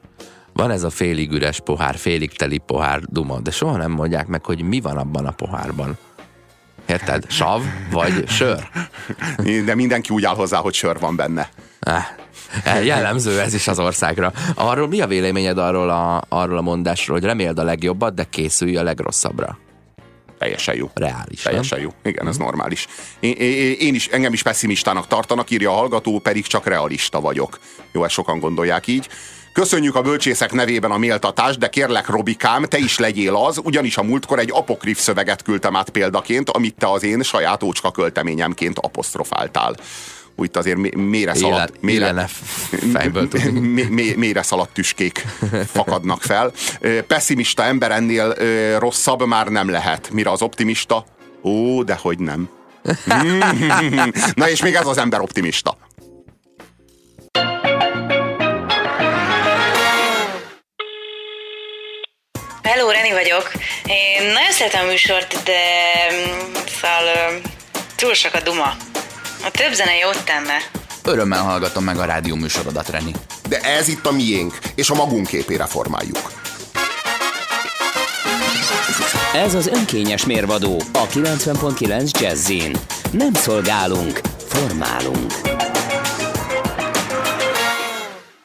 Van 0.58 0.72
ez 0.72 0.84
a 0.84 0.90
félig 0.90 1.32
üres 1.32 1.60
pohár, 1.60 1.96
félig 1.96 2.32
teli 2.32 2.58
pohár 2.58 3.00
duma, 3.00 3.40
de 3.40 3.52
soha 3.52 3.78
nem 3.78 3.92
mondják 3.92 4.28
meg, 4.28 4.46
hogy 4.46 4.62
mi 4.62 4.82
van 4.82 4.98
abban 4.98 5.26
a 5.26 5.32
pohárban. 5.32 5.98
Érted? 6.86 7.32
Sav 7.32 7.62
vagy 7.92 8.30
sör? 8.30 8.70
De 9.66 9.76
mindenki 9.76 10.14
úgy 10.14 10.26
áll 10.26 10.36
hozzá, 10.36 10.58
hogy 10.58 10.74
sör 10.74 11.00
van 11.00 11.16
benne. 11.16 11.50
Eh, 12.64 12.86
jellemző 12.86 13.40
ez 13.40 13.54
is 13.54 13.68
az 13.68 13.80
országra. 13.80 14.34
Arról 14.56 14.88
mi 14.88 15.02
a 15.02 15.08
véleményed 15.08 15.58
arról 15.58 15.90
a, 15.90 16.24
arról 16.30 16.58
a 16.58 16.62
mondásról, 16.62 17.18
hogy 17.18 17.26
reméld 17.26 17.60
a 17.60 17.64
legjobbat, 17.64 18.14
de 18.14 18.24
készülj 18.24 18.78
a 18.78 18.84
legrosszabbra? 18.84 19.58
Teljesen 20.38 20.76
jó. 20.76 20.90
Reális, 20.94 21.42
Teljesen 21.42 21.80
jó. 21.80 21.90
Igen, 22.04 22.28
ez 22.28 22.38
normális. 22.38 22.88
Én, 23.20 23.34
én, 23.34 23.76
én 23.80 23.96
is, 23.96 24.08
engem 24.08 24.34
is 24.34 24.44
pessimistának 24.44 25.08
tartanak, 25.08 25.50
írja 25.50 25.72
a 25.72 25.76
hallgató, 25.76 26.20
pedig 26.20 26.46
csak 26.46 26.66
realista 26.66 27.22
vagyok. 27.22 27.60
Jó, 27.92 28.04
ezt 28.04 28.14
sokan 28.14 28.40
gondolják 28.40 28.88
így. 28.88 29.08
Köszönjük 29.58 29.96
a 29.96 30.02
bölcsészek 30.02 30.52
nevében 30.52 30.92
a 30.92 30.98
méltatást, 30.98 31.60
de 31.60 31.70
kérlek, 31.70 32.08
Robikám, 32.08 32.64
te 32.64 32.78
is 32.78 32.98
legyél 32.98 33.36
az, 33.36 33.60
ugyanis 33.64 33.98
a 33.98 34.04
múltkor 34.04 34.40
egy 34.40 34.50
apokrif 34.52 35.00
szöveget 35.00 35.42
küldtem 35.42 35.76
át 35.76 35.90
példaként, 35.90 36.50
amit 36.50 36.76
te 36.76 36.88
az 36.92 37.04
én 37.04 37.24
saját 37.24 37.64
ócska 37.64 37.92
költeményemként 37.92 38.80
apostrofáltál. 38.80 39.76
Úgy 40.36 40.50
azért 40.54 40.78
mé- 40.78 40.96
mélyre 40.96 41.34
szaladt, 41.34 41.82
mélyre, 41.82 42.30
mélyre 44.16 44.42
szaladt 44.42 44.74
tüskék 44.74 45.26
fakadnak 45.72 46.22
fel. 46.22 46.52
Pessimista 47.08 47.64
ember 47.64 47.92
ennél 47.92 48.34
rosszabb 48.80 49.26
már 49.26 49.48
nem 49.48 49.70
lehet. 49.70 50.10
Mire 50.12 50.32
az 50.32 50.42
optimista? 50.42 51.06
Ó, 51.44 51.84
de 51.84 51.98
hogy 52.02 52.20
nem. 52.20 52.50
Na 54.34 54.50
és 54.50 54.62
még 54.62 54.74
ez 54.74 54.88
az 54.88 54.98
ember 54.98 55.20
optimista. 55.22 55.78
Hello, 62.78 62.92
Reni 62.92 63.12
vagyok. 63.12 63.52
Én 63.86 64.24
nagyon 64.24 64.52
szeretem 64.52 64.86
a 64.86 64.90
műsort, 64.90 65.44
de 65.44 65.62
mm, 66.14 66.54
szóval 66.82 67.42
túl 67.96 68.14
sok 68.14 68.34
a 68.34 68.42
duma. 68.42 68.76
A 69.44 69.52
több 69.52 69.74
zene 69.74 69.96
jót 69.96 70.24
tenne. 70.24 70.58
Örömmel 71.04 71.42
hallgatom 71.42 71.84
meg 71.84 71.98
a 71.98 72.06
rádió 72.06 72.36
műsorodat, 72.36 72.90
Reni. 72.90 73.12
De 73.50 73.60
ez 73.60 73.88
itt 73.88 74.06
a 74.06 74.12
miénk, 74.12 74.58
és 74.76 74.90
a 74.90 74.96
magunk 74.96 75.28
képére 75.28 75.66
formáljuk. 75.66 76.32
Ez 79.34 79.54
az 79.54 79.68
önkényes 79.68 80.26
mérvadó 80.26 80.82
a 80.94 81.08
90.9 81.08 82.20
Jazzin. 82.20 82.78
Nem 83.12 83.34
szolgálunk, 83.34 84.22
formálunk. 84.48 85.57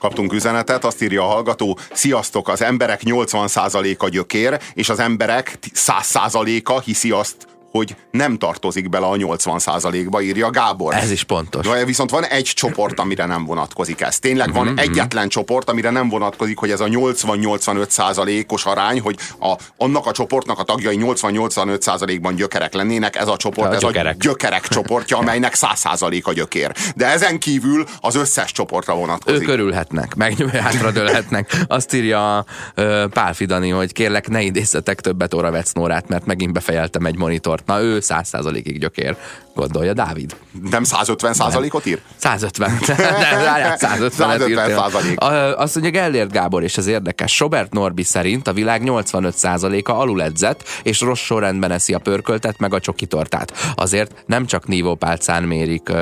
Kaptunk 0.03 0.33
üzenetet, 0.33 0.85
azt 0.85 1.03
írja 1.03 1.23
a 1.23 1.27
hallgató, 1.27 1.79
sziasztok, 1.93 2.49
az 2.49 2.63
emberek 2.63 3.01
80%-a 3.05 4.09
gyökér, 4.09 4.61
és 4.75 4.89
az 4.89 4.99
emberek 4.99 5.59
100%-a 5.75 6.81
hiszi 6.81 7.11
azt, 7.11 7.47
hogy 7.73 7.97
nem 8.11 8.39
tartozik 8.39 8.89
bele 8.89 9.07
a 9.07 9.15
80%-ba, 9.17 10.21
írja 10.23 10.51
Gábor. 10.51 10.95
Ez 10.95 11.11
is 11.11 11.25
pontos. 11.25 11.67
Na, 11.67 11.85
viszont 11.85 12.11
van 12.11 12.25
egy 12.25 12.45
csoport, 12.45 12.99
amire 13.01 13.27
nem 13.27 13.45
vonatkozik 13.45 14.01
ez. 14.01 14.19
Tényleg 14.19 14.53
van 14.53 14.67
Mhm, 14.67 14.79
egyetlen 14.79 15.29
csoport, 15.29 15.71
amire 15.71 15.91
nem 15.91 16.09
vonatkozik, 16.09 16.59
hogy 16.59 16.71
ez 16.71 16.81
a 16.81 16.87
80-85 16.87 17.89
százalékos 17.89 18.65
arány, 18.65 19.01
hogy 19.01 19.17
a, 19.41 19.55
annak 19.77 20.07
a 20.07 20.13
csoportnak 20.13 20.59
a 20.59 20.63
tagjai 20.63 20.99
80-85 21.01 21.81
százalékban 21.81 22.35
gyökerek 22.35 22.75
lennének, 22.75 23.17
ez 23.17 23.29
a 23.29 23.37
csoport, 23.37 23.71
A 23.71 23.75
ez 23.75 23.81
gyökerek. 23.81 24.15
a 24.15 24.17
gyökerek 24.21 24.69
csoportja, 24.69 25.17
amelynek 25.19 25.55
100 25.55 25.79
százaléka 25.79 26.33
gyökér. 26.33 26.73
De 26.97 27.07
ezen 27.07 27.39
kívül 27.39 27.85
az 28.01 28.15
összes 28.15 28.53
csoportra 28.53 28.95
vonatkozik. 28.95 29.43
Ők 29.43 29.49
örülhetnek, 29.49 30.15
meg 30.15 30.35
hátradőlhetnek. 30.51 31.57
Azt 31.69 31.95
írja 31.95 32.45
ö, 32.75 33.05
Pál 33.11 33.35
Fidani, 33.35 33.69
hogy 33.71 33.93
kérlek 33.93 34.29
ne 34.29 34.43
idézzetek 34.43 35.01
többet 35.01 35.35
Oravec 35.35 35.73
Nórát, 35.73 36.09
mert 36.09 36.27
megint 36.27 36.53
befejeltem 36.53 37.07
egy 37.07 37.17
monitort. 37.17 37.62
Na 37.67 37.81
ő 37.81 37.99
100%-ig 38.01 38.79
gyökér, 38.79 39.17
gondolja 39.55 39.93
Dávid. 39.93 40.37
Nem 40.71 40.85
150 40.85 41.33
százalékot 41.33 41.87
ír? 41.87 42.01
150. 42.17 42.71
Nem, 42.87 42.97
várjál, 43.45 43.77
150 43.77 44.29
150 44.29 44.71
százalék. 44.71 45.21
Azt 45.59 45.75
mondja 45.75 46.01
Gellért 46.01 46.33
Gábor, 46.33 46.63
és 46.63 46.77
ez 46.77 46.87
érdekes. 46.87 47.39
Robert 47.39 47.73
Norbi 47.73 48.03
szerint 48.03 48.49
a 48.49 48.53
világ 48.53 48.83
85%-a 48.85 49.91
aluledzett, 49.91 50.65
és 50.83 51.01
rossz 51.01 51.21
sorrendben 51.21 51.71
eszi 51.71 51.95
a 51.95 51.99
pörköltet, 51.99 52.59
meg 52.59 52.75
a 52.75 52.81
csokitortát. 52.81 53.53
Azért 53.75 54.25
nem 54.27 54.47
csak 54.47 54.67
nívópálcán 54.67 55.43
mérik, 55.43 55.93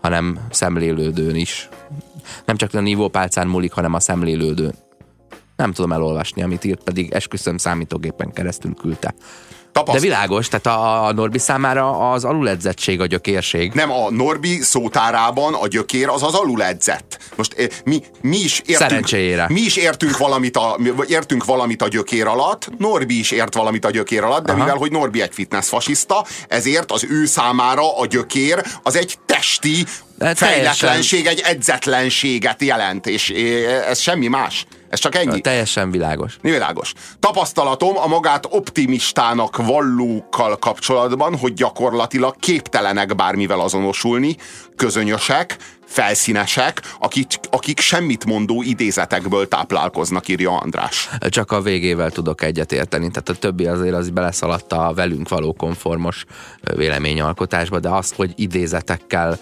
hanem 0.00 0.38
szemlélődőn 0.50 1.36
is. 1.36 1.68
Nem 2.44 2.56
csak 2.56 2.74
a 2.74 2.80
nívópálcán 2.80 3.46
múlik, 3.46 3.72
hanem 3.72 3.94
a 3.94 4.00
szemlélődőn. 4.00 4.74
Nem 5.56 5.72
tudom 5.72 5.92
elolvasni, 5.92 6.42
amit 6.42 6.64
írt, 6.64 6.82
pedig 6.82 7.12
esküszöm 7.12 7.56
számítógépen 7.56 8.32
keresztül 8.32 8.74
küldte. 8.74 9.14
Tapaszt... 9.72 9.98
De 9.98 10.02
világos, 10.02 10.48
tehát 10.48 10.66
a, 10.66 11.06
a 11.06 11.12
Norbi 11.12 11.38
számára 11.38 12.10
az 12.10 12.24
aluledzettség 12.24 13.00
a 13.00 13.06
gyökérség. 13.06 13.72
Nem, 13.72 13.90
a 13.90 14.10
Norbi 14.10 14.60
szótárában 14.60 15.54
a 15.54 15.66
gyökér 15.66 16.08
az 16.08 16.22
az 16.22 16.34
aluledzett. 16.34 17.18
Most 17.36 17.52
eh, 17.52 17.66
mi, 17.84 18.02
mi 18.20 18.36
is 18.36 18.58
értünk, 18.58 18.78
Szerencséjére. 18.78 19.46
mi 19.48 19.60
is 19.60 19.76
értünk 19.76 20.16
valamit, 20.16 20.56
a, 20.56 20.78
értünk 21.06 21.44
valamit 21.44 21.82
a 21.82 21.88
gyökér 21.88 22.26
alatt, 22.26 22.68
Norbi 22.78 23.18
is 23.18 23.30
ért 23.30 23.54
valamit 23.54 23.84
a 23.84 23.90
gyökér 23.90 24.22
alatt, 24.22 24.44
de 24.44 24.52
Aha. 24.52 24.60
mivel, 24.60 24.76
hogy 24.76 24.90
Norbi 24.90 25.22
egy 25.22 25.32
fitness 25.32 25.68
fasiszta, 25.68 26.24
ezért 26.48 26.92
az 26.92 27.06
ő 27.08 27.26
számára 27.26 27.98
a 27.98 28.06
gyökér 28.06 28.62
az 28.82 28.96
egy 28.96 29.18
testi 29.26 29.84
De 30.18 30.34
fejletlenség, 30.34 31.26
egy 31.26 31.40
edzetlenséget 31.44 32.62
jelent, 32.62 33.06
és 33.06 33.30
eh, 33.30 33.88
ez 33.88 33.98
semmi 33.98 34.26
más. 34.26 34.66
Ez 34.92 34.98
csak 34.98 35.14
ennyi. 35.14 35.40
Teljesen 35.40 35.90
világos. 35.90 36.36
Világos. 36.40 36.92
Tapasztalatom 37.20 37.96
a 37.96 38.06
magát 38.06 38.46
optimistának 38.50 39.56
vallókkal 39.56 40.56
kapcsolatban, 40.56 41.38
hogy 41.38 41.52
gyakorlatilag 41.52 42.36
képtelenek 42.36 43.14
bármivel 43.14 43.60
azonosulni, 43.60 44.36
közönyösek, 44.76 45.56
felszínesek, 45.86 46.82
akik, 46.98 47.26
akik 47.50 47.80
semmit 47.80 48.24
mondó 48.24 48.62
idézetekből 48.62 49.48
táplálkoznak, 49.48 50.28
írja 50.28 50.56
András. 50.56 51.08
Csak 51.28 51.52
a 51.52 51.60
végével 51.60 52.10
tudok 52.10 52.42
egyetérteni, 52.42 53.10
tehát 53.10 53.28
a 53.28 53.34
többi 53.34 53.66
azért 53.66 53.94
az 53.94 54.10
beleszaladt 54.10 54.72
a 54.72 54.92
velünk 54.94 55.28
való 55.28 55.52
konformos 55.52 56.24
véleményalkotásba, 56.76 57.80
de 57.80 57.88
az, 57.88 58.12
hogy 58.16 58.32
idézetekkel 58.36 59.38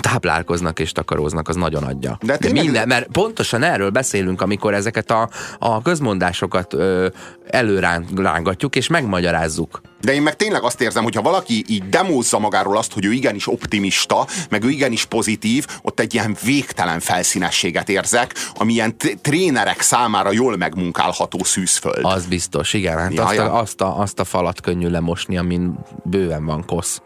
táplálkoznak 0.00 0.78
és 0.78 0.92
takaróznak, 0.92 1.48
az 1.48 1.56
nagyon 1.56 1.82
adja. 1.82 2.18
De 2.22 2.36
tényleg- 2.36 2.64
minden, 2.64 2.88
mert 2.88 3.06
pontosan 3.12 3.62
erről 3.62 3.90
beszélünk, 3.90 4.40
amikor 4.40 4.74
ezeket 4.74 5.10
a, 5.10 5.28
a 5.58 5.82
közmondásokat 5.82 6.72
ö, 6.74 7.06
előrángatjuk 7.46 8.76
és 8.76 8.88
megmagyarázzuk. 8.88 9.80
De 10.00 10.12
én 10.14 10.22
meg 10.22 10.36
tényleg 10.36 10.62
azt 10.62 10.80
érzem, 10.80 11.02
hogy 11.02 11.14
ha 11.14 11.22
valaki 11.22 11.64
így 11.68 11.88
demózza 11.88 12.38
magáról 12.38 12.76
azt, 12.76 12.92
hogy 12.92 13.04
ő 13.04 13.12
igenis 13.12 13.48
optimista, 13.48 14.26
meg 14.50 14.64
ő 14.64 14.68
igenis 14.70 15.04
pozitív, 15.04 15.66
ott 15.82 16.00
egy 16.00 16.14
ilyen 16.14 16.36
végtelen 16.44 17.00
felszínességet 17.00 17.88
érzek, 17.88 18.34
ami 18.54 18.72
ilyen 18.72 18.96
t- 18.98 19.18
trénerek 19.20 19.80
számára 19.80 20.32
jól 20.32 20.56
megmunkálható 20.56 21.44
szűzföld. 21.44 21.98
Az 22.04 22.26
biztos, 22.26 22.72
igen. 22.72 22.98
Hát 22.98 23.12
Ja, 23.14 23.24
azt, 23.24 23.34
ja. 23.34 23.44
A, 23.52 23.58
azt, 23.58 23.80
a, 23.80 23.98
azt 23.98 24.18
a 24.18 24.24
falat 24.24 24.60
könnyű 24.60 24.88
lemosni, 24.88 25.36
amin 25.36 25.78
bőven 26.04 26.44
van 26.44 26.64
kosz. 26.66 27.00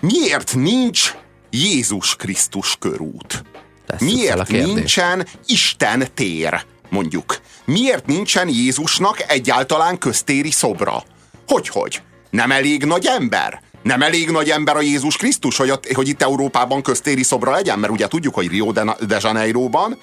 Miért 0.00 0.54
nincs 0.54 1.14
Jézus 1.62 2.16
Krisztus 2.16 2.76
körút? 2.78 3.44
Tesszük 3.86 4.08
Miért 4.08 4.48
nincsen 4.48 5.26
Isten 5.46 6.08
tér, 6.14 6.64
mondjuk? 6.88 7.40
Miért 7.64 8.06
nincsen 8.06 8.48
Jézusnak 8.48 9.30
egyáltalán 9.30 9.98
köztéri 9.98 10.50
szobra? 10.50 11.04
Hogy-hogy? 11.46 12.02
Nem 12.30 12.50
elég 12.50 12.84
nagy 12.84 13.06
ember? 13.06 13.62
Nem 13.82 14.02
elég 14.02 14.30
nagy 14.30 14.50
ember 14.50 14.76
a 14.76 14.80
Jézus 14.80 15.16
Krisztus, 15.16 15.56
hogy, 15.56 15.70
a, 15.70 15.80
hogy 15.94 16.08
itt 16.08 16.22
Európában 16.22 16.82
köztéri 16.82 17.22
szobra 17.22 17.50
legyen? 17.50 17.78
Mert 17.78 17.92
ugye 17.92 18.08
tudjuk, 18.08 18.34
hogy 18.34 18.48
Rio 18.48 18.72
de, 18.72 18.96
de 19.06 19.18
Janeiroban 19.20 19.98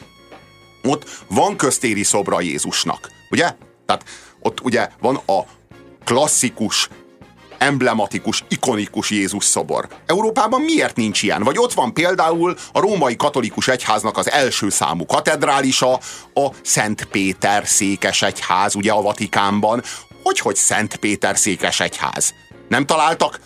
ott 0.84 1.24
van 1.28 1.56
köztéri 1.56 2.04
szobra 2.04 2.42
Jézusnak, 2.42 3.12
ugye? 3.32 3.56
Tehát 3.86 4.04
ott 4.40 4.62
ugye 4.62 4.90
van 5.00 5.16
a 5.16 5.40
klasszikus 6.04 6.90
emblematikus, 7.64 8.44
ikonikus 8.48 9.10
Jézus 9.10 9.46
szobor. 9.46 9.88
Európában 10.06 10.62
miért 10.62 10.96
nincs 10.96 11.24
ilyen? 11.24 11.44
Vagy 11.44 11.58
ott 11.58 11.74
van 11.74 11.94
például 11.94 12.56
a 12.72 12.80
római 12.80 13.16
katolikus 13.16 13.68
egyháznak 13.68 14.18
az 14.18 14.32
első 14.32 14.70
számú 14.70 15.06
katedrálisa, 15.06 16.00
a 16.34 16.48
Szent 16.62 17.06
Péter 17.12 17.68
székesegyház, 17.68 18.76
ugye 18.76 18.92
a 18.92 19.02
Vatikánban. 19.02 19.84
Hogy, 20.24 20.40
hogy 20.40 20.56
Szent 20.56 20.96
Péter 20.96 21.38
székesegyház? 21.38 22.34
Nem 22.68 22.86
találtak 22.86 23.40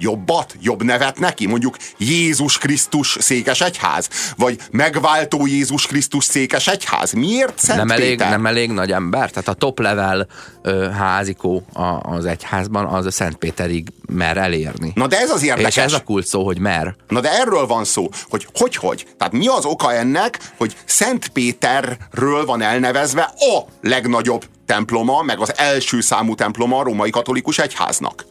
jobbat, 0.00 0.56
jobb 0.60 0.82
nevet 0.82 1.18
neki? 1.18 1.46
Mondjuk 1.46 1.76
Jézus 1.96 2.58
Krisztus 2.58 3.16
székesegyház? 3.20 4.08
Vagy 4.36 4.58
megváltó 4.70 5.46
Jézus 5.46 5.86
Krisztus 5.86 6.24
székesegyház? 6.24 7.12
Miért 7.12 7.58
Szent 7.58 7.78
nem 7.78 7.90
elég, 7.90 8.08
Péter? 8.08 8.30
nem 8.30 8.46
elég 8.46 8.70
nagy 8.70 8.92
ember? 8.92 9.30
Tehát 9.30 9.48
a 9.48 9.52
top 9.52 9.78
level 9.78 10.26
ö, 10.62 10.90
házikó 10.90 11.64
a, 11.72 11.82
az 11.82 12.24
egyházban 12.24 12.86
az 12.86 13.06
a 13.06 13.10
Szentpéterig 13.10 13.92
mer 14.06 14.36
elérni. 14.36 14.92
Na 14.94 15.06
de 15.06 15.18
ez 15.18 15.30
az 15.30 15.42
érdekes. 15.42 15.76
És 15.76 15.82
ez 15.82 15.92
a 15.92 16.02
kult 16.02 16.26
szó, 16.26 16.44
hogy 16.44 16.58
mer. 16.58 16.94
Na 17.08 17.20
de 17.20 17.30
erről 17.32 17.66
van 17.66 17.84
szó, 17.84 18.08
hogy 18.28 18.46
hogy, 18.52 18.76
hogy. 18.76 19.06
Tehát 19.18 19.32
mi 19.32 19.46
az 19.46 19.64
oka 19.64 19.92
ennek, 19.92 20.38
hogy 20.56 20.76
Szent 20.84 21.28
Péterről 21.28 22.44
van 22.44 22.62
elnevezve 22.62 23.22
a 23.22 23.64
legnagyobb 23.82 24.44
temploma, 24.66 25.22
meg 25.22 25.40
az 25.40 25.52
első 25.56 26.00
számú 26.00 26.34
temploma 26.34 26.78
a 26.78 26.82
római 26.82 27.10
katolikus 27.10 27.58
egyháznak. 27.58 28.24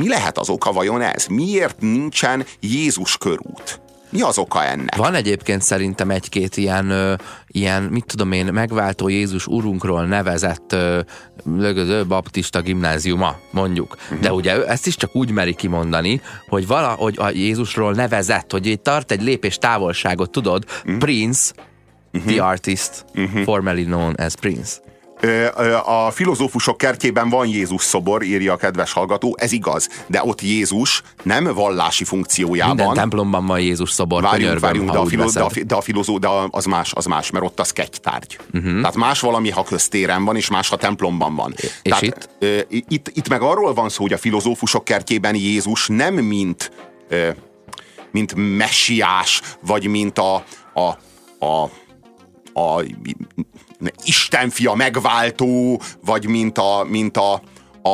Mi 0.00 0.08
lehet 0.08 0.38
az 0.38 0.48
oka 0.48 0.72
vajon 0.72 1.00
ez? 1.02 1.26
Miért 1.26 1.80
nincsen 1.80 2.44
Jézus 2.60 3.16
körút? 3.16 3.80
Mi 4.10 4.20
az 4.20 4.38
oka 4.38 4.64
ennek? 4.64 4.96
Van 4.96 5.14
egyébként 5.14 5.62
szerintem 5.62 6.10
egy-két 6.10 6.56
ilyen, 6.56 7.18
ilyen, 7.46 7.82
mit 7.82 8.04
tudom 8.06 8.32
én, 8.32 8.46
megváltó 8.46 9.08
Jézus 9.08 9.46
urunkról 9.46 10.04
nevezett 10.06 10.76
lögöző 11.44 12.06
baptista 12.06 12.60
gimnáziuma, 12.60 13.36
mondjuk. 13.50 13.96
Mhm. 14.10 14.20
De 14.20 14.32
ugye 14.32 14.64
ezt 14.66 14.86
is 14.86 14.96
csak 14.96 15.16
úgy 15.16 15.30
meri 15.30 15.54
kimondani, 15.54 16.20
hogy 16.48 16.66
valahogy 16.66 17.14
a 17.18 17.30
Jézusról 17.30 17.92
nevezett, 17.92 18.50
hogy 18.50 18.66
így 18.66 18.80
tart 18.80 19.10
egy 19.10 19.22
lépés 19.22 19.58
távolságot, 19.58 20.30
tudod, 20.30 20.64
Mhm. 20.84 20.98
Prince, 20.98 21.52
the 22.26 22.42
artist, 22.44 23.04
formerly 23.44 23.84
known 23.84 24.14
as 24.14 24.34
Prince. 24.34 24.76
A 25.84 26.10
filozófusok 26.10 26.76
kertjében 26.76 27.28
van 27.28 27.46
Jézus 27.46 27.82
szobor, 27.82 28.22
írja 28.22 28.52
a 28.52 28.56
kedves 28.56 28.92
hallgató, 28.92 29.36
ez 29.38 29.52
igaz, 29.52 29.88
de 30.06 30.20
ott 30.24 30.40
Jézus 30.40 31.02
nem 31.22 31.44
vallási 31.44 32.04
funkciójában. 32.04 32.76
Minden 32.76 32.94
templomban 32.94 33.46
van 33.46 33.60
Jézus 33.60 33.90
szobor, 33.90 34.22
Várjunk, 34.22 34.58
várjunk, 34.58 34.90
de 34.90 34.98
a, 34.98 35.06
filo, 35.06 35.30
de, 35.30 35.40
a, 35.40 35.50
de 35.66 35.74
a 35.74 35.80
filozó, 35.80 36.18
de 36.18 36.28
az 36.50 36.64
más, 36.64 36.92
az 36.92 37.04
más, 37.04 37.30
mert 37.30 37.44
ott 37.44 37.60
az 37.60 37.70
kegytárgy. 37.70 38.38
Uh-huh. 38.52 38.80
Tehát 38.80 38.96
más 38.96 39.20
valami, 39.20 39.50
ha 39.50 39.62
köztéren 39.62 40.24
van, 40.24 40.36
és 40.36 40.50
más, 40.50 40.68
ha 40.68 40.76
templomban 40.76 41.34
van. 41.34 41.54
És 41.56 41.70
Tehát, 41.82 42.02
itt? 42.02 42.28
Ö, 42.38 42.58
itt? 42.68 43.10
Itt 43.14 43.28
meg 43.28 43.42
arról 43.42 43.74
van 43.74 43.88
szó, 43.88 44.02
hogy 44.02 44.12
a 44.12 44.18
filozófusok 44.18 44.84
kertjében 44.84 45.34
Jézus 45.34 45.86
nem 45.88 46.14
mint, 46.14 46.72
ö, 47.08 47.28
mint 48.12 48.56
messiás, 48.56 49.42
vagy 49.66 49.86
mint 49.86 50.18
a, 50.18 50.44
a, 50.74 50.98
a, 51.46 51.70
a 52.60 52.82
Istenfia 54.04 54.74
megváltó, 54.74 55.80
vagy 56.04 56.26
mint 56.26 56.58
a, 56.58 56.86
mint 56.88 57.16
a, 57.16 57.32
a, 57.82 57.90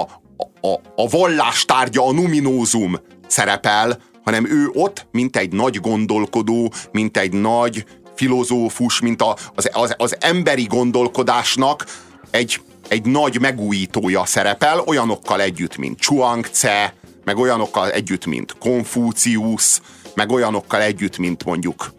a, 0.61 0.81
a 0.97 1.09
vallástárgya, 1.09 2.07
a 2.07 2.13
numinózum 2.13 2.97
szerepel, 3.27 3.99
hanem 4.25 4.47
ő 4.47 4.71
ott, 4.73 5.07
mint 5.11 5.37
egy 5.37 5.53
nagy 5.53 5.81
gondolkodó, 5.81 6.73
mint 6.93 7.17
egy 7.17 7.33
nagy 7.33 7.85
filozófus, 8.15 9.01
mint 9.01 9.23
a, 9.23 9.37
az, 9.55 9.71
az, 9.73 9.95
az 9.97 10.17
emberi 10.21 10.65
gondolkodásnak 10.65 11.85
egy, 12.31 12.61
egy 12.89 13.05
nagy 13.05 13.41
megújítója 13.41 14.25
szerepel, 14.25 14.81
olyanokkal 14.81 15.41
együtt, 15.41 15.77
mint 15.77 16.01
Chuang 16.01 16.49
Tse, 16.49 16.95
meg 17.25 17.39
olyanokkal 17.39 17.91
együtt, 17.91 18.27
mint 18.27 18.59
Konfúciusz, 18.59 19.81
meg 20.15 20.31
olyanokkal 20.31 20.83
együtt, 20.83 21.19
mint 21.19 21.45
mondjuk, 21.45 21.93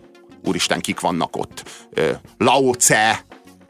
úristen, 0.46 0.82
kik 0.82 1.00
vannak 1.00 1.36
ott, 1.36 1.64
Lao 2.38 2.76
Tse, 2.76 3.26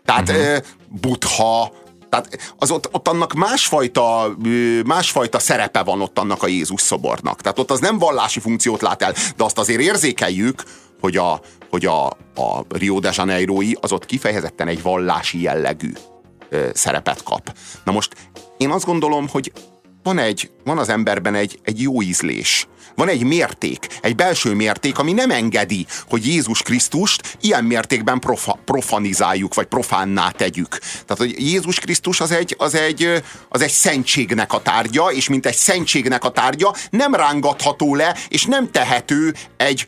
tehát 0.08 0.30
uh-huh. 0.30 0.58
Buddha, 1.02 1.72
tehát 2.10 2.54
az 2.58 2.72
ott, 2.72 2.90
ott 2.92 3.08
annak 3.08 3.34
másfajta, 3.34 4.38
másfajta 4.86 5.40
szerepe 5.40 5.84
van 5.84 6.02
ott 6.02 6.20
annak 6.20 6.44
a 6.44 6.48
Jézus 6.48 6.82
szobornak. 6.82 7.42
Tehát 7.42 7.60
ott 7.60 7.72
az 7.72 7.80
nem 7.80 7.98
vallási 7.98 8.40
funkciót 8.40 8.82
lát 8.82 9.02
el, 9.02 9.14
de 9.36 9.44
azt 9.44 9.58
azért 9.58 9.82
érzékeljük, 9.82 10.64
hogy 11.00 11.18
a, 11.18 11.42
hogy 11.70 11.86
a, 11.86 12.06
a 12.36 12.66
Rio 12.70 13.00
de 13.00 13.12
Janeiro-i 13.16 13.78
az 13.82 13.92
ott 13.92 14.06
kifejezetten 14.06 14.68
egy 14.68 14.82
vallási 14.82 15.42
jellegű 15.42 15.92
ö, 16.50 16.70
szerepet 16.74 17.24
kap. 17.24 17.56
Na 17.84 17.92
most 17.92 18.16
én 18.58 18.70
azt 18.70 18.86
gondolom, 18.86 19.28
hogy 19.28 19.52
van, 20.04 20.18
egy, 20.18 20.52
van 20.64 20.78
az 20.78 20.90
emberben 20.90 21.36
egy, 21.36 21.60
egy 21.64 21.82
jó 21.82 22.02
ízlés. 22.02 22.68
Van 22.98 23.10
egy 23.10 23.24
mérték, 23.24 23.88
egy 24.02 24.16
belső 24.16 24.54
mérték, 24.54 24.98
ami 24.98 25.14
nem 25.14 25.32
engedi, 25.32 25.86
hogy 26.10 26.28
Jézus 26.28 26.62
Krisztust 26.62 27.38
ilyen 27.42 27.64
mértékben 27.64 28.20
profa, 28.20 28.60
profanizáljuk, 28.66 29.54
vagy 29.54 29.66
profánná 29.66 30.30
tegyük. 30.30 30.78
Tehát, 30.78 31.18
hogy 31.18 31.36
Jézus 31.40 31.80
Krisztus 31.80 32.20
az 32.20 32.32
egy, 32.32 32.56
az, 32.58 32.76
egy, 32.76 33.24
az 33.50 33.62
egy 33.62 33.72
szentségnek 33.72 34.54
a 34.54 34.62
tárgya, 34.62 35.12
és 35.12 35.30
mint 35.30 35.46
egy 35.46 35.56
szentségnek 35.56 36.24
a 36.24 36.32
tárgya 36.32 36.76
nem 36.90 37.16
rángatható 37.16 37.96
le, 37.96 38.16
és 38.28 38.46
nem 38.46 38.72
tehető 38.72 39.34
egy 39.58 39.86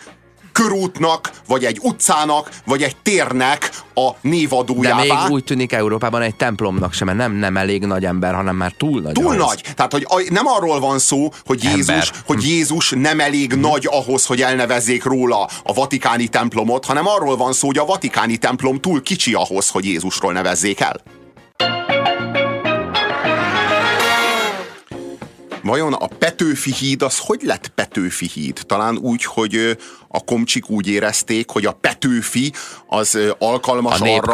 körútnak, 0.63 1.31
vagy 1.47 1.65
egy 1.65 1.79
utcának, 1.81 2.49
vagy 2.65 2.83
egy 2.83 2.95
térnek 2.95 3.69
a 3.93 4.09
De 4.11 4.17
névadójává. 4.21 5.01
még 5.01 5.31
úgy 5.31 5.43
tűnik 5.43 5.71
Európában 5.71 6.21
egy 6.21 6.35
templomnak 6.35 6.93
sem, 6.93 7.07
mert 7.07 7.17
nem, 7.19 7.31
nem 7.33 7.57
elég 7.57 7.85
nagy 7.85 8.05
ember, 8.05 8.33
hanem 8.33 8.55
már 8.55 8.71
túl 8.71 9.01
nagy. 9.01 9.13
Túl 9.13 9.25
ahhoz. 9.25 9.37
nagy. 9.37 9.63
Tehát, 9.75 9.91
hogy 9.91 10.05
a- 10.09 10.23
nem 10.29 10.47
arról 10.47 10.79
van 10.79 10.99
szó, 10.99 11.29
hogy 11.45 11.63
Jézus, 11.63 11.79
Ember. 11.89 12.03
Hm. 12.07 12.13
hogy 12.25 12.47
Jézus 12.47 12.93
nem 12.95 13.19
elég 13.19 13.53
nagy 13.53 13.87
ahhoz, 13.91 14.25
hogy 14.25 14.41
elnevezzék 14.41 15.03
róla 15.03 15.49
a 15.63 15.73
vatikáni 15.73 16.27
templomot, 16.27 16.85
hanem 16.85 17.07
arról 17.07 17.37
van 17.37 17.53
szó, 17.53 17.67
hogy 17.67 17.77
a 17.77 17.85
vatikáni 17.85 18.37
templom 18.37 18.79
túl 18.79 19.01
kicsi 19.01 19.33
ahhoz, 19.33 19.69
hogy 19.69 19.85
Jézusról 19.85 20.33
nevezzék 20.33 20.79
el. 20.79 21.01
Vajon 25.69 25.93
a 25.93 26.07
Petőfi 26.07 26.73
híd 26.73 27.01
az 27.01 27.17
hogy 27.17 27.41
lett 27.43 27.67
Petőfi 27.67 28.29
híd? 28.33 28.59
Talán 28.65 28.97
úgy, 28.97 29.23
hogy 29.23 29.77
a 30.07 30.23
komcsik 30.23 30.69
úgy 30.69 30.87
érezték, 30.87 31.49
hogy 31.49 31.65
a 31.65 31.71
Petőfi 31.71 32.53
az 32.87 33.17
alkalmas 33.39 33.99
A 33.99 34.03
arra... 34.03 34.31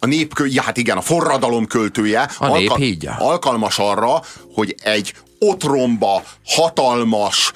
A 0.00 0.06
nép, 0.06 0.32
ja, 0.44 0.62
hát 0.62 0.76
igen, 0.76 0.96
a 0.96 1.00
forradalom 1.00 1.66
költője. 1.66 2.30
A 2.38 2.56
nép 2.56 2.76
hídja. 2.76 3.16
Alkalmas 3.18 3.78
arra, 3.78 4.22
hogy 4.54 4.74
egy 4.82 5.14
otromba, 5.38 6.22
hatalmas, 6.44 7.52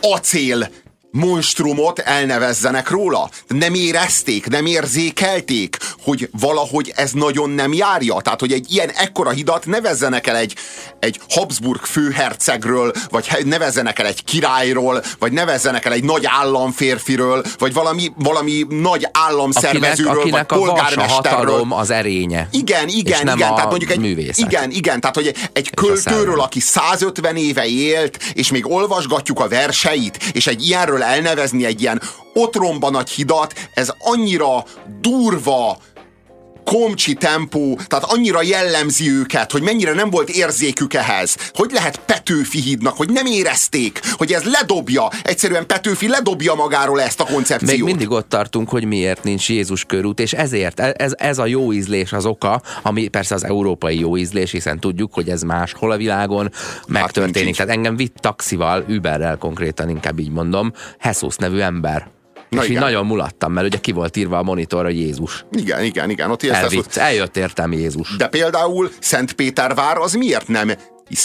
acél 0.00 0.70
monstrumot 1.10 1.98
elnevezzenek 1.98 2.90
róla. 2.90 3.30
Nem 3.48 3.74
érezték, 3.74 4.46
nem 4.46 4.66
érzékelték, 4.66 5.76
hogy 6.04 6.28
valahogy 6.40 6.92
ez 6.96 7.12
nagyon 7.12 7.50
nem 7.50 7.72
járja. 7.72 8.20
Tehát, 8.20 8.40
hogy 8.40 8.52
egy 8.52 8.72
ilyen 8.72 8.90
ekkora 8.90 9.30
hidat 9.30 9.66
nevezzenek 9.66 10.26
el 10.26 10.36
egy, 10.36 10.56
egy 11.00 11.20
Habsburg 11.28 11.80
főhercegről, 11.80 12.92
vagy 13.08 13.26
nevezzenek 13.44 13.98
el 13.98 14.06
egy 14.06 14.24
királyról, 14.24 15.02
vagy 15.18 15.32
nevezzenek 15.32 15.84
el 15.84 15.92
egy 15.92 16.04
nagy 16.04 16.26
államférfiről, 16.26 17.44
vagy 17.58 17.72
valami, 17.72 18.12
valami 18.16 18.66
nagy 18.68 19.08
államszervezőről, 19.12 20.20
akinek, 20.20 20.20
akinek 20.20 20.50
vagy 20.50 20.58
a 20.58 20.64
polgármesterről. 20.64 21.66
az 21.70 21.90
erénye. 21.90 22.48
Igen, 22.50 22.88
igen, 22.88 23.20
igen. 23.20 23.36
Tehát 23.36 23.68
mondjuk 23.68 23.90
egy, 23.90 23.98
művészet. 23.98 24.38
igen, 24.38 24.70
igen, 24.70 25.00
tehát 25.00 25.16
hogy 25.16 25.34
egy 25.52 25.70
költőről, 25.74 26.40
aki 26.40 26.60
150 26.60 27.36
éve 27.36 27.66
élt, 27.66 28.18
és 28.32 28.50
még 28.50 28.70
olvasgatjuk 28.70 29.40
a 29.40 29.48
verseit, 29.48 30.18
és 30.32 30.46
egy 30.46 30.66
ilyenről 30.66 31.02
elnevezni 31.02 31.64
egy 31.64 31.80
ilyen 31.80 32.02
otromba 32.34 32.90
nagy 32.90 33.10
hidat, 33.10 33.68
ez 33.74 33.92
annyira 33.98 34.64
durva, 35.00 35.78
komcsi 36.64 37.14
tempó, 37.14 37.78
tehát 37.86 38.04
annyira 38.04 38.42
jellemzi 38.42 39.10
őket, 39.10 39.52
hogy 39.52 39.62
mennyire 39.62 39.92
nem 39.92 40.10
volt 40.10 40.28
érzékük 40.28 40.94
ehhez. 40.94 41.36
Hogy 41.52 41.70
lehet 41.72 42.00
Petőfi 42.06 42.60
hídnak, 42.60 42.96
hogy 42.96 43.10
nem 43.10 43.26
érezték, 43.26 44.00
hogy 44.12 44.32
ez 44.32 44.42
ledobja, 44.42 45.08
egyszerűen 45.22 45.66
Petőfi 45.66 46.08
ledobja 46.08 46.54
magáról 46.54 47.00
ezt 47.02 47.20
a 47.20 47.24
koncepciót. 47.24 47.70
Még 47.70 47.82
mindig 47.82 48.10
ott 48.10 48.28
tartunk, 48.28 48.68
hogy 48.68 48.84
miért 48.84 49.24
nincs 49.24 49.48
Jézus 49.48 49.84
körút, 49.84 50.20
és 50.20 50.32
ezért 50.32 50.80
e- 50.80 50.94
ez, 50.96 51.12
ez 51.16 51.38
a 51.38 51.46
jó 51.46 51.72
ízlés 51.72 52.12
az 52.12 52.26
oka, 52.26 52.62
ami 52.82 53.08
persze 53.08 53.34
az 53.34 53.44
európai 53.44 53.98
jó 53.98 54.16
ízlés, 54.16 54.50
hiszen 54.50 54.80
tudjuk, 54.80 55.14
hogy 55.14 55.28
ez 55.28 55.42
máshol 55.42 55.90
a 55.90 55.96
világon 55.96 56.52
megtörténik. 56.86 57.48
így. 57.48 57.56
Tehát 57.56 57.72
engem 57.72 57.96
vitt 57.96 58.16
taxival, 58.16 58.84
Uberrel 58.88 59.36
konkrétan 59.36 59.88
inkább 59.88 60.18
így 60.18 60.30
mondom, 60.30 60.72
Jesus 61.02 61.36
nevű 61.36 61.58
ember. 61.58 62.13
Na 62.54 62.60
és 62.62 62.66
így 62.66 62.70
igen. 62.70 62.82
nagyon 62.82 63.06
mulattam, 63.06 63.52
mert 63.52 63.66
ugye 63.66 63.78
ki 63.78 63.92
volt 63.92 64.16
írva 64.16 64.38
a 64.38 64.42
monitorra 64.42 64.88
Jézus. 64.88 65.44
Igen, 65.52 65.82
igen, 65.82 66.10
igen. 66.10 66.30
Ott 66.30 66.42
Elvitt, 66.42 66.96
eljött 66.96 67.36
értem 67.36 67.72
Jézus. 67.72 68.16
De 68.16 68.28
például 68.28 68.90
Szentpétervár 68.98 69.96
az 69.96 70.12
miért 70.12 70.48
nem 70.48 70.70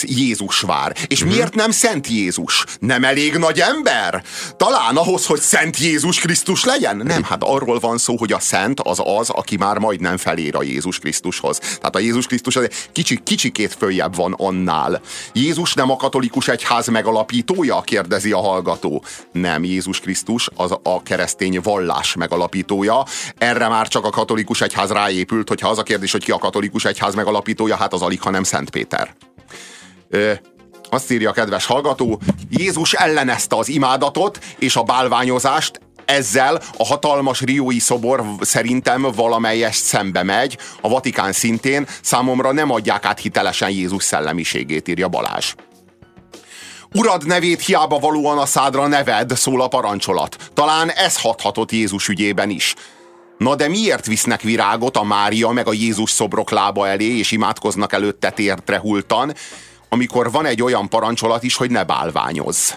Jézus 0.02 0.60
vár? 0.60 0.96
És 1.06 1.20
Mhm. 1.20 1.28
miért 1.28 1.54
nem 1.54 1.70
Szent 1.70 2.08
Jézus? 2.08 2.64
Nem 2.80 3.04
elég 3.04 3.36
nagy 3.36 3.60
ember? 3.60 4.22
Talán 4.56 4.96
ahhoz, 4.96 5.26
hogy 5.26 5.40
Szent 5.40 5.78
Jézus 5.78 6.20
Krisztus 6.20 6.64
legyen? 6.64 6.96
Nem, 6.96 7.22
hát 7.22 7.42
arról 7.42 7.78
van 7.78 7.98
szó, 7.98 8.16
hogy 8.16 8.32
a 8.32 8.38
Szent 8.40 8.80
az 8.80 9.00
az, 9.04 9.30
aki 9.30 9.56
már 9.56 9.78
majdnem 9.78 10.16
felér 10.16 10.56
a 10.56 10.62
Jézus 10.62 10.98
Krisztushoz. 10.98 11.58
Tehát 11.58 11.96
a 11.96 11.98
Jézus 11.98 12.26
Krisztus 12.26 12.56
az 12.56 12.68
kicsi, 12.92 13.20
kicsikét 13.24 13.74
följebb 13.78 14.14
van 14.16 14.34
annál. 14.38 15.00
Jézus 15.32 15.74
nem 15.74 15.90
a 15.90 15.96
katolikus 15.96 16.48
egyház 16.48 16.86
megalapítója? 16.88 17.80
kérdezi 17.80 18.32
a 18.32 18.40
hallgató. 18.40 19.04
Nem, 19.32 19.64
Jézus 19.64 20.00
Krisztus 20.00 20.48
az 20.56 20.70
a 20.82 21.02
keresztény 21.02 21.60
vallás 21.62 22.14
megalapítója. 22.14 23.04
Erre 23.38 23.68
már 23.68 23.88
csak 23.88 24.04
a 24.04 24.10
katolikus 24.10 24.60
egyház 24.60 24.90
ráépült, 24.90 25.48
hogyha 25.48 25.68
az 25.68 25.78
a 25.78 25.82
kérdés, 25.82 26.12
hogy 26.12 26.24
ki 26.24 26.30
a 26.30 26.38
katolikus 26.38 26.84
egyház 26.84 27.14
megalapítója, 27.14 27.76
hát 27.76 27.92
az 27.92 28.02
alig, 28.02 28.20
ha 28.20 28.30
nem 28.30 28.42
Szent 28.42 28.70
Péter. 28.70 29.14
Ö, 30.10 30.32
azt 30.90 31.10
írja 31.10 31.30
a 31.30 31.32
kedves 31.32 31.66
hallgató, 31.66 32.20
Jézus 32.50 32.92
ellenezte 32.92 33.56
az 33.56 33.68
imádatot 33.68 34.38
és 34.58 34.76
a 34.76 34.82
bálványozást, 34.82 35.80
ezzel 36.04 36.60
a 36.76 36.86
hatalmas 36.86 37.40
riói 37.40 37.78
szobor 37.78 38.24
szerintem 38.40 39.02
valamelyest 39.14 39.84
szembe 39.84 40.22
megy, 40.22 40.58
a 40.80 40.88
Vatikán 40.88 41.32
szintén 41.32 41.86
számomra 42.02 42.52
nem 42.52 42.70
adják 42.70 43.04
át 43.04 43.18
hitelesen 43.18 43.70
Jézus 43.70 44.04
szellemiségét, 44.04 44.88
írja 44.88 45.08
Balázs. 45.08 45.54
Urad 46.94 47.26
nevét 47.26 47.60
hiába 47.60 47.98
valóan 47.98 48.38
a 48.38 48.46
szádra 48.46 48.86
neved, 48.86 49.36
szól 49.36 49.62
a 49.62 49.68
parancsolat. 49.68 50.36
Talán 50.54 50.90
ez 50.90 51.20
hathatott 51.20 51.72
Jézus 51.72 52.08
ügyében 52.08 52.50
is. 52.50 52.74
Na 53.38 53.54
de 53.54 53.68
miért 53.68 54.06
visznek 54.06 54.40
virágot 54.40 54.96
a 54.96 55.02
Mária 55.02 55.48
meg 55.48 55.68
a 55.68 55.72
Jézus 55.72 56.10
szobrok 56.10 56.50
lába 56.50 56.88
elé, 56.88 57.18
és 57.18 57.30
imádkoznak 57.30 57.92
előtte 57.92 58.30
tértre 58.30 58.78
hultan, 58.78 59.34
amikor 59.92 60.30
van 60.30 60.46
egy 60.46 60.62
olyan 60.62 60.88
parancsolat 60.88 61.42
is, 61.42 61.56
hogy 61.56 61.70
ne 61.70 61.84
bálványozz. 61.84 62.72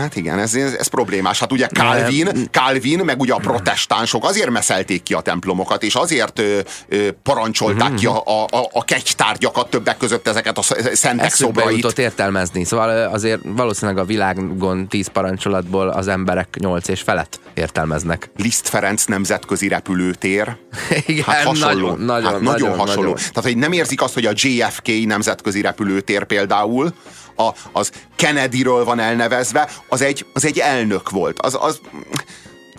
Hát 0.00 0.16
igen, 0.16 0.38
ez, 0.38 0.54
ez, 0.54 0.72
ez 0.72 0.86
problémás. 0.86 1.38
Hát 1.38 1.52
ugye 1.52 1.66
Calvin, 1.66 2.28
Calvin, 2.50 2.98
meg 3.04 3.20
ugye 3.20 3.32
a 3.32 3.36
protestánsok 3.36 4.24
azért 4.24 4.50
meszelték 4.50 5.02
ki 5.02 5.14
a 5.14 5.20
templomokat, 5.20 5.82
és 5.82 5.94
azért 5.94 6.38
ö, 6.38 6.58
ö, 6.88 7.08
parancsolták 7.22 7.94
ki 7.94 8.06
a, 8.06 8.22
a, 8.26 8.46
a, 8.72 8.84
kegytárgyakat 8.84 9.70
többek 9.70 9.96
között 9.96 10.28
ezeket 10.28 10.58
a 10.58 10.62
sz- 10.62 10.94
szentek 10.94 11.26
Eszükbe 11.26 11.60
szobrait. 11.60 11.76
jutott 11.76 11.98
értelmezni. 11.98 12.64
Szóval 12.64 13.08
azért 13.12 13.40
valószínűleg 13.44 13.98
a 14.02 14.04
világon 14.04 14.88
tíz 14.88 15.08
parancsolatból 15.08 15.88
az 15.88 16.08
emberek 16.08 16.56
nyolc 16.58 16.88
és 16.88 17.00
felett 17.00 17.40
értelmeznek. 17.54 18.30
Liszt 18.36 18.68
Ferenc 18.68 19.04
nemzetközi 19.04 19.68
repülőtér. 19.68 20.56
Igen, 21.06 21.24
hát 21.24 21.42
hasonló. 21.42 21.86
nagyon, 21.86 22.00
nagyon, 22.00 22.30
hát 22.32 22.40
nagyon, 22.40 22.68
nagyon, 22.68 22.78
hasonló. 22.78 23.02
nagyon. 23.02 23.16
Tehát, 23.16 23.50
hogy 23.50 23.56
nem 23.56 23.72
érzik 23.72 24.02
azt, 24.02 24.14
hogy 24.14 24.26
a 24.26 24.32
JFK 24.34 25.06
nemzetközi 25.06 25.60
repülőtér 25.60 26.24
például, 26.24 26.94
a, 27.36 27.50
az 27.72 27.90
Kennedyről 28.16 28.84
van 28.84 28.98
elnevezve, 28.98 29.70
az 29.88 30.00
egy, 30.00 30.26
az 30.32 30.44
egy 30.44 30.58
elnök 30.58 31.10
volt. 31.10 31.40
Az, 31.40 31.56
az, 31.60 31.80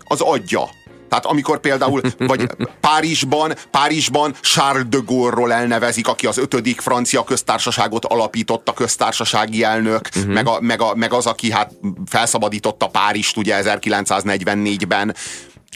az 0.03 0.22
adja. 0.22 0.69
Tehát 1.10 1.26
amikor 1.26 1.60
például, 1.60 2.02
vagy 2.18 2.49
Párizsban, 2.80 3.56
Párizsban 3.72 4.36
Charles 4.41 4.88
de 4.90 4.98
Gaulle-ról 5.06 5.53
elnevezik, 5.53 6.07
aki 6.07 6.26
az 6.26 6.38
ötödik 6.38 6.82
francia 6.82 7.23
köztársaságot 7.23 8.06
alapította 8.06 8.73
köztársasági 8.73 9.64
elnök, 9.64 10.10
uh-huh. 10.15 10.34
meg, 10.34 10.48
a, 10.48 10.57
meg, 10.61 10.82
a, 10.82 10.95
meg 10.95 11.14
az, 11.14 11.26
aki 11.26 11.52
hát 11.52 11.72
felszabadította 12.06 12.88
Párizst 12.88 13.38
ugye 13.38 13.61
1944-ben. 13.64 15.15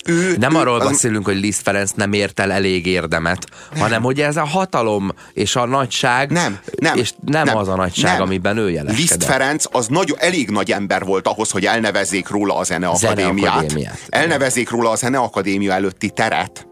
Ő, 0.06 0.36
Nem 0.40 0.56
ő, 0.56 0.58
arról 0.58 0.80
az- 0.80 0.88
beszélünk, 0.88 1.26
hogy 1.26 1.40
Liszt 1.40 1.62
Ferenc 1.62 1.92
nem 1.92 2.14
ért 2.14 2.40
el 2.40 2.52
elég 2.52 2.86
érdemet, 2.86 3.46
hanem 3.78 4.02
hogy 4.02 4.22
ez 4.22 4.38
a 4.38 4.46
hatalom 4.46 5.12
és 5.34 5.56
a 5.56 5.66
nagyság, 5.66 6.32
Nem, 6.32 6.60
nem, 6.80 6.98
és 6.98 7.12
nem, 7.26 7.44
nem, 7.46 7.58
az 7.58 7.68
a 7.68 7.76
nagyság, 7.76 8.14
nem. 8.14 8.22
amiben 8.22 8.58
ő 8.58 8.66
Liszt 8.66 8.76
jeleskedett. 8.76 9.28
Ferenc 9.30 9.66
az 9.72 9.88
nagy, 9.88 10.16
elég 10.18 10.50
nagy 10.50 10.72
ember 10.72 11.06
volt 11.06 11.28
ahhoz, 11.28 11.52
hogy 11.52 11.66
elnevezzék 11.66 12.30
róla 12.30 12.58
a 12.58 12.64
Zeneakadémiát. 12.64 13.36
Zeneakadémiát. 13.36 14.00
Elnevezzék 14.10 14.70
róla 14.70 14.90
a 14.90 14.96
Zeneakadémia 14.96 15.74
előtti 15.74 16.10
teret, 16.10 16.68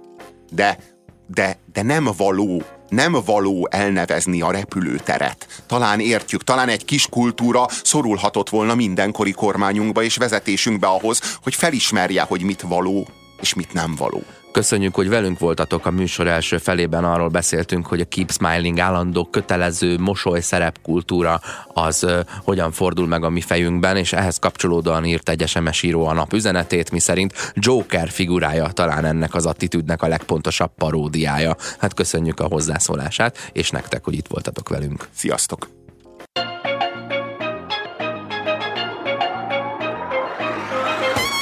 de, 0.52 0.78
de, 1.28 1.58
de 1.74 1.82
nem 1.82 2.10
való 2.18 2.64
nem 2.90 3.18
való 3.26 3.68
elnevezni 3.72 4.42
a 4.42 4.52
repülőteret. 4.52 5.48
Talán 5.68 6.00
értjük, 6.00 6.44
talán 6.44 6.70
egy 6.70 6.86
kis 6.86 7.08
kultúra 7.10 7.66
szorulhatott 7.84 8.50
volna 8.50 8.76
mindenkori 8.76 9.32
kormányunkba 9.32 10.04
és 10.04 10.16
vezetésünkbe 10.16 10.88
ahhoz, 10.88 11.22
hogy 11.44 11.56
felismerje, 11.56 12.22
hogy 12.22 12.42
mit 12.42 12.62
való 12.62 13.08
és 13.42 13.54
mit 13.54 13.74
nem 13.74 13.96
való. 13.96 14.24
Köszönjük, 14.58 14.96
hogy 14.96 15.10
velünk 15.10 15.40
voltatok 15.40 15.86
a 15.86 15.92
műsor 15.92 16.28
első 16.28 16.58
felében. 16.58 17.04
Arról 17.04 17.28
beszéltünk, 17.28 17.88
hogy 17.88 18.02
a 18.02 18.06
Keep 18.06 18.32
Smiling 18.32 18.80
állandó 18.80 19.26
kötelező 19.26 19.98
mosoly 19.98 20.42
szerepkultúra 20.42 21.42
az 21.74 22.04
ö, 22.04 22.20
hogyan 22.44 22.72
fordul 22.72 23.08
meg 23.08 23.24
a 23.24 23.30
mi 23.30 23.42
fejünkben, 23.42 23.98
és 23.98 24.14
ehhez 24.14 24.38
kapcsolódóan 24.38 25.06
írt 25.06 25.30
egy 25.30 25.48
SMS 25.48 25.84
író 25.84 26.06
a 26.06 26.14
nap 26.14 26.34
üzenetét, 26.34 26.92
mi 26.92 27.00
szerint 27.00 27.54
Joker 27.54 28.10
figurája 28.10 28.68
talán 28.68 29.06
ennek 29.06 29.34
az 29.34 29.46
attitűdnek 29.46 30.02
a 30.02 30.08
legpontosabb 30.08 30.72
paródiája. 30.78 31.56
Hát 31.80 31.94
köszönjük 31.94 32.40
a 32.40 32.48
hozzászólását, 32.48 33.50
és 33.52 33.70
nektek, 33.70 34.04
hogy 34.04 34.14
itt 34.14 34.28
voltatok 34.28 34.70
velünk. 34.70 35.08
Sziasztok! 35.14 35.77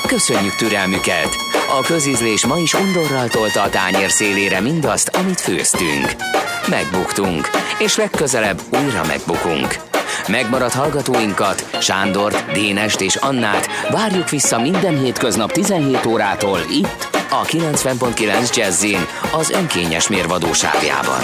Köszönjük 0.07 0.55
türelmüket! 0.55 1.35
A 1.79 1.81
közízlés 1.81 2.45
ma 2.45 2.57
is 2.57 2.73
undorral 2.73 3.27
tolta 3.27 3.61
a 3.61 3.69
tányér 3.69 4.09
szélére 4.09 4.59
mindazt, 4.59 5.07
amit 5.07 5.41
főztünk. 5.41 6.15
Megbuktunk, 6.69 7.49
és 7.79 7.95
legközelebb 7.95 8.61
újra 8.83 9.05
megbukunk. 9.07 9.75
Megmaradt 10.27 10.73
hallgatóinkat, 10.73 11.77
Sándort, 11.81 12.51
Dénest 12.51 13.01
és 13.01 13.15
Annát 13.15 13.67
várjuk 13.91 14.29
vissza 14.29 14.59
minden 14.59 14.99
hétköznap 14.99 15.51
17 15.51 16.05
órától 16.05 16.59
itt, 16.71 17.07
a 17.29 17.41
90.9 17.45 18.55
Jazzin, 18.55 19.05
az 19.31 19.49
önkényes 19.49 20.07
mérvadóságjában. 20.07 21.23